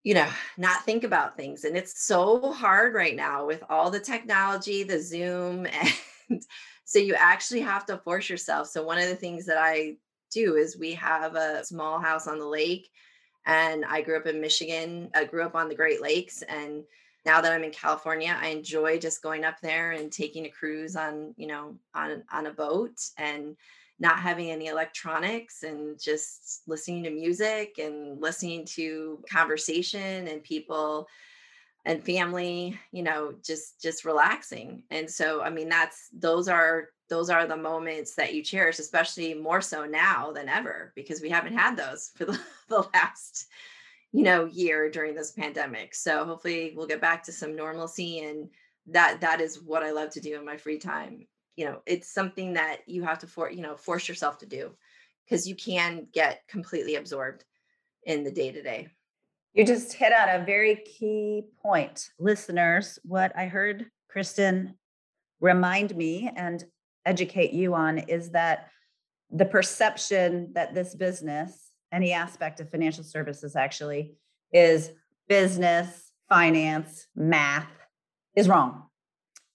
you 0.04 0.14
know 0.14 0.28
not 0.58 0.84
think 0.84 1.04
about 1.04 1.36
things 1.36 1.64
and 1.64 1.76
it's 1.76 2.04
so 2.04 2.52
hard 2.52 2.94
right 2.94 3.16
now 3.16 3.46
with 3.46 3.62
all 3.70 3.90
the 3.90 4.00
technology 4.00 4.82
the 4.82 5.00
zoom 5.00 5.66
and 6.30 6.42
so 6.84 6.98
you 6.98 7.14
actually 7.14 7.60
have 7.60 7.86
to 7.86 7.98
force 7.98 8.28
yourself 8.28 8.68
so 8.68 8.84
one 8.84 8.98
of 8.98 9.08
the 9.08 9.16
things 9.16 9.46
that 9.46 9.58
i 9.58 9.94
do 10.30 10.56
is 10.56 10.78
we 10.78 10.92
have 10.92 11.34
a 11.34 11.64
small 11.64 11.98
house 11.98 12.26
on 12.26 12.38
the 12.38 12.46
lake 12.46 12.90
and 13.46 13.84
i 13.84 14.02
grew 14.02 14.16
up 14.16 14.26
in 14.26 14.40
michigan 14.40 15.10
i 15.14 15.24
grew 15.24 15.44
up 15.44 15.54
on 15.54 15.68
the 15.68 15.74
great 15.74 16.02
lakes 16.02 16.42
and 16.42 16.84
now 17.24 17.40
that 17.40 17.52
i'm 17.52 17.64
in 17.64 17.70
california 17.70 18.36
i 18.40 18.48
enjoy 18.48 18.98
just 18.98 19.22
going 19.22 19.44
up 19.44 19.60
there 19.60 19.92
and 19.92 20.12
taking 20.12 20.46
a 20.46 20.50
cruise 20.50 20.96
on 20.96 21.34
you 21.36 21.46
know 21.46 21.76
on 21.94 22.22
on 22.32 22.46
a 22.46 22.52
boat 22.52 23.00
and 23.18 23.56
not 23.98 24.18
having 24.18 24.50
any 24.50 24.66
electronics 24.66 25.62
and 25.62 25.98
just 26.00 26.62
listening 26.66 27.04
to 27.04 27.10
music 27.10 27.78
and 27.78 28.20
listening 28.20 28.64
to 28.64 29.22
conversation 29.30 30.26
and 30.26 30.42
people 30.42 31.06
and 31.84 32.04
family 32.04 32.78
you 32.90 33.02
know 33.02 33.34
just 33.44 33.80
just 33.80 34.04
relaxing. 34.04 34.82
And 34.90 35.10
so 35.10 35.42
i 35.42 35.50
mean 35.50 35.68
that's 35.68 36.08
those 36.12 36.48
are 36.48 36.88
those 37.08 37.30
are 37.30 37.46
the 37.46 37.56
moments 37.56 38.14
that 38.14 38.34
you 38.34 38.42
cherish 38.42 38.78
especially 38.78 39.34
more 39.34 39.60
so 39.60 39.84
now 39.84 40.32
than 40.32 40.48
ever 40.48 40.92
because 40.96 41.20
we 41.20 41.28
haven't 41.28 41.56
had 41.56 41.76
those 41.76 42.10
for 42.16 42.24
the, 42.24 42.40
the 42.68 42.84
last 42.94 43.46
you 44.12 44.22
know 44.22 44.44
year 44.44 44.90
during 44.90 45.14
this 45.14 45.32
pandemic. 45.32 45.94
So 45.94 46.24
hopefully 46.24 46.74
we'll 46.76 46.86
get 46.86 47.00
back 47.00 47.22
to 47.24 47.32
some 47.32 47.56
normalcy 47.56 48.20
and 48.20 48.48
that 48.88 49.20
that 49.20 49.40
is 49.40 49.62
what 49.62 49.84
i 49.84 49.92
love 49.92 50.10
to 50.10 50.20
do 50.20 50.36
in 50.36 50.44
my 50.44 50.56
free 50.56 50.78
time. 50.78 51.26
You 51.56 51.66
know 51.66 51.82
it's 51.86 52.12
something 52.12 52.54
that 52.54 52.80
you 52.86 53.02
have 53.02 53.18
to 53.20 53.26
for 53.26 53.50
you 53.50 53.62
know 53.62 53.76
force 53.76 54.08
yourself 54.08 54.38
to 54.38 54.46
do 54.46 54.72
because 55.24 55.48
you 55.48 55.54
can 55.54 56.06
get 56.12 56.42
completely 56.48 56.96
absorbed 56.96 57.44
in 58.04 58.24
the 58.24 58.30
day 58.30 58.52
to 58.52 58.62
day. 58.62 58.88
You 59.54 59.66
just 59.66 59.92
hit 59.92 60.12
on 60.12 60.40
a 60.40 60.44
very 60.44 60.76
key 60.76 61.44
point 61.62 62.08
listeners. 62.18 62.98
What 63.02 63.32
i 63.36 63.46
heard 63.46 63.86
kristen 64.08 64.74
remind 65.40 65.96
me 65.96 66.30
and 66.36 66.64
educate 67.06 67.52
you 67.52 67.74
on 67.74 67.98
is 67.98 68.30
that 68.30 68.68
the 69.30 69.44
perception 69.44 70.52
that 70.52 70.74
this 70.74 70.94
business 70.94 71.71
any 71.92 72.12
aspect 72.12 72.60
of 72.60 72.70
financial 72.70 73.04
services 73.04 73.54
actually 73.54 74.16
is 74.52 74.90
business 75.28 76.12
finance 76.28 77.06
math 77.14 77.68
is 78.34 78.48
wrong 78.48 78.84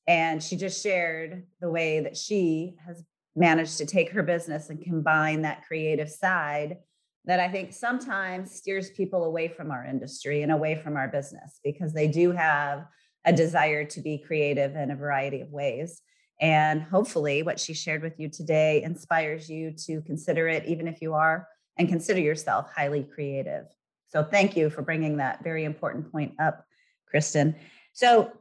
and 0.08 0.42
she 0.42 0.56
just 0.56 0.82
shared 0.82 1.44
the 1.60 1.70
way 1.70 2.00
that 2.00 2.16
she 2.16 2.76
has 2.86 3.04
managed 3.36 3.78
to 3.78 3.86
take 3.86 4.12
her 4.12 4.24
business 4.24 4.70
and 4.70 4.82
combine 4.82 5.42
that 5.42 5.66
creative 5.68 6.10
side 6.10 6.78
that 7.26 7.40
I 7.42 7.50
think 7.50 7.74
sometimes 7.74 8.56
steers 8.56 8.90
people 8.92 9.26
away 9.26 9.50
from 9.50 9.70
our 9.70 9.86
industry 9.86 10.44
and 10.44 10.52
away 10.52 10.76
from 10.76 10.96
our 10.96 11.10
business 11.10 11.60
because 11.64 11.94
they 11.94 12.08
do 12.08 12.32
have 12.32 12.86
a 13.26 13.34
desire 13.34 13.84
to 13.84 14.02
be 14.02 14.18
creative 14.18 14.76
in 14.76 14.92
a 14.92 14.96
variety 14.96 15.42
of 15.42 15.52
ways. 15.52 16.02
And 16.40 16.82
hopefully, 16.82 17.44
what 17.44 17.60
she 17.60 17.74
shared 17.74 18.02
with 18.02 18.18
you 18.18 18.30
today 18.30 18.82
inspires 18.84 19.50
you 19.50 19.74
to 19.86 20.02
consider 20.02 20.48
it, 20.48 20.66
even 20.66 20.88
if 20.88 21.02
you 21.02 21.14
are 21.16 21.48
and 21.78 21.88
consider 21.90 22.20
yourself 22.20 22.70
highly 22.76 23.04
creative. 23.04 23.66
So, 24.10 24.24
thank 24.24 24.56
you 24.56 24.70
for 24.70 24.82
bringing 24.82 25.18
that 25.18 25.44
very 25.44 25.64
important 25.66 26.12
point 26.12 26.34
up, 26.40 26.66
Kristen. 27.08 27.56
So, 27.94 28.32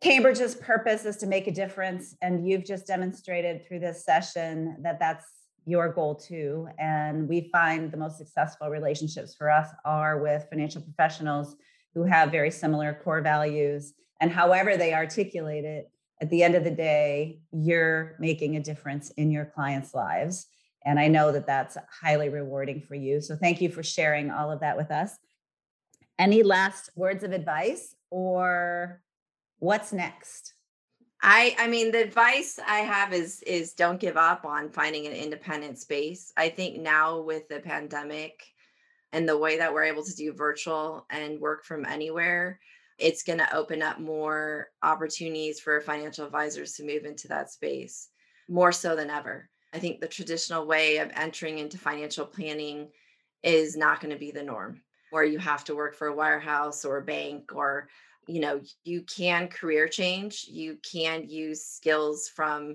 Cambridge's 0.00 0.54
purpose 0.54 1.04
is 1.04 1.16
to 1.18 1.26
make 1.26 1.46
a 1.46 1.52
difference. 1.52 2.16
And 2.22 2.46
you've 2.48 2.64
just 2.64 2.86
demonstrated 2.86 3.66
through 3.66 3.80
this 3.80 4.04
session 4.04 4.76
that 4.82 4.98
that's 4.98 5.24
your 5.64 5.88
goal 5.88 6.14
too. 6.14 6.68
And 6.78 7.28
we 7.28 7.48
find 7.50 7.90
the 7.90 7.96
most 7.96 8.18
successful 8.18 8.68
relationships 8.68 9.34
for 9.34 9.50
us 9.50 9.68
are 9.84 10.20
with 10.20 10.46
financial 10.48 10.82
professionals 10.82 11.56
who 11.94 12.04
have 12.04 12.30
very 12.30 12.50
similar 12.50 13.00
core 13.02 13.20
values. 13.20 13.94
And 14.20 14.30
however 14.30 14.76
they 14.76 14.94
articulate 14.94 15.64
it, 15.64 15.90
at 16.20 16.30
the 16.30 16.42
end 16.42 16.54
of 16.54 16.64
the 16.64 16.70
day, 16.70 17.40
you're 17.52 18.16
making 18.20 18.56
a 18.56 18.62
difference 18.62 19.10
in 19.12 19.30
your 19.30 19.44
clients' 19.44 19.94
lives. 19.94 20.46
And 20.86 21.00
I 21.00 21.08
know 21.08 21.32
that 21.32 21.48
that's 21.48 21.76
highly 22.00 22.28
rewarding 22.28 22.80
for 22.80 22.94
you. 22.94 23.20
So 23.20 23.34
thank 23.34 23.60
you 23.60 23.68
for 23.68 23.82
sharing 23.82 24.30
all 24.30 24.52
of 24.52 24.60
that 24.60 24.76
with 24.76 24.92
us. 24.92 25.18
Any 26.16 26.44
last 26.44 26.90
words 26.94 27.24
of 27.24 27.32
advice 27.32 27.94
or 28.08 29.02
what's 29.58 29.92
next? 29.92 30.54
I 31.22 31.56
I 31.58 31.66
mean 31.66 31.90
the 31.90 32.02
advice 32.02 32.60
I 32.64 32.78
have 32.78 33.12
is 33.12 33.42
is 33.42 33.72
don't 33.72 34.00
give 34.00 34.16
up 34.16 34.44
on 34.44 34.70
finding 34.70 35.06
an 35.06 35.12
independent 35.12 35.78
space. 35.78 36.32
I 36.36 36.48
think 36.50 36.78
now 36.78 37.20
with 37.20 37.48
the 37.48 37.58
pandemic 37.58 38.40
and 39.12 39.28
the 39.28 39.36
way 39.36 39.58
that 39.58 39.74
we're 39.74 39.84
able 39.84 40.04
to 40.04 40.14
do 40.14 40.32
virtual 40.32 41.04
and 41.10 41.40
work 41.40 41.64
from 41.64 41.84
anywhere, 41.84 42.60
it's 42.98 43.24
going 43.24 43.38
to 43.38 43.56
open 43.56 43.82
up 43.82 43.98
more 43.98 44.68
opportunities 44.82 45.58
for 45.58 45.80
financial 45.80 46.26
advisors 46.26 46.74
to 46.74 46.84
move 46.84 47.04
into 47.04 47.28
that 47.28 47.50
space 47.50 48.08
more 48.48 48.72
so 48.72 48.94
than 48.94 49.10
ever. 49.10 49.48
I 49.76 49.78
think 49.78 50.00
the 50.00 50.08
traditional 50.08 50.66
way 50.66 50.96
of 50.96 51.10
entering 51.14 51.58
into 51.58 51.76
financial 51.76 52.24
planning 52.24 52.88
is 53.42 53.76
not 53.76 54.00
going 54.00 54.10
to 54.10 54.18
be 54.18 54.30
the 54.30 54.42
norm 54.42 54.80
where 55.10 55.22
you 55.22 55.38
have 55.38 55.64
to 55.64 55.74
work 55.74 55.94
for 55.94 56.08
a 56.08 56.16
wirehouse 56.16 56.86
or 56.86 56.96
a 56.96 57.04
bank 57.04 57.54
or 57.54 57.86
you 58.26 58.40
know 58.40 58.62
you 58.84 59.02
can 59.02 59.48
career 59.48 59.86
change 59.86 60.46
you 60.48 60.78
can 60.90 61.28
use 61.28 61.62
skills 61.62 62.26
from 62.34 62.74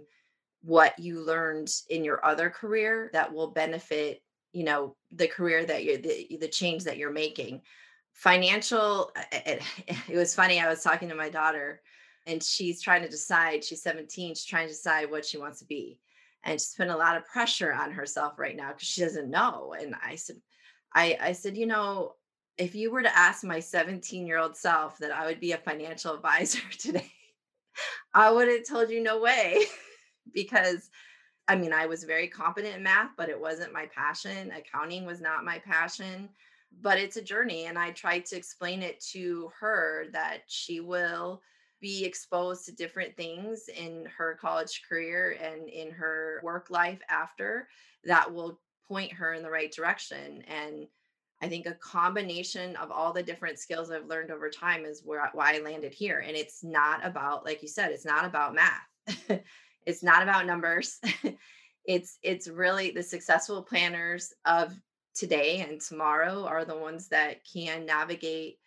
what 0.62 0.98
you 1.00 1.20
learned 1.20 1.74
in 1.90 2.04
your 2.06 2.24
other 2.24 2.52
career 2.52 3.10
that 3.14 3.34
will 3.34 3.50
benefit 3.50 4.22
you 4.54 4.64
know 4.64 4.96
the 5.12 5.28
career 5.28 5.66
that 5.66 5.84
you're 5.84 5.98
the, 5.98 6.38
the 6.40 6.48
change 6.48 6.84
that 6.84 6.98
you're 6.98 7.12
making. 7.12 7.62
Financial 8.14 9.12
it, 9.32 9.64
it 10.08 10.16
was 10.16 10.36
funny 10.36 10.60
i 10.60 10.70
was 10.70 10.84
talking 10.84 11.10
to 11.10 11.16
my 11.16 11.30
daughter 11.30 11.82
and 12.28 12.44
she's 12.44 12.80
trying 12.80 13.02
to 13.02 13.10
decide 13.10 13.64
she's 13.64 13.82
17 13.82 14.36
she's 14.36 14.46
trying 14.46 14.68
to 14.68 14.74
decide 14.74 15.10
what 15.10 15.26
she 15.26 15.40
wants 15.40 15.58
to 15.58 15.66
be 15.66 15.98
and 16.44 16.54
she's 16.54 16.74
putting 16.76 16.94
a 16.94 16.98
lot 16.98 17.18
of 17.18 17.26
pressure 17.26 17.74
on 17.74 17.92
herself 17.92 18.38
right 18.38 18.56
now 18.56 18.70
because 18.70 18.88
she 18.88 19.02
doesn't 19.02 19.30
know 19.30 19.74
and 19.80 19.96
i 20.04 20.16
said 20.16 20.38
i 20.94 21.18
i 21.22 21.32
said 21.32 21.56
you 21.58 21.66
know 21.66 22.14
if 22.58 22.76
you 22.76 22.92
were 22.92 23.02
to 23.02 23.18
ask 23.18 23.44
my 23.44 23.60
17 23.60 24.28
year 24.28 24.38
old 24.38 24.56
self 24.56 24.98
that 25.00 25.12
I 25.12 25.26
would 25.26 25.40
be 25.40 25.54
a 25.54 25.58
financial 25.58 26.14
advisor 26.16 26.62
today, 26.78 27.12
I 28.14 28.32
would 28.32 28.48
have 28.48 28.68
told 28.68 28.90
you 28.90 29.02
no 29.02 29.20
way 29.20 29.64
because 30.34 30.90
I 31.48 31.56
mean, 31.56 31.74
I 31.74 31.88
was 31.88 32.04
very 32.04 32.28
competent 32.28 32.76
in 32.76 32.84
math, 32.84 33.10
but 33.18 33.28
it 33.28 33.40
wasn't 33.40 33.74
my 33.74 33.88
passion. 33.88 34.52
Accounting 34.52 35.06
was 35.06 35.20
not 35.20 35.44
my 35.44 35.58
passion, 35.60 36.30
but 36.82 36.98
it's 37.00 37.18
a 37.18 37.22
journey. 37.22 37.66
And 37.66 37.78
I 37.78 37.92
tried 37.92 38.26
to 38.28 38.38
explain 38.38 38.84
it 38.84 39.04
to 39.12 39.52
her 39.60 40.06
that 40.14 40.44
she 40.48 40.80
will 40.80 41.42
be 41.82 42.06
exposed 42.06 42.66
to 42.66 42.72
different 42.72 43.16
things 43.18 43.68
in 43.76 44.08
her 44.18 44.38
college 44.40 44.84
career 44.88 45.38
and 45.42 45.68
in 45.68 45.92
her 45.92 46.40
work 46.44 46.70
life 46.70 47.02
after 47.10 47.68
that 48.04 48.32
will 48.32 48.60
point 48.88 49.12
her 49.12 49.34
in 49.34 49.44
the 49.44 49.50
right 49.50 49.72
direction. 49.72 50.44
And 50.48 50.88
I 51.42 51.50
think 51.50 51.66
a 51.66 51.74
combination 51.74 52.76
of 52.76 52.92
all 52.92 53.12
the 53.12 53.24
different 53.24 53.58
skills 53.58 53.90
I've 53.90 54.06
learned 54.06 54.32
over 54.32 54.50
time 54.50 54.86
is 54.86 55.02
where 55.04 55.28
why 55.34 55.56
I 55.56 55.60
landed 55.60 55.94
here. 55.94 56.20
And 56.20 56.38
it's 56.38 56.64
not 56.64 57.04
about, 57.06 57.46
like 57.46 57.64
you 57.64 57.68
said, 57.68 57.92
it's 57.92 58.06
not 58.06 58.26
about 58.26 58.54
math. 58.54 59.42
it's 59.86 60.04
not 60.04 60.22
about 60.22 60.46
numbers. 60.46 61.00
it's 61.86 62.20
it's 62.22 62.48
really 62.48 62.92
the 62.92 63.02
successful 63.02 63.64
planners 63.64 64.34
of 64.46 64.74
today 65.16 65.66
and 65.68 65.82
tomorrow 65.82 66.46
are 66.46 66.64
the 66.64 66.78
ones 66.78 67.08
that 67.08 67.42
can 67.52 67.86
navigate 67.86 68.60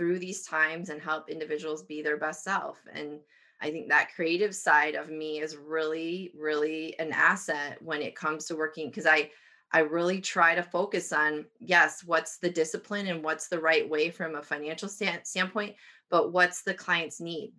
through 0.00 0.18
these 0.18 0.46
times 0.46 0.88
and 0.88 0.98
help 0.98 1.28
individuals 1.28 1.82
be 1.82 2.00
their 2.00 2.16
best 2.16 2.42
self. 2.42 2.78
And 2.94 3.20
I 3.60 3.70
think 3.70 3.90
that 3.90 4.14
creative 4.14 4.56
side 4.56 4.94
of 4.94 5.10
me 5.10 5.40
is 5.40 5.58
really, 5.58 6.32
really 6.34 6.98
an 6.98 7.12
asset 7.12 7.76
when 7.82 8.00
it 8.00 8.16
comes 8.16 8.46
to 8.46 8.56
working 8.56 8.88
because 8.88 9.04
I 9.04 9.30
I 9.72 9.80
really 9.80 10.18
try 10.22 10.54
to 10.54 10.62
focus 10.62 11.12
on 11.12 11.44
yes, 11.58 12.02
what's 12.02 12.38
the 12.38 12.48
discipline 12.48 13.08
and 13.08 13.22
what's 13.22 13.48
the 13.48 13.58
right 13.58 13.86
way 13.86 14.08
from 14.08 14.36
a 14.36 14.42
financial 14.42 14.88
stand, 14.88 15.20
standpoint, 15.24 15.76
but 16.08 16.32
what's 16.32 16.62
the 16.62 16.72
client's 16.72 17.20
need, 17.20 17.52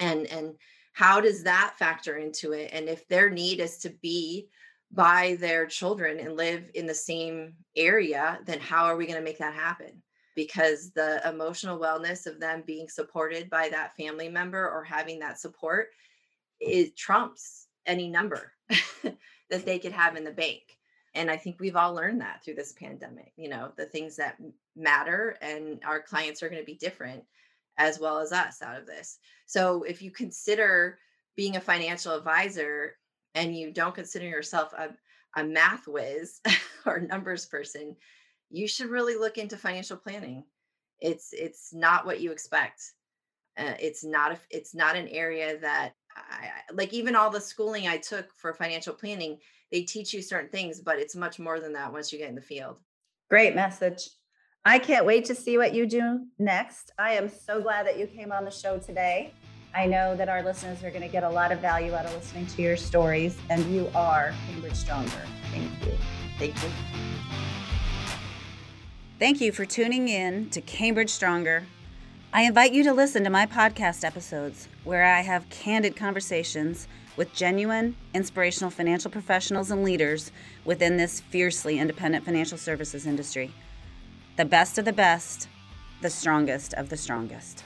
and 0.00 0.26
and 0.28 0.54
how 0.94 1.20
does 1.20 1.42
that 1.42 1.74
factor 1.78 2.16
into 2.16 2.52
it? 2.52 2.70
And 2.72 2.88
if 2.88 3.06
their 3.08 3.28
need 3.28 3.60
is 3.60 3.76
to 3.80 3.90
be 3.90 4.48
by 4.90 5.36
their 5.38 5.66
children 5.66 6.18
and 6.18 6.34
live 6.34 6.70
in 6.74 6.86
the 6.86 6.94
same 6.94 7.52
area, 7.76 8.40
then 8.46 8.58
how 8.58 8.86
are 8.86 8.96
we 8.96 9.04
going 9.04 9.18
to 9.18 9.24
make 9.24 9.38
that 9.38 9.52
happen? 9.52 10.02
Because 10.34 10.90
the 10.92 11.20
emotional 11.28 11.78
wellness 11.78 12.26
of 12.26 12.40
them 12.40 12.62
being 12.66 12.88
supported 12.88 13.50
by 13.50 13.68
that 13.68 13.96
family 13.96 14.28
member 14.28 14.70
or 14.70 14.82
having 14.82 15.18
that 15.18 15.38
support 15.38 15.88
it 16.62 16.96
trumps 16.96 17.66
any 17.86 18.08
number 18.08 18.52
that 19.50 19.66
they 19.66 19.78
could 19.78 19.92
have 19.92 20.16
in 20.16 20.24
the 20.24 20.30
bank. 20.30 20.62
And 21.14 21.30
I 21.30 21.36
think 21.36 21.60
we've 21.60 21.76
all 21.76 21.92
learned 21.92 22.20
that 22.22 22.42
through 22.42 22.54
this 22.54 22.72
pandemic, 22.72 23.32
you 23.36 23.48
know, 23.48 23.72
the 23.76 23.84
things 23.84 24.16
that 24.16 24.38
matter 24.74 25.36
and 25.42 25.80
our 25.84 26.00
clients 26.00 26.42
are 26.42 26.48
going 26.48 26.62
to 26.62 26.66
be 26.66 26.74
different 26.74 27.22
as 27.76 27.98
well 27.98 28.18
as 28.18 28.32
us 28.32 28.62
out 28.62 28.78
of 28.78 28.86
this. 28.86 29.18
So 29.46 29.82
if 29.82 30.00
you 30.00 30.10
consider 30.10 30.98
being 31.36 31.56
a 31.56 31.60
financial 31.60 32.14
advisor 32.14 32.96
and 33.34 33.56
you 33.56 33.72
don't 33.72 33.94
consider 33.94 34.26
yourself 34.26 34.72
a, 34.72 34.90
a 35.38 35.44
math 35.44 35.86
whiz 35.86 36.40
or 36.86 37.00
numbers 37.00 37.44
person, 37.44 37.96
you 38.52 38.68
should 38.68 38.90
really 38.90 39.16
look 39.16 39.38
into 39.38 39.56
financial 39.56 39.96
planning. 39.96 40.44
It's 41.00 41.32
it's 41.32 41.72
not 41.72 42.06
what 42.06 42.20
you 42.20 42.30
expect. 42.30 42.82
Uh, 43.58 43.74
it's 43.80 44.04
not 44.04 44.32
a, 44.32 44.38
it's 44.50 44.74
not 44.74 44.96
an 44.96 45.08
area 45.08 45.58
that 45.58 45.92
I, 46.16 46.48
like 46.72 46.92
even 46.92 47.16
all 47.16 47.30
the 47.30 47.40
schooling 47.40 47.86
I 47.86 47.96
took 47.96 48.32
for 48.34 48.54
financial 48.54 48.94
planning, 48.94 49.38
they 49.70 49.82
teach 49.82 50.14
you 50.14 50.22
certain 50.22 50.50
things, 50.50 50.80
but 50.80 50.98
it's 50.98 51.16
much 51.16 51.38
more 51.38 51.60
than 51.60 51.72
that 51.72 51.92
once 51.92 52.12
you 52.12 52.18
get 52.18 52.28
in 52.28 52.34
the 52.34 52.40
field. 52.40 52.78
Great 53.28 53.54
message. 53.54 54.08
I 54.64 54.78
can't 54.78 55.04
wait 55.04 55.24
to 55.26 55.34
see 55.34 55.58
what 55.58 55.74
you 55.74 55.86
do 55.86 56.26
next. 56.38 56.92
I 56.98 57.14
am 57.14 57.28
so 57.28 57.60
glad 57.60 57.86
that 57.86 57.98
you 57.98 58.06
came 58.06 58.30
on 58.30 58.44
the 58.44 58.50
show 58.50 58.78
today. 58.78 59.32
I 59.74 59.86
know 59.86 60.14
that 60.16 60.28
our 60.28 60.42
listeners 60.42 60.84
are 60.84 60.90
going 60.90 61.02
to 61.02 61.08
get 61.08 61.24
a 61.24 61.30
lot 61.30 61.50
of 61.50 61.58
value 61.58 61.94
out 61.94 62.04
of 62.04 62.14
listening 62.14 62.46
to 62.46 62.62
your 62.62 62.76
stories, 62.76 63.36
and 63.50 63.64
you 63.74 63.90
are 63.94 64.34
Cambridge 64.46 64.74
Stronger. 64.74 65.10
Thank 65.50 65.70
you. 65.84 65.96
Thank 66.38 66.62
you. 66.62 66.68
Thank 69.18 69.40
you 69.40 69.52
for 69.52 69.64
tuning 69.64 70.08
in 70.08 70.50
to 70.50 70.60
Cambridge 70.60 71.10
Stronger. 71.10 71.66
I 72.32 72.42
invite 72.42 72.72
you 72.72 72.82
to 72.84 72.92
listen 72.92 73.22
to 73.24 73.30
my 73.30 73.46
podcast 73.46 74.04
episodes 74.04 74.68
where 74.82 75.04
I 75.04 75.20
have 75.20 75.48
candid 75.48 75.94
conversations 75.94 76.88
with 77.16 77.32
genuine, 77.32 77.94
inspirational 78.14 78.70
financial 78.70 79.10
professionals 79.10 79.70
and 79.70 79.84
leaders 79.84 80.32
within 80.64 80.96
this 80.96 81.20
fiercely 81.20 81.78
independent 81.78 82.24
financial 82.24 82.58
services 82.58 83.06
industry. 83.06 83.52
The 84.36 84.44
best 84.44 84.78
of 84.78 84.86
the 84.86 84.92
best, 84.92 85.46
the 86.00 86.10
strongest 86.10 86.74
of 86.74 86.88
the 86.88 86.96
strongest. 86.96 87.64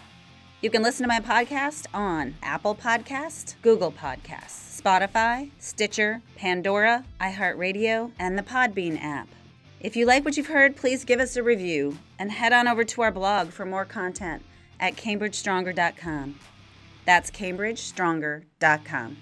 You 0.61 0.68
can 0.68 0.82
listen 0.82 1.05
to 1.05 1.09
my 1.09 1.20
podcast 1.20 1.86
on 1.94 2.34
Apple 2.42 2.74
Podcast, 2.74 3.55
Google 3.62 3.92
Podcasts, 3.92 4.82
Spotify, 4.82 5.51
Stitcher, 5.59 6.22
Pandora, 6.34 7.05
iHeartRadio, 7.20 8.11
and 8.18 8.36
the 8.36 8.42
Podbean 8.42 9.03
app. 9.03 9.28
If 9.81 9.95
you 9.95 10.07
like 10.07 10.24
what 10.24 10.37
you've 10.37 10.47
heard, 10.47 10.77
please 10.77 11.05
give 11.05 11.20
us 11.20 11.37
a 11.37 11.43
review 11.43 11.99
and 12.18 12.33
head 12.33 12.53
on 12.53 12.66
over 12.66 12.83
to 12.85 13.03
our 13.03 13.12
blog 13.12 13.51
for 13.51 13.66
more 13.66 13.85
content 13.85 14.43
at 14.81 14.97
cambridgestronger.com. 14.97 16.41
That's 17.05 17.31
cambridgestronger.com. 17.31 19.16